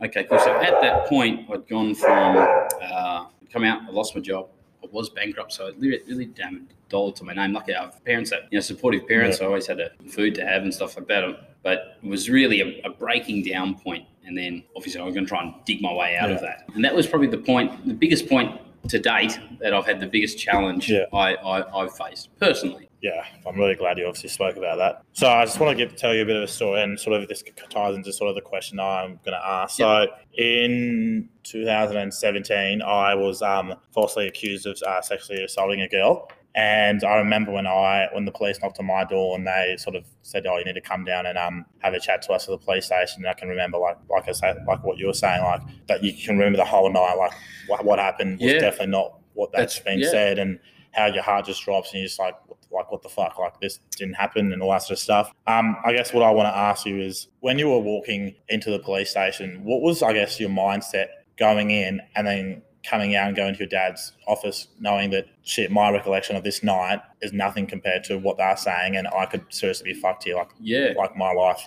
like, 0.00 0.10
okay, 0.10 0.24
cool. 0.24 0.38
So 0.40 0.50
at 0.60 0.80
that 0.80 1.06
point, 1.06 1.48
I'd 1.52 1.68
gone 1.68 1.94
from, 1.94 2.36
uh, 2.82 3.26
come 3.52 3.64
out, 3.64 3.82
I 3.88 3.90
lost 3.92 4.16
my 4.16 4.22
job. 4.22 4.48
I 4.82 4.86
was 4.90 5.10
bankrupt, 5.10 5.52
so 5.52 5.66
it 5.66 5.76
really, 5.78 6.00
really 6.08 6.26
damn 6.26 6.66
dollar 6.88 7.12
to 7.12 7.24
my 7.24 7.34
name. 7.34 7.52
Lucky 7.52 7.74
I 7.74 7.82
have 7.82 8.04
parents 8.04 8.30
that, 8.30 8.44
you 8.50 8.56
know, 8.56 8.60
supportive 8.60 9.06
parents. 9.06 9.40
I 9.40 9.44
always 9.44 9.66
had 9.66 9.78
a 9.78 9.90
food 10.08 10.34
to 10.36 10.46
have 10.46 10.62
and 10.62 10.72
stuff 10.74 10.96
like 10.96 11.06
that. 11.08 11.47
But 11.62 11.98
it 12.02 12.08
was 12.08 12.30
really 12.30 12.60
a, 12.60 12.86
a 12.86 12.90
breaking 12.90 13.42
down 13.42 13.74
point. 13.74 14.06
And 14.24 14.36
then 14.36 14.62
obviously 14.76 15.00
I 15.00 15.04
was 15.04 15.14
going 15.14 15.24
to 15.24 15.28
try 15.28 15.42
and 15.42 15.54
dig 15.64 15.80
my 15.80 15.92
way 15.92 16.16
out 16.16 16.30
of 16.30 16.40
that. 16.40 16.68
And 16.74 16.84
that 16.84 16.94
was 16.94 17.06
probably 17.06 17.28
the 17.28 17.38
point, 17.38 17.86
the 17.86 17.94
biggest 17.94 18.28
point 18.28 18.60
to 18.88 18.98
date 18.98 19.38
that 19.60 19.74
I've 19.74 19.86
had 19.86 20.00
the 20.00 20.06
biggest 20.06 20.38
challenge 20.38 20.90
Yeah. 20.90 21.04
I, 21.12 21.34
I, 21.34 21.82
I've 21.82 21.96
faced 21.96 22.28
personally. 22.38 22.88
Yeah, 23.00 23.24
I'm 23.46 23.56
really 23.56 23.76
glad 23.76 23.96
you 23.98 24.06
obviously 24.06 24.28
spoke 24.28 24.56
about 24.56 24.78
that. 24.78 25.02
So 25.12 25.28
I 25.28 25.44
just 25.44 25.60
want 25.60 25.76
to 25.76 25.84
give, 25.84 25.94
tell 25.94 26.12
you 26.14 26.22
a 26.22 26.26
bit 26.26 26.34
of 26.34 26.42
a 26.42 26.48
story, 26.48 26.82
and 26.82 26.98
sort 26.98 27.20
of 27.20 27.28
this 27.28 27.44
ties 27.70 27.94
into 27.94 28.12
sort 28.12 28.28
of 28.28 28.34
the 28.34 28.40
question 28.40 28.80
I'm 28.80 29.20
going 29.24 29.38
to 29.38 29.46
ask. 29.46 29.76
So 29.76 30.08
in 30.36 31.28
2017, 31.44 32.82
I 32.82 33.14
was 33.14 33.40
um, 33.40 33.74
falsely 33.94 34.26
accused 34.26 34.66
of 34.66 34.82
uh, 34.84 35.00
sexually 35.00 35.44
assaulting 35.44 35.82
a 35.82 35.88
girl, 35.88 36.28
and 36.54 37.04
I 37.04 37.16
remember 37.16 37.52
when 37.52 37.66
I 37.66 38.08
when 38.12 38.24
the 38.24 38.32
police 38.32 38.58
knocked 38.62 38.78
on 38.80 38.86
my 38.86 39.04
door 39.04 39.36
and 39.36 39.46
they 39.46 39.76
sort 39.78 39.94
of 39.96 40.04
said, 40.22 40.46
"Oh, 40.46 40.56
you 40.58 40.64
need 40.64 40.74
to 40.74 40.80
come 40.80 41.04
down 41.04 41.26
and 41.26 41.38
um, 41.38 41.64
have 41.80 41.94
a 41.94 42.00
chat 42.00 42.22
to 42.22 42.32
us 42.32 42.44
at 42.48 42.50
the 42.50 42.58
police 42.58 42.86
station." 42.86 43.18
And 43.22 43.28
I 43.28 43.34
can 43.34 43.48
remember, 43.48 43.78
like 43.78 43.96
like 44.10 44.28
I 44.28 44.32
said, 44.32 44.56
like 44.66 44.82
what 44.84 44.98
you 44.98 45.06
were 45.06 45.12
saying, 45.12 45.42
like 45.44 45.62
that 45.88 46.02
you 46.02 46.12
can 46.12 46.38
remember 46.38 46.56
the 46.56 46.64
whole 46.64 46.90
night, 46.92 47.14
like 47.14 47.32
what, 47.68 47.84
what 47.84 47.98
happened 47.98 48.40
was 48.40 48.52
Yeah. 48.52 48.58
definitely 48.60 48.88
not 48.92 49.18
what 49.34 49.52
that's, 49.52 49.78
That's- 49.78 49.84
been 49.94 50.00
yeah. 50.04 50.10
said, 50.10 50.38
and 50.38 50.58
how 50.92 51.06
your 51.06 51.22
heart 51.22 51.44
just 51.46 51.62
drops 51.64 51.92
and 51.92 52.00
you're 52.00 52.08
just 52.08 52.18
like, 52.18 52.34
like, 52.72 52.90
what 52.90 53.02
the 53.02 53.08
fuck? 53.08 53.38
Like, 53.38 53.60
this 53.60 53.78
didn't 53.96 54.14
happen 54.14 54.52
and 54.52 54.60
all 54.62 54.70
that 54.72 54.82
sort 54.82 54.92
of 54.92 54.98
stuff. 54.98 55.32
Um, 55.46 55.76
I 55.84 55.92
guess 55.92 56.12
what 56.12 56.22
I 56.24 56.30
want 56.32 56.46
to 56.52 56.56
ask 56.56 56.84
you 56.86 56.98
is 57.00 57.28
when 57.40 57.58
you 57.58 57.68
were 57.68 57.78
walking 57.78 58.34
into 58.48 58.70
the 58.70 58.78
police 58.80 59.10
station, 59.10 59.60
what 59.64 59.80
was, 59.80 60.02
I 60.02 60.12
guess, 60.12 60.40
your 60.40 60.50
mindset 60.50 61.06
going 61.38 61.70
in 61.70 62.00
and 62.16 62.26
then 62.26 62.62
coming 62.84 63.16
out 63.16 63.26
and 63.28 63.36
going 63.36 63.52
to 63.54 63.58
your 63.58 63.68
dad's 63.68 64.12
office 64.26 64.68
knowing 64.80 65.10
that, 65.10 65.26
shit, 65.42 65.70
my 65.70 65.90
recollection 65.90 66.36
of 66.36 66.44
this 66.44 66.62
night 66.62 67.00
is 67.22 67.32
nothing 67.32 67.66
compared 67.66 68.04
to 68.04 68.18
what 68.18 68.36
they're 68.36 68.56
saying 68.56 68.96
and 68.96 69.08
I 69.08 69.26
could 69.26 69.44
seriously 69.50 69.92
be 69.92 69.98
fucked 70.00 70.24
here. 70.24 70.36
Like, 70.36 70.50
Yeah. 70.60 70.92
like 70.96 71.16
my 71.16 71.32
life 71.32 71.60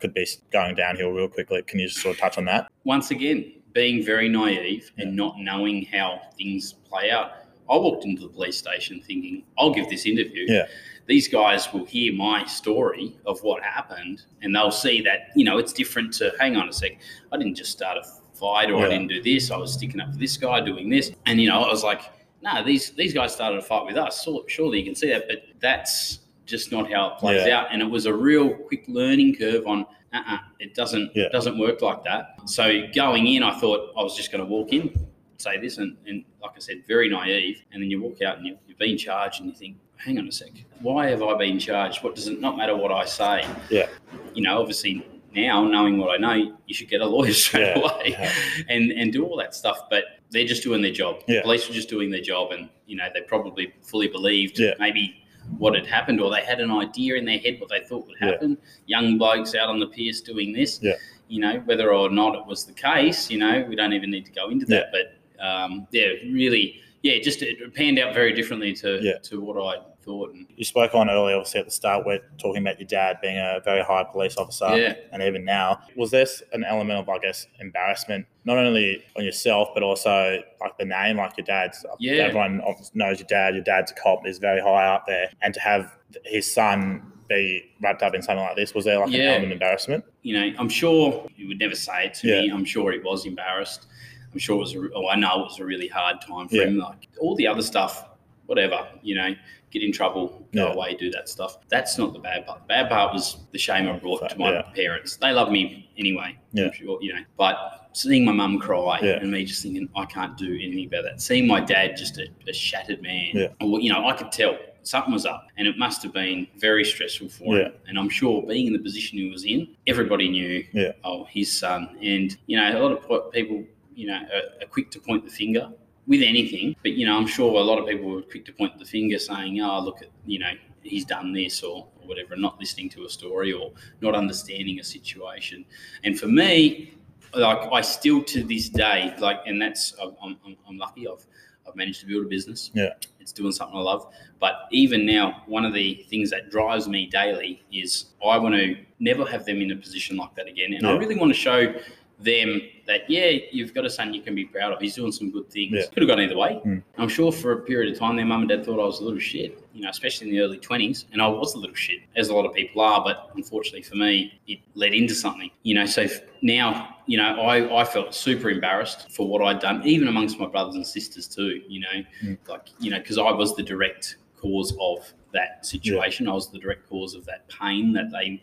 could 0.00 0.14
be 0.14 0.26
going 0.52 0.74
downhill 0.74 1.10
real 1.10 1.28
quickly. 1.28 1.62
Can 1.62 1.80
you 1.80 1.88
just 1.88 2.00
sort 2.00 2.14
of 2.14 2.20
touch 2.20 2.38
on 2.38 2.44
that? 2.44 2.68
Once 2.84 3.10
again, 3.10 3.52
being 3.72 4.04
very 4.04 4.28
naive 4.28 4.90
and 4.98 5.14
not 5.16 5.38
knowing 5.38 5.84
how 5.86 6.20
things 6.36 6.72
play 6.72 7.10
out. 7.10 7.32
I 7.70 7.76
walked 7.76 8.04
into 8.04 8.22
the 8.22 8.28
police 8.28 8.56
station 8.56 9.00
thinking, 9.00 9.42
I'll 9.58 9.74
give 9.74 9.88
this 9.90 10.06
interview. 10.06 10.46
Yeah. 10.48 10.66
These 11.06 11.28
guys 11.28 11.72
will 11.72 11.84
hear 11.84 12.12
my 12.14 12.44
story 12.46 13.16
of 13.26 13.40
what 13.42 13.62
happened 13.62 14.22
and 14.42 14.54
they'll 14.54 14.70
see 14.70 15.00
that, 15.02 15.28
you 15.34 15.44
know, 15.44 15.58
it's 15.58 15.72
different 15.72 16.12
to 16.14 16.32
hang 16.38 16.56
on 16.56 16.68
a 16.68 16.72
sec. 16.72 16.92
I 17.32 17.36
didn't 17.36 17.56
just 17.56 17.72
start 17.72 17.98
a 17.98 18.02
fight 18.38 18.70
or 18.70 18.80
Yeah. 18.80 18.86
I 18.86 18.88
didn't 18.90 19.08
do 19.08 19.22
this. 19.22 19.50
I 19.50 19.56
was 19.56 19.72
sticking 19.72 20.00
up 20.00 20.12
for 20.12 20.18
this 20.18 20.36
guy 20.36 20.60
doing 20.60 20.88
this. 20.88 21.12
And, 21.26 21.40
you 21.40 21.48
know, 21.48 21.62
I 21.62 21.68
was 21.70 21.82
like, 21.84 22.02
no, 22.42 22.62
these, 22.64 22.90
these 22.92 23.12
guys 23.12 23.32
started 23.34 23.58
a 23.58 23.62
fight 23.62 23.84
with 23.86 23.96
us. 23.96 24.24
So, 24.24 24.44
surely 24.48 24.78
you 24.78 24.84
can 24.84 24.94
see 24.94 25.08
that. 25.10 25.26
But 25.28 25.42
that's 25.60 26.20
just 26.46 26.70
not 26.72 26.90
how 26.90 27.08
it 27.14 27.18
plays 27.18 27.46
Yeah. 27.46 27.60
out. 27.60 27.68
And 27.72 27.82
it 27.82 27.90
was 27.90 28.06
a 28.06 28.14
real 28.14 28.50
quick 28.54 28.84
learning 28.88 29.34
curve 29.36 29.66
on, 29.66 29.84
uh-uh, 30.12 30.38
it 30.60 30.74
doesn't, 30.74 31.10
Yeah. 31.14 31.24
it 31.24 31.32
doesn't 31.32 31.58
work 31.58 31.82
like 31.82 32.04
that. 32.04 32.36
So 32.46 32.86
going 32.94 33.26
in, 33.26 33.42
I 33.42 33.58
thought 33.58 33.92
I 33.98 34.02
was 34.02 34.16
just 34.16 34.30
going 34.32 34.42
to 34.42 34.48
walk 34.48 34.72
in, 34.72 34.94
say 35.36 35.58
this, 35.58 35.78
and, 35.78 35.96
and 36.06 36.24
like 36.42 36.52
I 36.56 36.60
said, 36.60 36.84
very 36.86 37.08
naive. 37.08 37.62
And 37.72 37.82
then 37.82 37.90
you 37.90 38.00
walk 38.00 38.22
out 38.22 38.38
and 38.38 38.46
you, 38.46 38.56
you've 38.66 38.78
been 38.78 38.96
charged, 38.96 39.40
and 39.40 39.50
you 39.50 39.54
think, 39.54 39.76
hang 39.96 40.18
on 40.18 40.28
a 40.28 40.32
sec, 40.32 40.52
why 40.80 41.08
have 41.08 41.22
I 41.24 41.36
been 41.36 41.58
charged? 41.58 42.02
What 42.04 42.14
does 42.14 42.28
it 42.28 42.40
not 42.40 42.56
matter 42.56 42.76
what 42.76 42.92
I 42.92 43.04
say? 43.04 43.44
Yeah. 43.68 43.88
You 44.32 44.42
know, 44.42 44.58
obviously 44.60 45.04
now 45.34 45.64
knowing 45.64 45.98
what 45.98 46.10
I 46.10 46.16
know, 46.16 46.56
you 46.66 46.74
should 46.74 46.88
get 46.88 47.00
a 47.00 47.06
lawyer 47.06 47.32
straight 47.44 47.62
Yeah, 47.76 47.78
away 47.78 48.10
yeah. 48.18 48.32
and 48.68 48.90
and 48.92 49.12
do 49.12 49.24
all 49.26 49.36
that 49.38 49.54
stuff. 49.54 49.78
But 49.90 50.04
they're 50.30 50.46
just 50.46 50.62
doing 50.62 50.82
their 50.82 50.92
job. 50.92 51.22
Yeah. 51.28 51.42
Police 51.42 51.68
were 51.68 51.74
just 51.74 51.88
doing 51.88 52.10
their 52.10 52.20
job, 52.20 52.52
and 52.52 52.68
you 52.86 52.96
know 52.96 53.08
they 53.12 53.20
probably 53.22 53.72
fully 53.82 54.08
believed 54.08 54.60
maybe 54.78 55.14
what 55.58 55.74
had 55.74 55.86
happened, 55.86 56.20
or 56.20 56.30
they 56.30 56.42
had 56.44 56.60
an 56.60 56.70
idea 56.70 57.14
in 57.16 57.24
their 57.24 57.38
head 57.38 57.58
what 57.60 57.70
they 57.70 57.80
thought 57.80 58.06
would 58.06 58.18
happen. 58.18 58.58
Young 58.86 59.16
blokes 59.18 59.54
out 59.54 59.68
on 59.70 59.80
the 59.80 59.86
pierce 59.86 60.20
doing 60.20 60.52
this. 60.52 60.80
You 61.28 61.40
know 61.40 61.60
whether 61.66 61.92
or 61.92 62.10
not 62.10 62.34
it 62.34 62.46
was 62.46 62.64
the 62.64 62.72
case. 62.72 63.30
You 63.30 63.38
know 63.38 63.64
we 63.68 63.76
don't 63.76 63.92
even 63.92 64.10
need 64.10 64.26
to 64.26 64.32
go 64.32 64.48
into 64.50 64.66
that. 64.66 64.86
But 64.92 65.44
um, 65.44 65.86
yeah, 65.92 66.06
really, 66.32 66.80
yeah, 67.02 67.18
just 67.20 67.42
it 67.42 67.74
panned 67.74 67.98
out 67.98 68.12
very 68.14 68.32
differently 68.32 68.72
to 68.74 68.98
Yeah. 69.02 69.18
to 69.24 69.40
what 69.40 69.56
I 69.56 69.80
thought. 70.08 70.32
And 70.34 70.46
You 70.56 70.64
spoke 70.64 70.94
on 70.94 71.10
earlier, 71.10 71.36
obviously 71.36 71.60
at 71.60 71.66
the 71.66 71.72
start, 71.72 72.06
we're 72.06 72.20
talking 72.38 72.62
about 72.62 72.80
your 72.80 72.86
dad 72.88 73.18
being 73.20 73.36
a 73.38 73.60
very 73.64 73.82
high 73.82 74.04
police 74.04 74.36
officer. 74.36 74.76
Yeah. 74.76 74.94
And 75.12 75.22
even 75.22 75.44
now, 75.44 75.80
was 75.96 76.10
this 76.10 76.42
an 76.52 76.64
element 76.64 76.98
of, 76.98 77.08
I 77.08 77.18
guess, 77.18 77.46
embarrassment, 77.60 78.26
not 78.44 78.56
only 78.58 79.04
on 79.16 79.24
yourself, 79.24 79.68
but 79.74 79.82
also 79.82 80.42
like 80.60 80.76
the 80.78 80.84
name, 80.86 81.18
like 81.18 81.36
your 81.36 81.44
dad's? 81.44 81.84
Yeah. 81.98 82.24
Everyone 82.24 82.62
knows 82.94 83.18
your 83.20 83.26
dad. 83.28 83.54
Your 83.54 83.64
dad's 83.64 83.90
a 83.92 83.94
cop, 83.94 84.26
is 84.26 84.38
very 84.38 84.60
high 84.60 84.86
up 84.86 85.06
there. 85.06 85.28
And 85.42 85.52
to 85.54 85.60
have 85.60 85.94
his 86.24 86.50
son 86.50 87.12
be 87.28 87.62
wrapped 87.82 88.02
up 88.02 88.14
in 88.14 88.22
something 88.22 88.42
like 88.44 88.56
this, 88.56 88.72
was 88.74 88.86
there 88.86 88.98
like 88.98 89.08
an 89.08 89.12
Yeah. 89.14 89.22
element 89.32 89.46
of 89.46 89.52
embarrassment? 89.52 90.04
you 90.22 90.34
know, 90.38 90.52
I'm 90.58 90.68
sure 90.68 91.26
you 91.36 91.48
would 91.48 91.58
never 91.58 91.74
say 91.74 92.06
it 92.06 92.14
to 92.14 92.26
me. 92.26 92.50
I'm 92.50 92.64
sure 92.64 92.92
he 92.92 92.98
was 92.98 93.24
embarrassed. 93.24 93.86
I'm 94.32 94.38
sure 94.38 94.56
it 94.56 94.60
was, 94.60 94.74
a, 94.74 94.78
oh, 94.94 95.08
I 95.08 95.16
know 95.16 95.40
it 95.40 95.44
was 95.44 95.58
a 95.58 95.64
really 95.64 95.88
hard 95.88 96.20
time 96.20 96.48
for 96.48 96.56
Yeah. 96.56 96.64
him. 96.64 96.78
Like 96.78 97.08
all 97.18 97.34
the 97.34 97.46
other 97.46 97.62
stuff, 97.62 98.04
whatever, 98.44 98.86
you 99.02 99.14
know, 99.14 99.34
get 99.70 99.82
in 99.82 99.92
trouble, 99.92 100.46
go 100.52 100.66
Yeah. 100.66 100.72
away, 100.72 100.94
do 100.94 101.10
that 101.10 101.28
stuff. 101.28 101.58
That's 101.68 101.98
not 101.98 102.12
the 102.12 102.18
bad 102.18 102.46
part. 102.46 102.60
The 102.60 102.66
bad 102.68 102.88
part 102.88 103.12
was 103.12 103.36
the 103.52 103.58
shame 103.58 103.88
I 103.88 103.92
brought 103.98 104.28
to 104.30 104.38
my 104.38 104.52
Yeah. 104.52 104.62
parents. 104.74 105.16
They 105.16 105.32
love 105.32 105.50
me 105.50 105.88
anyway, 105.98 106.36
Yeah. 106.52 106.70
Sure, 106.72 106.98
you 107.02 107.12
know, 107.14 107.20
but 107.36 107.88
seeing 107.92 108.24
my 108.24 108.32
mum 108.32 108.58
cry 108.58 109.00
Yeah. 109.02 109.18
and 109.20 109.30
me 109.30 109.44
just 109.44 109.62
thinking, 109.62 109.88
I 109.96 110.04
can't 110.06 110.36
do 110.38 110.54
anything 110.54 110.86
about 110.86 111.04
that. 111.04 111.20
Seeing 111.20 111.46
my 111.46 111.60
dad 111.60 111.96
just 111.96 112.18
a, 112.18 112.26
a 112.48 112.52
shattered 112.52 113.02
man, 113.02 113.30
Yeah. 113.34 113.48
or, 113.60 113.80
you 113.80 113.92
know, 113.92 114.06
I 114.06 114.12
could 114.14 114.32
tell 114.32 114.56
something 114.84 115.12
was 115.12 115.26
up 115.26 115.48
and 115.58 115.68
it 115.68 115.76
must 115.76 116.02
have 116.02 116.14
been 116.14 116.46
very 116.56 116.84
stressful 116.84 117.28
for 117.28 117.58
him. 117.58 117.72
And 117.86 117.98
I'm 117.98 118.08
sure 118.08 118.42
being 118.42 118.68
in 118.68 118.72
the 118.72 118.78
position 118.78 119.18
he 119.18 119.28
was 119.30 119.44
in, 119.44 119.68
everybody 119.86 120.28
knew, 120.28 120.64
Yeah. 120.72 120.92
oh, 121.04 121.24
his 121.24 121.52
son. 121.52 121.98
And, 122.00 122.34
you 122.46 122.56
know, 122.56 122.78
a 122.78 122.80
lot 122.80 122.92
of 122.92 123.32
people, 123.32 123.64
you 123.94 124.06
know, 124.06 124.14
are, 124.16 124.62
are 124.62 124.66
quick 124.70 124.90
to 124.92 125.00
point 125.00 125.24
the 125.26 125.30
finger 125.30 125.68
with 126.08 126.22
anything. 126.22 126.74
But, 126.82 126.92
you 126.94 127.06
know, 127.06 127.16
I'm 127.16 127.26
sure 127.28 127.52
a 127.60 127.62
lot 127.62 127.78
of 127.78 127.86
people 127.86 128.10
were 128.10 128.22
quick 128.22 128.44
to 128.46 128.52
point 128.52 128.76
the 128.78 128.84
finger 128.84 129.18
saying, 129.18 129.60
oh, 129.60 129.80
look 129.80 130.02
at, 130.02 130.08
you 130.26 130.40
know, 130.40 130.50
he's 130.82 131.04
done 131.04 131.32
this 131.32 131.62
or, 131.62 131.86
or 132.00 132.08
whatever, 132.08 132.34
not 132.34 132.58
listening 132.58 132.88
to 132.90 133.04
a 133.04 133.08
story 133.10 133.52
or 133.52 133.72
not 134.00 134.14
understanding 134.16 134.80
a 134.80 134.84
situation. 134.84 135.64
And 136.02 136.18
for 136.18 136.26
me, 136.26 136.94
like 137.34 137.70
I 137.70 137.82
still 137.82 138.24
to 138.24 138.42
this 138.42 138.70
day, 138.70 139.14
like, 139.18 139.40
and 139.46 139.60
that's, 139.60 139.94
I'm, 140.02 140.16
I'm, 140.44 140.56
I'm 140.66 140.78
lucky 140.78 141.06
I've, 141.06 141.26
I've 141.68 141.76
managed 141.76 142.00
to 142.00 142.06
build 142.06 142.24
a 142.24 142.28
business. 142.28 142.70
Yeah. 142.72 142.94
It's 143.20 143.32
doing 143.32 143.52
something 143.52 143.76
I 143.76 143.82
love. 143.82 144.10
But 144.40 144.54
even 144.70 145.04
now, 145.04 145.42
one 145.46 145.66
of 145.66 145.74
the 145.74 146.06
things 146.08 146.30
that 146.30 146.50
drives 146.50 146.88
me 146.88 147.06
daily 147.06 147.62
is 147.70 148.06
I 148.26 148.38
want 148.38 148.54
to 148.54 148.76
never 148.98 149.26
have 149.26 149.44
them 149.44 149.60
in 149.60 149.70
a 149.72 149.76
position 149.76 150.16
like 150.16 150.34
that 150.36 150.46
again. 150.46 150.72
And 150.72 150.86
I 150.86 150.96
really 150.96 151.18
want 151.18 151.30
to 151.34 151.38
show 151.38 151.74
them 152.18 152.62
that, 152.88 153.08
yeah, 153.08 153.30
you've 153.52 153.72
got 153.74 153.84
a 153.84 153.90
son 153.90 154.12
you 154.12 154.22
can 154.22 154.34
be 154.34 154.46
proud 154.46 154.72
of. 154.72 154.80
He's 154.80 154.96
doing 154.96 155.12
some 155.12 155.30
good 155.30 155.48
things. 155.50 155.72
Yeah. 155.76 155.82
Could 155.92 156.02
have 156.02 156.08
gone 156.08 156.20
either 156.20 156.36
way. 156.36 156.60
Mm. 156.66 156.82
I'm 156.96 157.08
sure 157.08 157.30
for 157.30 157.52
a 157.52 157.60
period 157.60 157.92
of 157.92 157.98
time, 157.98 158.16
their 158.16 158.24
mum 158.24 158.40
and 158.40 158.48
dad 158.48 158.64
thought 158.64 158.80
I 158.80 158.84
was 158.84 158.98
a 159.00 159.04
little 159.04 159.20
shit, 159.20 159.62
you 159.74 159.82
know, 159.82 159.90
especially 159.90 160.28
in 160.28 160.34
the 160.34 160.40
early 160.40 160.58
20s. 160.58 161.04
And 161.12 161.20
I 161.22 161.28
was 161.28 161.54
a 161.54 161.58
little 161.58 161.76
shit, 161.76 162.00
as 162.16 162.30
a 162.30 162.34
lot 162.34 162.46
of 162.46 162.54
people 162.54 162.80
are. 162.80 163.04
But 163.04 163.30
unfortunately 163.36 163.82
for 163.82 163.96
me, 163.96 164.40
it 164.48 164.58
led 164.74 164.94
into 164.94 165.14
something, 165.14 165.50
you 165.62 165.74
know. 165.74 165.84
So 165.86 166.06
now, 166.42 166.96
you 167.06 167.18
know, 167.18 167.40
I, 167.42 167.80
I 167.82 167.84
felt 167.84 168.14
super 168.14 168.48
embarrassed 168.50 169.12
for 169.12 169.28
what 169.28 169.42
I'd 169.42 169.60
done, 169.60 169.86
even 169.86 170.08
amongst 170.08 170.38
my 170.40 170.46
brothers 170.46 170.74
and 170.74 170.86
sisters 170.86 171.28
too, 171.28 171.62
you 171.68 171.80
know, 171.80 172.02
Mm. 172.24 172.38
like, 172.48 172.68
you 172.80 172.90
know, 172.90 172.98
because 172.98 173.18
I 173.18 173.30
was 173.30 173.54
the 173.54 173.62
direct 173.62 174.16
cause 174.40 174.74
of 174.80 175.12
that 175.32 175.64
situation. 175.66 176.28
I 176.28 176.32
was 176.32 176.50
the 176.50 176.58
direct 176.58 176.88
cause 176.88 177.14
of 177.14 177.24
that 177.26 177.48
pain 177.48 177.92
that 177.92 178.10
they 178.10 178.42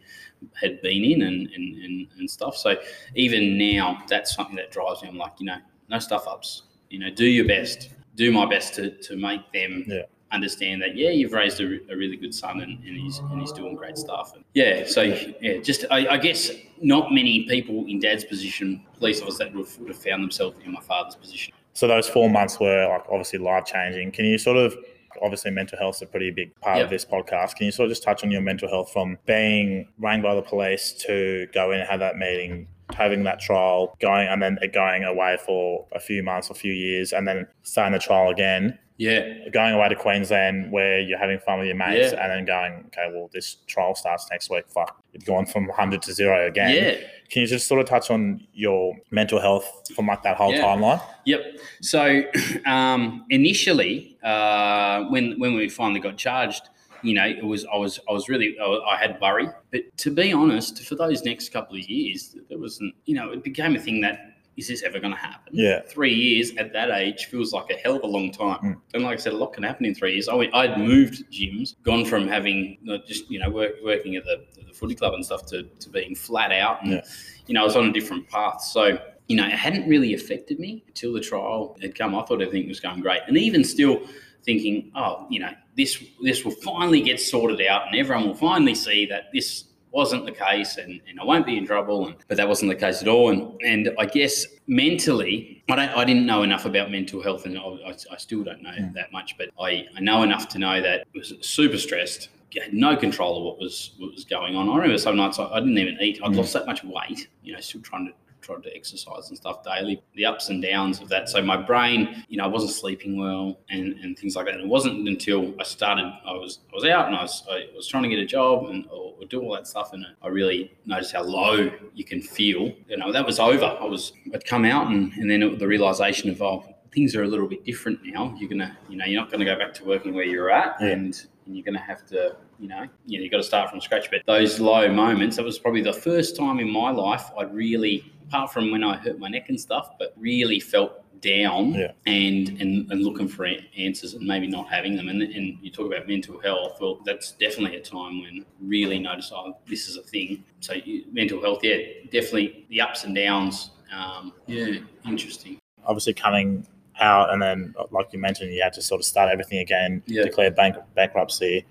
had 0.54 0.82
been 0.82 1.04
in 1.04 1.22
and, 1.24 1.50
and, 1.52 1.84
and, 1.84 2.08
and 2.18 2.30
stuff. 2.30 2.56
So 2.58 2.76
even 3.16 3.58
now, 3.58 4.04
that's 4.08 4.36
something 4.36 4.56
that 4.56 4.72
drives 4.72 5.02
me. 5.02 5.10
I'm 5.10 5.18
like, 5.18 5.34
you 5.40 5.46
know, 5.48 5.58
no 5.90 6.00
stuff 6.00 6.28
ups. 6.28 6.64
You 6.90 7.00
know, 7.00 7.10
do 7.10 7.26
your 7.26 7.48
best. 7.48 7.90
Do 8.16 8.32
my 8.32 8.46
best 8.46 8.76
to, 8.76 8.92
to 8.92 9.16
make 9.18 9.52
them 9.52 9.84
Yeah. 9.88 10.04
understand 10.32 10.82
that. 10.84 10.96
Yeah, 10.96 11.10
you've 11.10 11.34
raised 11.34 11.60
a, 11.60 11.80
a 11.92 11.96
really 11.98 12.16
good 12.18 12.34
son, 12.34 12.62
and, 12.62 12.82
and 12.84 12.98
he's 12.98 13.20
and 13.20 13.42
he's 13.42 13.52
doing 13.52 13.76
great 13.76 13.98
stuff. 13.98 14.34
And 14.36 14.44
yeah, 14.54 14.86
so 14.86 15.02
yeah, 15.02 15.58
just 15.58 15.86
I, 15.92 16.08
I 16.08 16.18
guess 16.18 16.52
not 16.82 17.12
many 17.12 17.46
people 17.46 17.86
in 17.88 18.00
Dad's 18.00 18.24
position, 18.24 18.86
police 18.98 19.22
officers, 19.22 19.40
that 19.40 19.54
would, 19.54 19.68
would 19.80 19.90
have 19.90 19.98
found 19.98 20.24
themselves 20.24 20.56
in 20.64 20.72
my 20.72 20.82
father's 20.82 21.16
position. 21.16 21.54
So 21.74 21.88
those 21.88 22.08
four 22.08 22.30
months 22.30 22.58
were 22.60 22.88
like 22.88 23.04
obviously 23.10 23.40
life 23.40 23.66
changing. 23.66 24.12
Can 24.14 24.26
you 24.26 24.38
sort 24.38 24.56
of 24.58 24.78
obviously 25.22 25.52
mental 25.52 25.78
health 25.78 25.96
is 25.98 26.02
a 26.04 26.06
pretty 26.08 26.32
big 26.32 26.54
part 26.62 26.78
Yep. 26.78 26.86
of 26.86 26.90
this 26.90 27.06
podcast. 27.06 27.56
Can 27.56 27.66
you 27.66 27.72
sort 27.72 27.86
of 27.88 27.92
just 27.92 28.04
touch 28.04 28.24
on 28.24 28.32
your 28.32 28.42
mental 28.42 28.70
health 28.70 28.92
from 28.92 29.18
being 29.26 29.88
rang 30.00 30.22
by 30.22 30.36
the 30.36 30.42
police 30.42 30.92
to 31.08 31.48
go 31.54 31.72
in 31.72 31.80
and 31.80 31.90
have 31.90 32.00
that 32.00 32.18
meeting 32.18 32.68
having 32.96 33.24
that 33.24 33.40
trial 33.40 33.96
going 34.00 34.28
and 34.28 34.44
then 34.44 34.60
it 34.62 34.72
going 34.72 35.04
away 35.04 35.38
for 35.44 35.88
a 35.94 36.00
few 36.00 36.22
months, 36.22 36.50
or 36.50 36.54
a 36.54 36.56
few 36.56 36.72
years, 36.72 37.12
and 37.14 37.28
then 37.28 37.48
starting 37.64 37.94
the 37.94 38.00
trial 38.00 38.30
again, 38.30 38.78
Yeah, 38.98 39.50
going 39.52 39.74
away 39.74 39.90
to 39.90 39.96
Queensland 39.96 40.72
where 40.72 41.02
you're 41.02 41.18
having 41.20 41.38
fun 41.40 41.60
with 41.60 41.68
your 41.68 41.76
mates, 41.76 42.14
Yeah. 42.14 42.24
and 42.24 42.32
then 42.32 42.46
going, 42.46 42.86
okay, 42.88 43.12
well, 43.14 43.30
this 43.34 43.58
trial 43.68 43.94
starts 43.94 44.28
next 44.32 44.50
week. 44.50 44.64
Fuck, 44.70 45.04
you've 45.12 45.26
gone 45.26 45.46
from 45.46 45.68
100 45.68 46.02
to 46.04 46.14
zero 46.14 46.48
again. 46.48 46.74
yeah. 46.74 47.08
Can 47.30 47.42
you 47.42 47.48
just 47.48 47.68
sort 47.68 47.82
of 47.82 47.88
touch 47.88 48.10
on 48.12 48.46
your 48.54 48.96
mental 49.12 49.40
health 49.42 49.70
from 49.96 50.08
like 50.08 50.22
that 50.24 50.38
whole 50.38 50.54
Yeah. 50.54 50.62
timeline? 50.64 51.02
Yep. 51.26 51.42
So 51.82 52.22
um, 52.66 53.26
initially, 53.32 54.18
uh, 54.24 55.04
when 55.06 55.38
when 55.40 55.56
we 55.56 55.68
finally 55.68 56.00
got 56.00 56.18
charged, 56.18 56.70
you 57.02 57.14
know, 57.16 57.26
it 57.26 57.44
was 57.44 57.66
I 57.66 57.76
was 57.78 58.00
I 58.10 58.14
was 58.14 58.30
really 58.30 58.56
I, 58.60 58.96
had 58.96 59.20
worry. 59.20 59.50
But 59.72 59.82
to 59.98 60.12
be 60.12 60.32
honest, 60.34 60.84
for 60.86 60.96
those 60.96 61.24
next 61.26 61.50
couple 61.50 61.76
of 61.78 61.90
years, 61.90 62.36
there 62.48 62.60
wasn't. 62.60 62.94
You 63.06 63.16
know, 63.16 63.32
it 63.32 63.44
became 63.44 63.76
a 63.76 63.80
thing 63.80 64.02
that 64.02 64.35
is 64.58 64.68
this 64.68 64.84
ever 64.84 65.00
going 65.00 65.14
to 65.14 65.20
happen? 65.20 65.54
Yeah. 65.54 65.82
Three 65.82 66.14
years 66.14 66.52
at 66.58 66.72
that 66.74 66.90
age 66.92 67.26
feels 67.26 67.52
like 67.52 67.70
a 67.70 67.74
hell 67.76 67.96
of 67.96 68.04
a 68.04 68.08
long 68.08 68.32
time. 68.32 68.60
Mm. 68.64 68.82
And 68.94 69.04
like 69.04 69.18
I 69.20 69.22
said, 69.22 69.34
a 69.34 69.38
lot 69.38 69.54
can 69.54 69.64
happen 69.64 69.86
in 69.86 69.94
three 69.94 70.14
years. 70.14 70.30
I 70.30 70.36
went, 70.36 70.54
I'd 70.56 70.78
moved 70.78 71.30
gyms, 71.32 71.76
gone 71.84 72.06
from 72.06 72.28
having 72.28 72.78
just 73.06 73.30
you 73.30 73.40
know 73.40 73.50
work, 73.50 73.74
working 73.84 74.16
at 74.16 74.24
the, 74.24 74.46
the 74.66 74.74
footy 74.74 74.96
club 74.96 75.14
and 75.14 75.26
stuff 75.26 75.46
to, 75.48 75.64
to 75.64 75.90
being 75.90 76.16
flat 76.16 76.52
out, 76.52 76.84
and 76.84 76.94
Yeah. 76.94 77.02
you 77.48 77.54
know 77.54 77.62
I 77.62 77.66
was 77.66 77.76
on 77.76 77.88
a 77.88 77.92
different 77.94 78.30
path. 78.30 78.62
So 78.62 78.98
you 79.28 79.36
know 79.36 79.46
it 79.46 79.52
hadn't 79.52 79.90
really 79.90 80.14
affected 80.14 80.60
me 80.60 80.84
until 80.88 81.14
the 81.14 81.22
trial 81.22 81.78
had 81.82 81.96
come. 81.96 82.16
I 82.16 82.24
thought 82.26 82.42
everything 82.42 82.68
was 82.68 82.80
going 82.80 83.02
great, 83.02 83.22
and 83.28 83.38
even 83.38 83.64
still 83.64 84.02
thinking, 84.44 84.92
oh, 84.96 85.26
you 85.30 85.40
know 85.40 85.52
this 85.76 86.02
this 86.24 86.46
will 86.46 86.56
finally 86.64 87.02
get 87.02 87.20
sorted 87.20 87.66
out, 87.68 87.88
and 87.88 87.96
everyone 87.96 88.28
will 88.28 88.36
finally 88.36 88.76
see 88.76 89.06
that 89.08 89.26
this 89.34 89.66
wasn't 89.96 90.26
the 90.26 90.32
case 90.32 90.76
and, 90.78 91.00
and 91.08 91.20
I 91.20 91.24
won't 91.24 91.46
be 91.46 91.58
in 91.58 91.66
trouble. 91.66 92.08
And, 92.08 92.16
but 92.28 92.36
that 92.38 92.48
wasn't 92.48 92.70
the 92.70 92.76
case 92.76 93.02
at 93.02 93.08
all. 93.08 93.30
And, 93.32 93.60
and 93.64 93.92
I 93.98 94.06
guess 94.06 94.46
mentally, 94.68 95.64
I, 95.70 95.76
don't, 95.78 95.90
I 95.98 96.04
didn't 96.04 96.26
know 96.26 96.44
enough 96.44 96.66
about 96.66 96.92
mental 96.92 97.24
health 97.24 97.46
and 97.46 97.58
I, 97.58 97.96
I, 98.12 98.18
still 98.18 98.44
don't 98.44 98.62
know 98.62 98.72
Mm. 98.76 98.94
that 98.94 99.12
much, 99.14 99.38
but 99.38 99.50
I, 99.60 99.86
I 99.96 100.02
know 100.02 100.22
enough 100.24 100.50
to 100.50 100.60
know 100.60 100.82
that 100.82 101.02
I 101.16 101.18
was 101.18 101.34
super 101.42 101.78
stressed, 101.78 102.28
had 102.62 102.74
no 102.74 102.96
control 102.96 103.38
of 103.38 103.44
what 103.44 103.60
was 103.60 103.92
what 103.98 104.12
was 104.14 104.24
going 104.26 104.56
on. 104.56 104.70
I 104.70 104.76
remember 104.76 104.98
some 104.98 105.16
nights 105.18 105.40
I, 105.40 105.46
I 105.46 105.60
didn't 105.60 105.78
even 105.78 105.98
eat. 106.02 106.20
I'd 106.24 106.32
Mm. 106.32 106.38
lost 106.38 106.54
that 106.54 106.66
much 106.66 106.84
weight, 106.84 107.28
you 107.44 107.54
know, 107.54 107.60
still 107.62 107.82
trying 107.82 108.08
to 108.08 108.14
tried 108.46 108.64
to 108.64 108.76
exercise 108.76 109.30
and 109.30 109.38
stuff 109.38 109.64
daily, 109.64 110.02
the 110.16 110.26
ups 110.26 110.50
and 110.50 110.62
downs 110.62 111.02
of 111.02 111.10
that. 111.10 111.28
So 111.30 111.42
my 111.42 111.58
brain, 111.58 112.24
you 112.30 112.38
know, 112.38 112.44
I 112.46 112.48
wasn't 112.48 112.72
sleeping 112.72 113.18
well 113.18 113.60
and, 113.70 113.94
and 114.04 114.18
things 114.18 114.36
like 114.36 114.46
that. 114.46 114.54
And 114.56 114.64
it 114.64 114.68
wasn't 114.70 115.08
until 115.08 115.54
I 115.60 115.64
started, 115.64 116.06
I 116.26 116.34
was 116.34 116.60
I 116.72 116.76
was 116.76 116.86
out 116.86 117.08
and 117.08 117.16
I 117.16 117.22
was 117.24 117.44
I 117.50 117.68
was 117.76 117.88
trying 117.88 118.04
to 118.04 118.10
get 118.10 118.20
a 118.20 118.26
job 118.26 118.66
and 118.70 118.86
or, 118.88 119.16
or 119.20 119.26
do 119.26 119.42
all 119.42 119.54
that 119.54 119.68
stuff, 119.68 119.94
and 119.94 120.06
I 120.22 120.28
really 120.28 120.72
noticed 120.86 121.14
how 121.14 121.24
low 121.24 121.72
you 121.94 122.04
can 122.06 122.22
feel. 122.22 122.72
You 122.88 122.98
know, 122.98 123.12
that 123.12 123.26
was 123.26 123.40
over. 123.40 123.66
I 123.66 123.86
was 123.86 124.14
I'd 124.34 124.46
come 124.46 124.66
out 124.66 124.88
and 124.88 125.12
and 125.14 125.30
then 125.30 125.42
it, 125.44 125.60
the 125.60 125.68
realization 125.68 126.30
of 126.30 126.42
oh 126.42 126.64
things 126.94 127.14
are 127.14 127.24
a 127.24 127.28
little 127.28 127.48
bit 127.48 127.66
different 127.66 128.00
now. 128.06 128.34
You're 128.40 128.50
gonna 128.50 128.78
you 128.88 128.96
know 128.98 129.06
you're 129.06 129.20
not 129.22 129.32
gonna 129.32 129.44
go 129.46 129.58
back 129.58 129.74
to 129.76 129.84
working 129.86 130.14
where 130.14 130.24
you're 130.26 130.50
at 130.52 130.76
Yeah. 130.80 130.88
and 130.88 131.26
and 131.46 131.56
you're 131.56 131.64
going 131.64 131.76
to 131.76 131.80
have 131.80 132.04
to, 132.08 132.36
you 132.60 132.68
know, 132.68 132.88
you 133.06 133.18
know, 133.20 133.24
you 133.24 133.30
got 133.30 133.38
to 133.38 133.44
start 133.44 133.70
from 133.70 133.82
scratch. 133.82 134.10
But 134.12 134.22
those 134.26 134.60
low 134.60 134.88
moments, 134.92 135.36
that 135.38 135.44
was 135.44 135.60
probably 135.60 135.82
the 135.82 135.94
first 135.94 136.36
time 136.36 136.60
in 136.60 136.70
my 136.70 136.92
life 136.92 137.26
I'd 137.38 137.54
really, 137.54 138.12
apart 138.28 138.52
from 138.54 138.72
when 138.72 138.84
I 138.84 138.98
hurt 138.98 139.20
my 139.20 139.28
neck 139.30 139.50
and 139.50 139.60
stuff, 139.60 139.92
but 140.00 140.14
really 140.18 140.60
felt 140.60 141.02
down 141.22 141.74
Yeah. 141.74 141.92
and, 142.06 142.50
and 142.62 142.92
and 142.92 143.02
looking 143.04 143.28
for 143.28 143.48
answers 143.78 144.14
and 144.14 144.28
maybe 144.28 144.48
not 144.48 144.70
having 144.70 144.96
them. 144.96 145.08
And 145.10 145.22
and 145.24 145.58
you 145.62 145.72
talk 145.72 145.88
about 145.88 146.08
mental 146.08 146.40
health. 146.40 146.78
Well, 146.80 147.00
that's 147.06 147.32
definitely 147.32 147.78
a 147.78 147.82
time 147.82 148.22
when 148.22 148.46
really 148.62 149.00
notice, 149.00 149.32
oh, 149.34 149.58
this 149.68 149.88
is 149.88 149.98
a 149.98 150.04
thing. 150.04 150.44
So 150.60 150.74
you, 150.74 151.06
mental 151.12 151.42
health, 151.42 151.60
yeah, 151.64 151.78
definitely 152.12 152.66
the 152.70 152.82
ups 152.82 153.06
and 153.06 153.16
downs. 153.16 153.72
Um, 153.96 154.34
yeah, 154.46 154.80
interesting. 155.08 155.58
Obviously, 155.86 156.14
coming 156.14 156.68
out 157.00 157.32
and 157.32 157.42
then, 157.42 157.74
like 157.92 158.08
you 158.14 158.20
mentioned, 158.20 158.52
you 158.54 158.62
had 158.62 158.74
to 158.74 158.82
sort 158.82 159.02
of 159.02 159.06
start 159.06 159.30
everything 159.32 159.60
again, 159.60 160.02
Yeah. 160.08 160.24
declare 160.24 160.52
bank- 160.52 160.78
bankruptcy. 160.96 161.66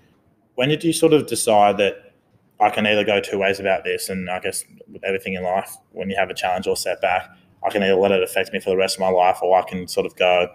When 0.55 0.69
did 0.69 0.83
you 0.83 0.93
sort 0.93 1.13
of 1.13 1.27
decide 1.27 1.77
that 1.77 2.13
I 2.59 2.69
can 2.69 2.87
either 2.87 3.03
go 3.03 3.19
two 3.19 3.37
ways 3.37 3.59
about 3.59 3.83
this? 3.83 4.09
And 4.09 4.29
I 4.29 4.39
guess 4.39 4.63
with 4.91 5.03
everything 5.03 5.33
in 5.33 5.43
life, 5.43 5.75
when 5.91 6.09
you 6.09 6.15
have 6.17 6.29
a 6.29 6.33
challenge 6.33 6.67
or 6.67 6.75
setback, 6.77 7.29
I 7.65 7.69
can 7.69 7.83
either 7.83 7.95
let 7.95 8.11
it 8.11 8.23
affect 8.23 8.53
me 8.53 8.59
for 8.59 8.69
the 8.69 8.77
rest 8.77 8.95
of 8.95 9.01
my 9.01 9.09
life, 9.09 9.39
or 9.41 9.57
I 9.57 9.63
can 9.63 9.87
sort 9.87 10.05
of 10.05 10.15
go, 10.15 10.47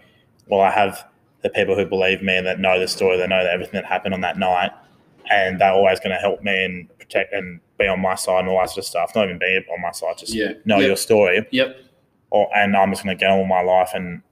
well, 0.47 0.61
I 0.61 0.71
have 0.71 1.05
the 1.43 1.51
people 1.51 1.75
who 1.75 1.85
believe 1.87 2.23
me 2.23 2.37
and 2.37 2.47
that 2.47 2.61
know 2.61 2.79
the 2.79 2.87
story, 2.89 3.17
they 3.17 3.27
know 3.27 3.43
that 3.43 3.53
everything 3.53 3.75
that 3.75 3.87
happened 3.87 4.15
on 4.15 4.21
that 4.21 4.39
night, 4.39 4.71
and 5.31 5.61
they're 5.61 5.73
always 5.73 5.99
going 6.01 6.11
to 6.11 6.19
help 6.19 6.43
me 6.43 6.65
and 6.65 6.99
protect 6.99 7.33
and 7.33 7.61
be 7.79 7.87
on 7.87 8.01
my 8.01 8.15
side 8.15 8.41
and 8.41 8.49
all 8.49 8.59
that 8.59 8.69
sort 8.69 8.79
of 8.79 8.85
stuff. 8.85 9.13
Not 9.15 9.25
even 9.25 9.39
be 9.39 9.61
on 9.73 9.81
my 9.81 9.91
side, 9.93 10.19
just 10.19 10.35
Yeah. 10.35 10.53
know 10.65 10.79
Yep. 10.79 10.87
your 10.87 10.97
story 10.97 11.47
Yep. 11.51 11.77
or 12.31 12.49
and 12.55 12.77
I'm 12.77 12.91
just 12.91 13.05
going 13.05 13.17
to 13.17 13.21
get 13.21 13.31
on 13.31 13.39
with 13.39 13.49
my 13.49 13.63
life 13.63 13.91
and 13.95 14.23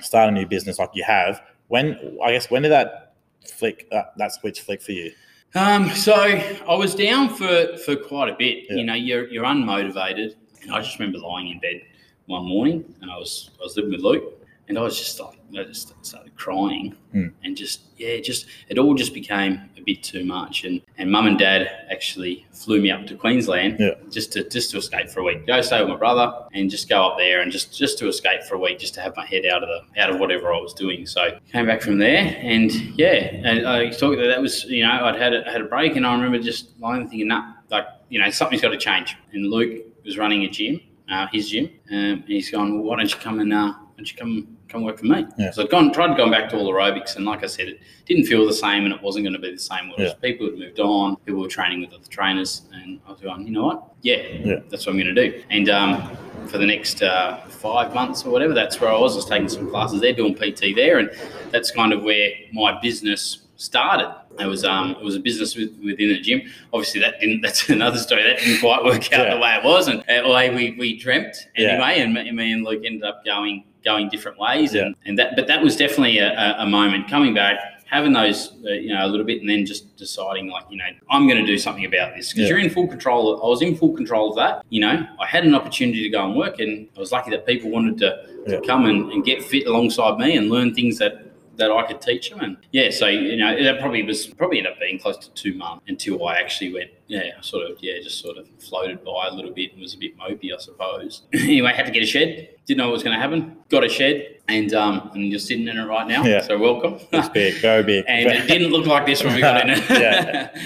start 0.00 0.28
a 0.28 0.32
new 0.32 0.46
business 0.46 0.78
like 0.78 0.90
you 0.94 1.04
have. 1.04 1.40
When 1.68 2.18
I 2.24 2.32
guess 2.32 2.50
when 2.50 2.62
did 2.62 2.70
that 2.72 3.07
flick 3.46 3.88
that, 3.90 4.12
that 4.16 4.32
switch 4.32 4.60
flick 4.60 4.82
for 4.82 4.92
you? 4.92 5.12
Um, 5.54 5.88
so 5.90 6.14
I 6.14 6.74
was 6.74 6.94
down 6.94 7.30
for, 7.30 7.76
for 7.78 7.96
quite 7.96 8.28
a 8.28 8.36
bit. 8.38 8.64
Yeah. 8.68 8.76
You 8.76 8.84
know, 8.84 8.94
you're 8.94 9.28
you're 9.28 9.44
unmotivated, 9.44 10.34
and 10.62 10.72
I 10.72 10.80
just 10.82 10.98
remember 10.98 11.18
lying 11.18 11.48
in 11.48 11.58
bed 11.58 11.82
one 12.26 12.44
morning, 12.46 12.84
and 13.00 13.10
I 13.10 13.16
was 13.16 13.50
I 13.60 13.64
was 13.64 13.76
living 13.76 13.92
with 13.92 14.02
Luke, 14.02 14.46
and 14.68 14.78
I 14.78 14.82
was 14.82 14.98
just 14.98 15.18
like 15.20 15.38
I 15.58 15.64
just 15.64 15.94
started 16.04 16.36
crying, 16.36 16.94
Hmm. 17.12 17.28
and 17.44 17.56
just 17.56 17.80
yeah, 17.96 18.18
just 18.20 18.46
it 18.68 18.78
all 18.78 18.94
just 18.94 19.14
became 19.14 19.70
bit 19.88 20.02
too 20.02 20.24
much. 20.24 20.64
And 20.64 20.80
and 20.98 21.10
mum 21.10 21.26
and 21.26 21.38
dad 21.38 21.62
actually 21.90 22.46
flew 22.52 22.80
me 22.82 22.90
up 22.90 23.06
to 23.06 23.14
Queensland 23.16 23.76
Yeah. 23.80 23.94
just 24.10 24.32
to 24.34 24.48
just 24.48 24.70
to 24.72 24.76
escape 24.78 25.08
for 25.08 25.20
a 25.20 25.24
week. 25.24 25.46
Go 25.46 25.60
stay 25.62 25.80
with 25.80 25.88
my 25.88 25.96
brother, 25.96 26.26
and 26.52 26.68
just 26.70 26.88
go 26.88 26.98
up 27.06 27.16
there 27.18 27.40
and 27.42 27.50
just 27.50 27.76
just 27.76 27.98
to 28.00 28.08
escape 28.08 28.42
for 28.48 28.54
a 28.56 28.58
week, 28.58 28.78
just 28.78 28.94
to 28.94 29.00
have 29.00 29.14
my 29.16 29.26
head 29.26 29.44
out 29.46 29.62
of 29.64 29.68
the 29.74 30.00
out 30.02 30.10
of 30.10 30.20
whatever 30.20 30.52
I 30.52 30.58
was 30.60 30.74
doing. 30.74 31.06
So 31.06 31.38
came 31.52 31.66
back 31.66 31.80
from 31.82 31.98
there, 31.98 32.22
and 32.40 32.70
yeah, 32.98 33.14
and 33.48 33.66
I 33.66 33.88
talked 33.90 34.18
that 34.18 34.26
that 34.28 34.40
was 34.42 34.64
you 34.64 34.82
know 34.84 34.92
I'd 35.06 35.16
had 35.16 35.32
a, 35.34 35.42
had 35.50 35.60
a 35.62 35.68
break, 35.74 35.96
and 35.96 36.06
I 36.06 36.12
remember 36.14 36.38
just 36.38 36.78
lying 36.78 37.00
there 37.00 37.08
thinking, 37.08 37.28
nah, 37.28 37.54
like 37.70 37.86
you 38.10 38.20
know 38.20 38.30
something's 38.30 38.62
got 38.62 38.70
to 38.70 38.78
change. 38.78 39.16
And 39.32 39.50
Luke 39.50 39.84
was 40.04 40.18
running 40.18 40.42
a 40.44 40.50
gym, 40.50 40.80
uh, 41.10 41.26
his 41.32 41.48
gym, 41.50 41.66
um, 41.90 41.96
and 41.96 42.24
he's 42.26 42.50
gone, 42.50 42.74
well, 42.74 42.82
why 42.90 42.96
don't 42.96 43.10
you 43.12 43.18
come 43.20 43.40
and 43.40 43.52
uh, 43.52 43.72
why 43.98 44.02
don't 44.04 44.12
you 44.12 44.16
come 44.16 44.56
come 44.68 44.82
work 44.84 44.98
for 44.98 45.06
me? 45.06 45.26
Yeah. 45.38 45.50
So 45.50 45.62
I'd 45.64 45.70
gone 45.70 45.92
tried 45.92 46.16
going 46.16 46.30
back 46.30 46.48
to 46.50 46.56
all 46.56 46.72
aerobics, 46.72 47.16
and 47.16 47.24
like 47.24 47.42
I 47.42 47.46
said, 47.48 47.66
it 47.66 47.80
didn't 48.06 48.26
feel 48.26 48.46
the 48.46 48.52
same, 48.52 48.84
and 48.84 48.94
it 48.94 49.02
wasn't 49.02 49.24
going 49.24 49.32
to 49.32 49.40
be 49.40 49.50
the 49.50 49.58
same. 49.58 49.90
Whereas 49.96 50.14
people 50.14 50.46
had 50.46 50.56
moved 50.56 50.78
on, 50.78 51.16
people 51.16 51.40
were 51.40 51.48
training 51.48 51.80
with 51.80 51.92
other 51.92 52.06
trainers, 52.08 52.62
and 52.72 53.00
I 53.08 53.10
was 53.10 53.20
going, 53.20 53.44
you 53.44 53.52
know 53.52 53.64
what? 53.64 53.82
Yeah, 54.02 54.18
Yeah. 54.44 54.60
that's 54.68 54.86
what 54.86 54.92
I'm 54.94 55.00
going 55.02 55.12
to 55.14 55.30
do. 55.30 55.42
And 55.50 55.68
um, 55.68 56.16
for 56.46 56.58
the 56.58 56.66
next 56.66 57.02
uh, 57.02 57.38
five 57.48 57.92
months 57.92 58.24
or 58.24 58.30
whatever, 58.30 58.54
that's 58.54 58.80
where 58.80 58.90
I 58.90 58.96
was. 58.98 59.14
I 59.14 59.16
was 59.16 59.24
taking 59.26 59.48
some 59.48 59.68
classes 59.68 60.00
there, 60.00 60.12
doing 60.12 60.36
PT 60.36 60.76
there, 60.76 60.98
and 60.98 61.10
that's 61.50 61.72
kind 61.72 61.92
of 61.92 62.04
where 62.04 62.30
my 62.52 62.80
business 62.80 63.46
started. 63.56 64.14
It 64.38 64.46
was 64.46 64.64
um, 64.64 64.92
it 64.92 65.02
was 65.02 65.16
a 65.16 65.20
business 65.20 65.56
with, 65.56 65.76
within 65.84 66.10
the 66.10 66.20
gym. 66.20 66.42
Obviously, 66.72 67.00
that 67.00 67.18
didn't. 67.18 67.40
That's 67.46 67.68
another 67.70 67.98
story. 67.98 68.22
That 68.22 68.38
didn't 68.38 68.60
quite 68.60 68.84
work 68.84 69.12
out 69.12 69.26
Yeah. 69.26 69.34
the 69.34 69.40
way 69.40 69.56
it 69.56 69.64
was, 69.64 69.88
and 69.88 69.98
uh, 70.08 70.22
the 70.22 70.28
way 70.32 70.54
we, 70.54 70.76
we 70.78 70.96
dreamt 70.96 71.34
Yeah. 71.56 71.70
anyway. 71.70 72.00
And 72.02 72.14
me, 72.14 72.30
me 72.30 72.52
and 72.52 72.62
Luke 72.64 72.84
ended 72.86 73.02
up 73.02 73.24
going 73.24 73.64
going 73.84 74.08
different 74.08 74.38
ways, 74.38 74.74
Yeah. 74.74 74.82
and, 74.86 74.96
and 75.06 75.18
that. 75.18 75.36
But 75.36 75.46
that 75.46 75.62
was 75.62 75.76
definitely 75.76 76.18
a, 76.18 76.56
a, 76.58 76.66
moment 76.66 77.08
coming 77.08 77.34
back, 77.34 77.58
having 77.86 78.12
those 78.12 78.52
uh, 78.64 78.70
you 78.72 78.94
know 78.94 79.04
a 79.04 79.08
little 79.08 79.24
bit, 79.26 79.40
and 79.40 79.48
then 79.48 79.64
just 79.66 79.96
deciding 79.96 80.48
like 80.50 80.64
you 80.70 80.76
know 80.78 80.84
I'm 81.10 81.26
going 81.26 81.38
to 81.38 81.46
do 81.46 81.58
something 81.58 81.84
about 81.84 82.14
this 82.16 82.32
because 82.32 82.44
Yeah. 82.44 82.56
you're 82.56 82.58
in 82.58 82.70
full 82.70 82.88
control. 82.88 83.32
Of, 83.34 83.42
I 83.42 83.46
was 83.46 83.62
in 83.62 83.76
full 83.76 83.94
control 83.94 84.30
of 84.30 84.36
that. 84.36 84.64
You 84.68 84.80
know, 84.80 85.06
I 85.20 85.26
had 85.26 85.44
an 85.44 85.54
opportunity 85.54 86.02
to 86.02 86.08
go 86.10 86.24
and 86.24 86.36
work, 86.36 86.58
and 86.60 86.88
I 86.96 87.00
was 87.00 87.12
lucky 87.12 87.30
that 87.30 87.46
people 87.46 87.70
wanted 87.70 87.98
to, 87.98 88.26
Yeah. 88.46 88.60
to 88.60 88.66
come 88.66 88.86
and, 88.86 89.10
and 89.12 89.24
get 89.24 89.42
fit 89.42 89.66
alongside 89.66 90.18
me 90.18 90.36
and 90.36 90.50
learn 90.50 90.74
things 90.74 90.98
that 90.98 91.27
that 91.58 91.70
I 91.70 91.86
could 91.86 92.00
teach 92.00 92.30
them. 92.30 92.40
And 92.40 92.56
yeah, 92.72 92.90
so 92.90 93.06
you 93.06 93.36
know 93.36 93.62
that 93.62 93.80
probably 93.80 94.02
was 94.02 94.26
probably 94.26 94.58
ended 94.58 94.72
up 94.72 94.80
being 94.80 94.98
close 94.98 95.16
to 95.18 95.30
two 95.32 95.54
months 95.54 95.84
until 95.88 96.26
I 96.26 96.36
actually 96.36 96.72
went. 96.72 96.90
Yeah, 97.08 97.40
sort 97.40 97.70
of 97.70 97.78
yeah, 97.80 98.00
just 98.02 98.20
sort 98.20 98.38
of 98.38 98.48
floated 98.58 99.04
by 99.04 99.28
a 99.28 99.34
little 99.34 99.52
bit 99.52 99.72
and 99.72 99.80
was 99.80 99.94
a 99.94 99.98
bit 99.98 100.16
mopey, 100.18 100.54
I 100.54 100.58
suppose. 100.58 101.22
anyway, 101.32 101.72
had 101.72 101.86
to 101.86 101.92
get 101.92 102.02
a 102.02 102.06
shed. 102.06 102.48
Didn't 102.66 102.78
know 102.78 102.86
what 102.86 102.94
was 102.94 103.02
going 103.02 103.16
to 103.16 103.20
happen. 103.20 103.56
Got 103.68 103.84
a 103.84 103.88
shed, 103.88 104.38
and 104.48 104.72
um, 104.72 105.10
and 105.14 105.28
you're 105.28 105.38
sitting 105.38 105.68
in 105.68 105.76
it 105.76 105.84
right 105.84 106.06
now. 106.06 106.24
Yeah. 106.24 106.40
So 106.40 106.58
welcome. 106.58 106.98
It's 107.12 107.28
big, 107.28 107.54
very 107.60 107.82
big. 107.82 108.04
and 108.08 108.28
it 108.30 108.46
didn't 108.46 108.70
look 108.70 108.86
like 108.86 109.06
this 109.06 109.22
when 109.22 109.34
we 109.34 109.40
got 109.40 109.60
in 109.62 109.70
it. 109.70 109.90
Yeah. 109.90 110.56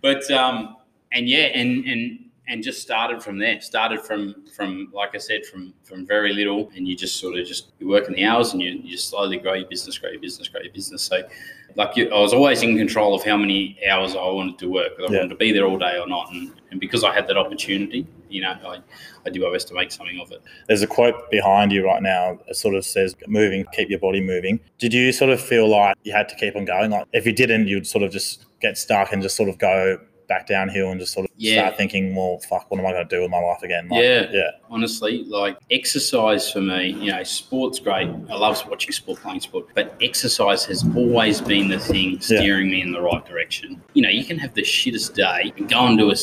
but 0.00 0.30
um, 0.30 0.76
and 1.12 1.28
yeah, 1.28 1.46
and 1.54 1.84
and 1.86 2.18
and 2.48 2.62
just 2.62 2.82
started 2.82 3.22
from 3.22 3.38
there. 3.38 3.60
Started 3.60 4.00
from 4.00 4.44
from 4.54 4.90
like 4.92 5.14
I 5.14 5.18
said, 5.18 5.44
from 5.46 5.74
from 5.84 6.06
very 6.06 6.32
little, 6.32 6.70
and 6.74 6.86
you 6.86 6.96
just 6.96 7.20
sort 7.20 7.38
of 7.38 7.46
just 7.46 7.72
you 7.78 7.88
work 7.88 8.08
in 8.08 8.14
the 8.14 8.24
hours, 8.24 8.52
and 8.52 8.60
you 8.60 8.70
you 8.72 8.90
just 8.90 9.08
slowly 9.08 9.38
grow 9.38 9.54
your 9.54 9.68
business, 9.68 9.98
grow 9.98 10.10
your 10.10 10.20
business, 10.20 10.48
grow 10.48 10.60
your 10.60 10.72
business. 10.72 11.02
So. 11.02 11.22
Like 11.74 11.96
you, 11.96 12.10
I 12.10 12.20
was 12.20 12.34
always 12.34 12.60
in 12.62 12.76
control 12.76 13.14
of 13.14 13.24
how 13.24 13.38
many 13.38 13.78
hours 13.88 14.14
I 14.14 14.26
wanted 14.26 14.58
to 14.58 14.70
work. 14.70 14.98
whether 14.98 15.14
I 15.14 15.20
wanted 15.20 15.30
to 15.30 15.36
be 15.36 15.52
there 15.52 15.64
all 15.64 15.78
day 15.78 15.98
or 15.98 16.06
not, 16.06 16.30
and, 16.30 16.52
and 16.70 16.78
because 16.78 17.02
I 17.02 17.14
had 17.14 17.26
that 17.28 17.38
opportunity, 17.38 18.06
you 18.28 18.42
know, 18.42 18.50
I, 18.50 18.80
I 19.24 19.30
did 19.30 19.40
my 19.40 19.50
best 19.50 19.68
to 19.68 19.74
make 19.74 19.90
something 19.90 20.20
of 20.20 20.32
it. 20.32 20.42
There's 20.68 20.82
a 20.82 20.86
quote 20.86 21.30
behind 21.30 21.72
you 21.72 21.84
right 21.84 22.02
now. 22.02 22.38
It 22.48 22.56
sort 22.56 22.74
of 22.74 22.84
says, 22.84 23.14
"Moving, 23.26 23.64
keep 23.72 23.88
your 23.88 24.00
body 24.00 24.20
moving." 24.20 24.60
Did 24.78 24.92
you 24.92 25.12
sort 25.12 25.30
of 25.30 25.40
feel 25.40 25.68
like 25.68 25.96
you 26.02 26.12
had 26.12 26.28
to 26.28 26.36
keep 26.36 26.56
on 26.56 26.64
going? 26.64 26.90
Like 26.90 27.06
if 27.14 27.24
you 27.24 27.32
didn't, 27.32 27.68
you'd 27.68 27.86
sort 27.86 28.04
of 28.04 28.12
just 28.12 28.44
get 28.60 28.76
stuck 28.76 29.12
and 29.12 29.22
just 29.22 29.36
sort 29.36 29.48
of 29.48 29.58
go 29.58 29.98
back 30.32 30.46
downhill 30.46 30.90
and 30.90 30.98
just 30.98 31.12
sort 31.12 31.26
of 31.26 31.30
Yeah. 31.36 31.60
start 31.60 31.76
thinking, 31.76 32.14
well, 32.16 32.38
fuck, 32.48 32.70
what 32.70 32.80
am 32.80 32.86
I 32.86 32.92
going 32.92 33.06
to 33.06 33.16
do 33.16 33.20
with 33.20 33.30
my 33.30 33.38
life 33.40 33.62
again? 33.62 33.86
Like, 33.90 34.02
Yeah. 34.02 34.26
yeah, 34.32 34.50
honestly, 34.70 35.24
like 35.28 35.58
exercise 35.70 36.50
for 36.50 36.62
me, 36.62 36.96
you 37.00 37.10
know, 37.12 37.22
sport's 37.22 37.78
great. 37.78 38.08
I 38.30 38.34
love 38.34 38.64
watching 38.70 38.92
sport, 38.92 39.20
playing 39.20 39.40
sport, 39.40 39.66
but 39.74 39.94
exercise 40.00 40.64
has 40.64 40.84
always 40.96 41.42
been 41.42 41.68
the 41.68 41.78
thing 41.78 42.18
steering 42.20 42.70
me 42.70 42.80
in 42.80 42.92
the 42.92 43.02
right 43.02 43.24
direction. 43.26 43.82
You 43.92 44.02
know, 44.04 44.08
you 44.08 44.24
can 44.24 44.38
have 44.38 44.54
the 44.54 44.62
shittest 44.62 45.14
day 45.14 45.52
and 45.58 45.68
go 45.68 45.80
and 45.86 45.98
do 45.98 46.10
a 46.10 46.16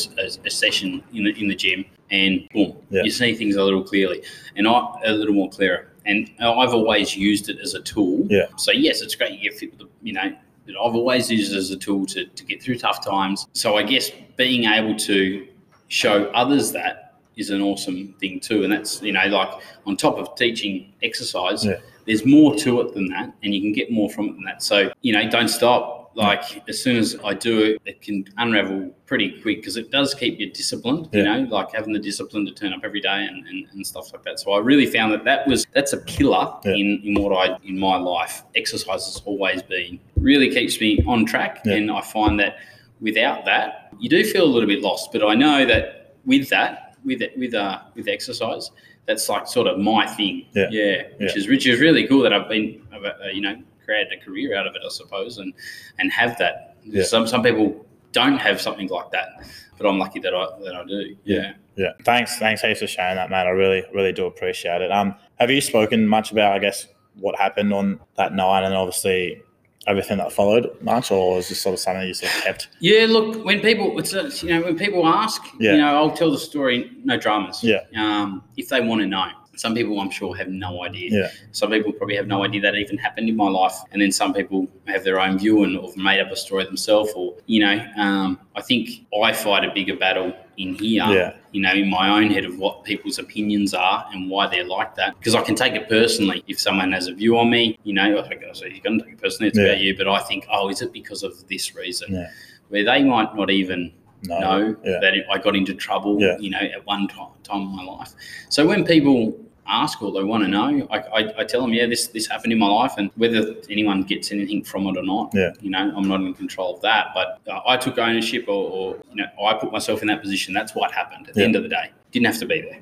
session 0.50 1.02
in 1.14 1.24
the 1.24 1.32
in 1.40 1.46
the 1.48 1.54
gym, 1.54 1.84
and 2.10 2.48
boom, 2.52 2.76
Yeah. 2.90 3.02
you 3.04 3.10
see 3.10 3.34
things 3.34 3.54
a 3.54 3.62
little 3.62 3.84
clearly, 3.84 4.22
and 4.56 4.66
I 4.66 4.80
a 5.04 5.12
little 5.12 5.34
more 5.34 5.48
clearer. 5.50 5.86
And 6.06 6.30
uh, 6.42 6.56
I've 6.58 6.72
always 6.74 7.14
used 7.16 7.50
it 7.50 7.58
as 7.62 7.74
a 7.74 7.80
tool. 7.82 8.26
Yeah. 8.30 8.46
So 8.56 8.72
yes, 8.72 9.02
it's 9.02 9.14
great. 9.14 9.32
You 9.38 9.50
get 9.50 9.58
fit 9.58 9.70
with 9.70 9.80
the, 9.80 9.88
you 10.02 10.14
know. 10.14 10.32
But 10.72 10.80
I've 10.80 10.94
always 10.94 11.30
used 11.30 11.52
it 11.52 11.56
as 11.56 11.70
a 11.70 11.76
tool 11.76 12.06
to, 12.06 12.26
to 12.26 12.44
get 12.44 12.62
through 12.62 12.78
tough 12.78 13.04
times. 13.04 13.46
So 13.52 13.76
I 13.76 13.82
guess 13.82 14.10
being 14.36 14.64
able 14.64 14.96
to 15.00 15.46
show 15.88 16.24
others 16.26 16.72
that 16.72 17.14
is 17.36 17.50
an 17.50 17.60
awesome 17.62 18.14
thing 18.20 18.40
too. 18.40 18.64
And 18.64 18.72
that's, 18.72 19.00
you 19.02 19.12
know, 19.12 19.26
like 19.26 19.50
on 19.86 19.96
top 19.96 20.16
of 20.18 20.34
teaching 20.36 20.92
exercise, 21.02 21.64
Yeah. 21.64 21.76
there's 22.06 22.24
more 22.26 22.54
to 22.56 22.80
it 22.82 22.94
than 22.94 23.08
that, 23.08 23.32
and 23.42 23.54
you 23.54 23.60
can 23.60 23.72
get 23.72 23.90
more 23.90 24.10
from 24.10 24.28
it 24.28 24.32
than 24.34 24.44
that. 24.44 24.62
So, 24.62 24.92
you 25.02 25.12
know, 25.12 25.28
don't 25.30 25.48
stop. 25.48 25.99
Like 26.14 26.68
as 26.68 26.82
soon 26.82 26.96
as 26.96 27.16
I 27.24 27.34
do 27.34 27.60
it, 27.62 27.82
it 27.84 28.02
can 28.02 28.24
unravel 28.36 28.90
pretty 29.06 29.40
quick 29.40 29.58
because 29.58 29.76
it 29.76 29.90
does 29.92 30.12
keep 30.12 30.40
you 30.40 30.50
disciplined, 30.50 31.08
you 31.12 31.22
know, 31.22 31.46
like 31.50 31.72
having 31.72 31.92
the 31.92 32.00
discipline 32.00 32.44
to 32.46 32.52
turn 32.52 32.72
up 32.72 32.80
every 32.82 33.00
day 33.00 33.26
and, 33.30 33.46
and, 33.46 33.66
and 33.72 33.86
stuff 33.86 34.12
like 34.12 34.24
that. 34.24 34.40
So 34.40 34.52
I 34.52 34.58
really 34.58 34.86
found 34.86 35.12
that 35.12 35.24
that 35.24 35.46
was, 35.46 35.66
that's 35.72 35.92
a 35.92 35.98
pillar 35.98 36.52
Yeah. 36.64 36.72
in, 36.72 37.00
in 37.04 37.22
what 37.22 37.32
I, 37.32 37.56
in 37.64 37.78
my 37.78 37.96
life. 37.96 38.42
Exercise 38.56 39.06
has 39.06 39.22
always 39.24 39.62
been, 39.62 40.00
really 40.16 40.50
keeps 40.50 40.80
me 40.80 41.00
on 41.06 41.26
track. 41.26 41.60
Yeah. 41.64 41.74
And 41.74 41.90
I 41.92 42.00
find 42.00 42.38
that 42.40 42.56
without 43.00 43.44
that, 43.44 43.92
you 44.00 44.08
do 44.10 44.24
feel 44.24 44.44
a 44.44 44.50
little 44.52 44.68
bit 44.68 44.82
lost. 44.82 45.12
But 45.12 45.24
I 45.24 45.34
know 45.34 45.64
that 45.66 46.16
with 46.24 46.48
that, 46.50 46.96
with 47.04 47.22
it, 47.22 47.38
with 47.38 47.54
uh, 47.54 47.80
with 47.94 48.08
exercise, 48.08 48.70
that's 49.06 49.28
like 49.28 49.46
sort 49.46 49.66
of 49.66 49.78
my 49.78 50.06
thing. 50.06 50.46
Yeah. 50.54 50.66
yeah, 50.70 51.02
which 51.18 51.30
Yeah. 51.32 51.38
is 51.38 51.48
which 51.48 51.66
is 51.66 51.80
really 51.80 52.06
cool 52.06 52.20
that 52.22 52.32
I've 52.32 52.48
been, 52.48 52.82
uh, 52.92 53.28
you 53.32 53.40
know, 53.40 53.56
created 53.90 54.12
a 54.20 54.24
career 54.24 54.56
out 54.56 54.66
of 54.66 54.74
it, 54.76 54.82
I 54.84 54.88
suppose, 54.88 55.38
and 55.38 55.52
and 55.98 56.10
have 56.12 56.38
that. 56.38 56.76
Yeah. 56.84 57.02
Some 57.02 57.26
some 57.26 57.42
people 57.42 57.84
don't 58.12 58.38
have 58.38 58.60
something 58.60 58.88
like 58.88 59.10
that, 59.10 59.28
but 59.76 59.86
I'm 59.88 59.98
lucky 59.98 60.20
that 60.20 60.34
I 60.34 60.46
that 60.64 60.74
I 60.74 60.84
do. 60.84 61.16
Yeah. 61.24 61.52
yeah. 61.76 61.92
Thanks, 62.04 62.38
thanks, 62.38 62.62
heaps 62.62 62.80
for 62.80 62.86
sharing 62.86 63.16
that, 63.16 63.30
man. 63.30 63.46
I 63.46 63.50
really, 63.50 63.84
really 63.94 64.12
do 64.12 64.26
appreciate 64.26 64.80
it. 64.82 64.90
Um, 64.92 65.14
have 65.38 65.50
you 65.50 65.60
spoken 65.60 66.06
much 66.06 66.32
about, 66.32 66.52
I 66.54 66.58
guess, 66.58 66.86
what 67.18 67.36
happened 67.36 67.72
on 67.72 68.00
that 68.16 68.32
night, 68.34 68.64
and 68.64 68.74
obviously 68.74 69.42
everything 69.86 70.18
that 70.18 70.32
followed 70.32 70.70
much, 70.82 71.10
or 71.10 71.38
is 71.38 71.48
this 71.48 71.60
sort 71.60 71.72
of 71.74 71.80
something 71.80 72.06
you 72.06 72.14
sort 72.14 72.34
of 72.36 72.42
kept? 72.42 72.68
Yeah, 72.80 73.06
look, 73.08 73.44
when 73.44 73.60
people, 73.60 73.98
it's 73.98 74.12
a, 74.12 74.28
you 74.46 74.52
know, 74.52 74.62
when 74.66 74.76
people 74.78 75.06
ask, 75.06 75.40
Yeah. 75.58 75.72
you 75.72 75.78
know, 75.78 75.96
I'll 75.96 76.10
tell 76.10 76.30
the 76.30 76.38
story, 76.38 76.90
no 77.02 77.16
dramas. 77.16 77.64
Yeah. 77.64 77.80
Um, 77.96 78.44
if 78.56 78.68
they 78.68 78.80
want 78.80 79.00
to 79.00 79.06
know. 79.06 79.28
Some 79.60 79.74
people, 79.74 80.00
I'm 80.00 80.10
sure, 80.10 80.34
have 80.36 80.48
no 80.48 80.82
idea. 80.84 81.10
Yeah. 81.12 81.28
Some 81.52 81.70
people 81.70 81.92
probably 81.92 82.16
have 82.16 82.26
no 82.26 82.44
idea 82.44 82.62
that 82.62 82.74
even 82.76 82.96
happened 82.96 83.28
in 83.28 83.36
my 83.36 83.48
life, 83.48 83.74
and 83.92 84.00
then 84.00 84.10
some 84.10 84.32
people 84.32 84.66
have 84.86 85.04
their 85.04 85.20
own 85.20 85.38
view 85.38 85.64
and 85.64 85.76
have 85.84 85.96
made 85.98 86.18
up 86.18 86.30
a 86.32 86.36
story 86.36 86.64
themselves. 86.64 87.12
Or 87.14 87.34
you 87.46 87.60
know, 87.60 87.86
um, 87.98 88.40
I 88.56 88.62
think 88.62 88.88
I 89.22 89.32
fight 89.34 89.62
a 89.64 89.70
bigger 89.74 89.96
battle 89.96 90.32
in 90.56 90.76
here. 90.76 91.04
Yeah. 91.04 91.34
You 91.52 91.60
know, 91.60 91.72
in 91.72 91.90
my 91.90 92.08
own 92.08 92.30
head 92.30 92.46
of 92.46 92.58
what 92.58 92.84
people's 92.84 93.18
opinions 93.18 93.74
are 93.74 94.06
and 94.12 94.30
why 94.30 94.46
they're 94.46 94.64
like 94.64 94.94
that, 94.94 95.18
because 95.18 95.34
I 95.34 95.42
can 95.42 95.54
take 95.56 95.74
it 95.74 95.88
personally. 95.90 96.42
If 96.48 96.58
someone 96.58 96.92
has 96.92 97.06
a 97.06 97.12
view 97.12 97.36
on 97.38 97.50
me, 97.50 97.78
you 97.84 97.92
know, 97.92 98.18
I 98.18 98.26
think, 98.28 98.42
so 98.54 98.64
you're 98.64 98.80
going 98.80 98.98
to 98.98 99.04
take 99.04 99.14
it 99.14 99.20
personally. 99.20 99.48
It's 99.48 99.58
Yeah. 99.58 99.66
about 99.66 99.80
you, 99.80 99.94
but 99.96 100.08
I 100.08 100.20
think, 100.20 100.46
oh, 100.50 100.70
is 100.70 100.80
it 100.80 100.90
because 100.92 101.22
of 101.22 101.32
this 101.48 101.74
reason? 101.74 102.14
Yeah. 102.14 102.30
Where 102.68 102.84
they 102.84 103.04
might 103.04 103.34
not 103.36 103.50
even 103.50 103.92
No. 104.22 104.38
know 104.38 104.76
Yeah. 104.84 104.98
that 105.02 105.12
I 105.30 105.38
got 105.38 105.54
into 105.56 105.74
trouble, 105.74 106.20
Yeah. 106.20 106.36
you 106.38 106.50
know, 106.50 106.58
at 106.76 106.86
one 106.86 107.08
time, 107.08 107.32
time 107.42 107.62
in 107.62 107.76
my 107.76 107.82
life. 107.82 108.12
So 108.48 108.66
when 108.66 108.84
people 108.84 109.36
ask 109.70 110.02
or 110.02 110.10
they 110.12 110.22
want 110.24 110.42
to 110.44 110.48
know, 110.48 110.86
I, 110.90 110.98
I, 110.98 111.32
I 111.38 111.44
tell 111.44 111.60
them, 111.62 111.72
yeah, 111.72 111.86
this 111.86 112.08
this 112.08 112.26
happened 112.26 112.52
in 112.52 112.58
my 112.58 112.66
life, 112.66 112.92
and 112.98 113.10
whether 113.16 113.54
anyone 113.70 114.02
gets 114.02 114.32
anything 114.32 114.64
from 114.64 114.86
it 114.88 114.96
or 114.96 115.02
not, 115.02 115.30
Yeah. 115.34 115.52
you 115.60 115.70
know, 115.70 115.92
I'm 115.96 116.08
not 116.08 116.20
in 116.20 116.34
control 116.34 116.74
of 116.74 116.82
that. 116.82 117.08
But 117.14 117.40
uh, 117.50 117.60
I 117.66 117.76
took 117.76 117.98
ownership, 117.98 118.46
or, 118.48 118.70
or 118.70 118.96
you 119.10 119.16
know, 119.16 119.26
I 119.44 119.54
put 119.54 119.70
myself 119.72 120.02
in 120.02 120.08
that 120.08 120.20
position. 120.22 120.52
That's 120.52 120.74
what 120.74 120.92
happened 120.92 121.28
at 121.28 121.34
the 121.34 121.44
end 121.44 121.56
of 121.56 121.62
the 121.62 121.68
day. 121.68 121.90
Didn't 122.10 122.26
have 122.26 122.38
to 122.40 122.46
be 122.46 122.60
there. 122.60 122.80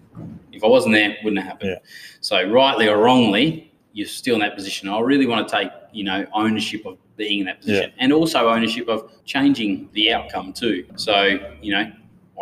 If 0.52 0.64
I 0.64 0.66
wasn't 0.66 0.94
there, 0.94 1.10
it 1.10 1.18
wouldn't 1.22 1.42
have 1.42 1.52
happened. 1.52 1.70
Yeah. 1.82 1.88
So 2.20 2.42
rightly 2.50 2.88
or 2.88 2.98
wrongly, 2.98 3.72
you're 3.92 4.08
still 4.08 4.34
in 4.34 4.40
that 4.40 4.54
position. 4.56 4.88
I 4.88 4.98
really 5.00 5.26
want 5.26 5.46
to 5.46 5.52
take, 5.54 5.70
you 5.92 6.04
know, 6.04 6.26
ownership 6.32 6.86
of 6.86 6.98
being 7.16 7.40
in 7.40 7.46
that 7.46 7.60
position 7.60 7.92
and 7.98 8.12
also 8.12 8.48
ownership 8.48 8.88
of 8.88 9.10
changing 9.24 9.88
the 9.92 10.12
outcome 10.12 10.52
too. 10.52 10.86
So, 10.96 11.38
you 11.60 11.72
know, 11.72 11.90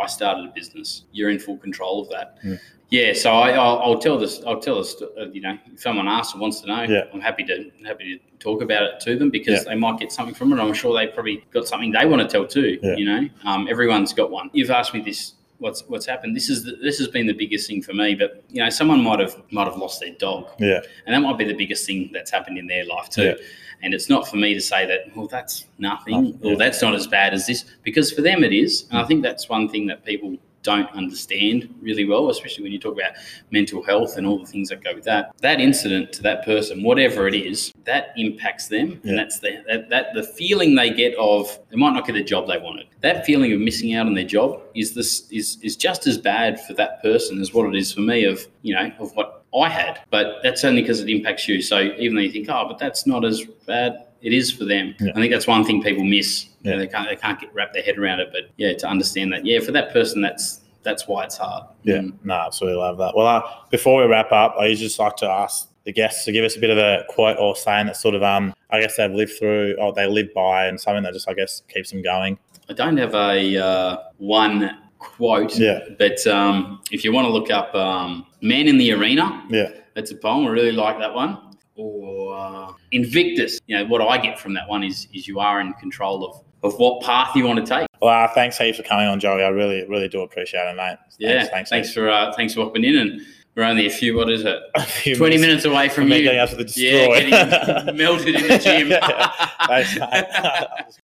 I 0.00 0.06
started 0.06 0.44
a 0.44 0.52
business. 0.52 1.04
You're 1.12 1.30
in 1.30 1.38
full 1.38 1.56
control 1.56 2.02
of 2.02 2.10
that. 2.10 2.36
Yeah. 2.44 2.56
Yeah, 2.90 3.12
so 3.14 3.32
I, 3.32 3.50
I'll, 3.50 3.78
I'll 3.80 3.98
tell 3.98 4.16
this. 4.16 4.42
I'll 4.46 4.60
tell 4.60 4.76
this. 4.78 5.00
Uh, 5.02 5.28
you 5.30 5.40
know, 5.40 5.58
if 5.72 5.80
someone 5.80 6.06
asks 6.06 6.34
or 6.36 6.38
wants 6.38 6.60
to 6.60 6.68
know, 6.68 6.82
Yeah. 6.82 7.04
I'm 7.12 7.20
happy 7.20 7.42
to 7.44 7.70
happy 7.84 8.18
to 8.18 8.38
talk 8.38 8.62
about 8.62 8.84
it 8.84 9.00
to 9.00 9.16
them 9.18 9.28
because 9.30 9.64
Yeah. 9.64 9.70
they 9.70 9.74
might 9.74 9.98
get 9.98 10.12
something 10.12 10.34
from 10.34 10.52
it. 10.52 10.60
I'm 10.60 10.72
sure 10.72 10.96
they 10.96 11.08
probably 11.08 11.44
got 11.50 11.66
something 11.66 11.90
they 11.90 12.06
want 12.06 12.22
to 12.22 12.28
tell 12.28 12.46
too. 12.46 12.78
Yeah. 12.82 12.96
You 12.96 13.04
know, 13.06 13.28
um, 13.44 13.66
everyone's 13.68 14.12
got 14.12 14.30
one. 14.30 14.50
You've 14.52 14.70
asked 14.70 14.94
me 14.94 15.00
this. 15.00 15.32
What's 15.58 15.80
what's 15.88 16.04
happened? 16.06 16.36
This 16.36 16.50
is 16.50 16.64
the, 16.64 16.72
this 16.82 16.98
has 16.98 17.08
been 17.08 17.26
the 17.26 17.32
biggest 17.32 17.66
thing 17.66 17.80
for 17.82 17.94
me. 17.94 18.14
But 18.14 18.44
you 18.50 18.62
know, 18.62 18.68
someone 18.70 19.02
might 19.02 19.18
have 19.20 19.34
might 19.50 19.66
have 19.66 19.78
lost 19.78 20.00
their 20.00 20.12
dog, 20.12 20.48
Yeah. 20.58 20.80
and 21.06 21.14
that 21.14 21.20
might 21.26 21.38
be 21.38 21.44
the 21.46 21.54
biggest 21.54 21.86
thing 21.86 22.10
that's 22.12 22.30
happened 22.30 22.58
in 22.58 22.66
their 22.66 22.84
life 22.84 23.08
too. 23.08 23.36
And 23.82 23.94
it's 23.94 24.08
not 24.10 24.28
for 24.28 24.36
me 24.36 24.54
to 24.54 24.60
say 24.60 24.86
that, 24.86 25.14
well, 25.16 25.26
that's 25.26 25.66
nothing, 25.78 26.38
or 26.42 26.56
that's 26.56 26.80
not 26.82 26.94
as 26.94 27.06
bad 27.06 27.34
as 27.34 27.46
this, 27.46 27.64
because 27.82 28.10
for 28.12 28.22
them 28.22 28.42
it 28.44 28.52
is. 28.52 28.86
And 28.90 28.98
I 28.98 29.04
think 29.04 29.22
that's 29.22 29.48
one 29.50 29.68
thing 29.68 29.86
that 29.88 30.04
people 30.04 30.36
don't 30.66 30.90
understand 30.90 31.72
really 31.80 32.04
well, 32.04 32.28
especially 32.28 32.64
when 32.64 32.72
you 32.72 32.78
talk 32.78 32.94
about 32.94 33.12
mental 33.52 33.82
health 33.82 34.16
and 34.18 34.26
all 34.26 34.38
the 34.40 34.46
things 34.46 34.68
that 34.68 34.82
go 34.82 34.92
with 34.94 35.04
that. 35.04 35.32
That 35.40 35.60
incident 35.60 36.12
to 36.14 36.22
that 36.22 36.44
person, 36.44 36.82
whatever 36.82 37.28
it 37.28 37.34
is, 37.36 37.72
that 37.84 38.12
impacts 38.16 38.66
them, 38.66 39.00
Yeah. 39.04 39.10
and 39.10 39.18
that's 39.18 39.38
the 39.38 39.62
that, 39.68 39.88
that 39.90 40.06
the 40.14 40.24
feeling 40.24 40.74
they 40.74 40.90
get 40.90 41.14
of 41.18 41.58
they 41.70 41.76
might 41.76 41.92
not 41.94 42.04
get 42.06 42.14
the 42.14 42.24
job 42.24 42.48
they 42.48 42.58
wanted. 42.58 42.86
That 43.00 43.24
feeling 43.24 43.52
of 43.52 43.60
missing 43.60 43.94
out 43.94 44.06
on 44.06 44.14
their 44.14 44.24
job 44.24 44.60
is 44.74 44.92
this 44.94 45.30
is 45.30 45.58
is 45.62 45.76
just 45.76 46.06
as 46.08 46.18
bad 46.18 46.60
for 46.66 46.74
that 46.74 47.00
person 47.00 47.40
as 47.40 47.54
what 47.54 47.66
it 47.72 47.78
is 47.78 47.92
for 47.92 48.00
me 48.00 48.24
of 48.24 48.44
you 48.62 48.74
know 48.74 48.90
of 48.98 49.14
what 49.14 49.44
I 49.56 49.68
had. 49.68 50.00
But 50.10 50.40
that's 50.42 50.64
only 50.64 50.82
because 50.82 51.00
it 51.00 51.08
impacts 51.08 51.46
you. 51.48 51.62
So 51.62 51.78
even 51.96 52.16
though 52.16 52.22
you 52.22 52.32
think, 52.32 52.48
oh, 52.50 52.66
but 52.68 52.78
that's 52.78 53.06
not 53.06 53.24
as 53.24 53.44
bad. 53.66 54.05
It 54.22 54.32
is 54.32 54.50
for 54.50 54.64
them. 54.64 54.94
Yeah. 55.00 55.12
I 55.14 55.20
think 55.20 55.32
that's 55.32 55.46
one 55.46 55.64
thing 55.64 55.82
people 55.82 56.04
miss. 56.04 56.46
You 56.62 56.72
know, 56.72 56.78
they 56.78 56.86
can't 56.88 57.08
they 57.08 57.16
can't 57.16 57.38
get 57.40 57.54
wrap 57.54 57.72
their 57.72 57.82
head 57.82 57.98
around 57.98 58.20
it. 58.20 58.28
But 58.32 58.50
yeah, 58.56 58.72
to 58.74 58.88
understand 58.88 59.32
that, 59.32 59.44
yeah, 59.46 59.60
for 59.60 59.72
that 59.72 59.92
person, 59.92 60.20
that's 60.20 60.60
that's 60.82 61.06
why 61.08 61.24
it's 61.24 61.36
hard. 61.36 61.64
Yeah, 61.82 61.96
Mm. 61.98 62.14
no, 62.24 62.34
absolutely 62.34 62.78
love 62.78 62.98
that. 62.98 63.14
Well, 63.16 63.26
uh, 63.26 63.42
before 63.70 64.00
we 64.02 64.08
wrap 64.08 64.30
up, 64.32 64.54
I 64.58 64.66
usually 64.66 64.86
just 64.88 64.98
like 64.98 65.16
to 65.16 65.28
ask 65.28 65.68
the 65.84 65.92
guests 65.92 66.24
to 66.24 66.32
give 66.32 66.44
us 66.44 66.56
a 66.56 66.60
bit 66.60 66.70
of 66.70 66.78
a 66.78 67.04
quote 67.08 67.38
or 67.38 67.54
saying 67.56 67.86
that 67.86 67.96
sort 67.96 68.14
of, 68.16 68.22
um, 68.22 68.52
I 68.70 68.80
guess 68.80 68.96
they've 68.96 69.10
lived 69.10 69.32
through 69.38 69.76
or 69.80 69.92
they 69.92 70.06
live 70.08 70.32
by, 70.34 70.66
and 70.66 70.80
something 70.80 71.02
that 71.04 71.12
just, 71.12 71.28
I 71.28 71.34
guess, 71.34 71.62
keeps 71.72 71.90
them 71.90 72.02
going. 72.02 72.38
I 72.68 72.72
don't 72.72 72.96
have 72.96 73.14
a 73.14 73.56
uh, 73.58 73.96
one 74.18 74.76
quote. 74.98 75.56
Yeah. 75.58 75.80
But 75.98 76.26
um, 76.26 76.80
if 76.90 77.04
you 77.04 77.12
want 77.12 77.26
to 77.26 77.32
look 77.32 77.50
up 77.50 77.74
um, 77.74 78.26
"Man 78.40 78.66
in 78.66 78.78
the 78.78 78.92
Arena," 78.92 79.44
Yeah, 79.48 79.70
that's 79.94 80.10
a 80.10 80.16
poem. 80.16 80.46
I 80.46 80.50
really 80.50 80.72
like 80.72 80.98
that 80.98 81.14
one. 81.14 81.38
Or 81.76 82.36
uh, 82.36 82.72
Invictus. 82.92 83.60
You 83.66 83.78
know 83.78 83.86
what 83.86 84.02
I 84.02 84.18
get 84.18 84.38
from 84.38 84.54
that 84.54 84.68
one 84.68 84.82
is 84.82 85.08
is 85.12 85.28
you 85.28 85.40
are 85.40 85.60
in 85.60 85.72
control 85.74 86.24
of 86.24 86.42
of 86.62 86.78
what 86.78 87.02
path 87.02 87.34
you 87.36 87.44
want 87.46 87.64
to 87.64 87.66
take. 87.66 87.86
Well, 88.00 88.24
uh, 88.24 88.28
thanks 88.34 88.58
heaps 88.58 88.76
for 88.76 88.82
coming 88.82 89.06
on, 89.06 89.20
Joey. 89.20 89.42
I 89.42 89.48
really, 89.48 89.86
really 89.88 90.08
do 90.08 90.22
appreciate 90.22 90.68
it, 90.68 90.76
mate. 90.76 90.96
Yeah. 91.18 91.44
thanks, 91.46 91.70
Thanks, 91.70 91.92
for 91.92 92.10
uh, 92.10 92.32
thanks 92.34 92.54
for 92.54 92.64
hopping 92.64 92.84
in, 92.84 92.96
and 92.96 93.20
we're 93.54 93.64
only 93.64 93.86
a 93.86 93.90
few. 93.90 94.16
What 94.16 94.30
is 94.30 94.44
it? 94.44 94.60
Twenty 95.16 95.38
minutes 95.38 95.64
away 95.64 95.88
from 95.88 96.08
you. 96.08 96.22
getting 96.22 96.68
Yeah, 96.76 97.06
getting 97.20 97.96
melted 97.96 98.34
in 98.34 98.48
the 98.48 98.58
gym. 98.58 98.88
Yeah. 98.88 99.32
Thanks, 99.66 99.98
mate. 99.98 100.84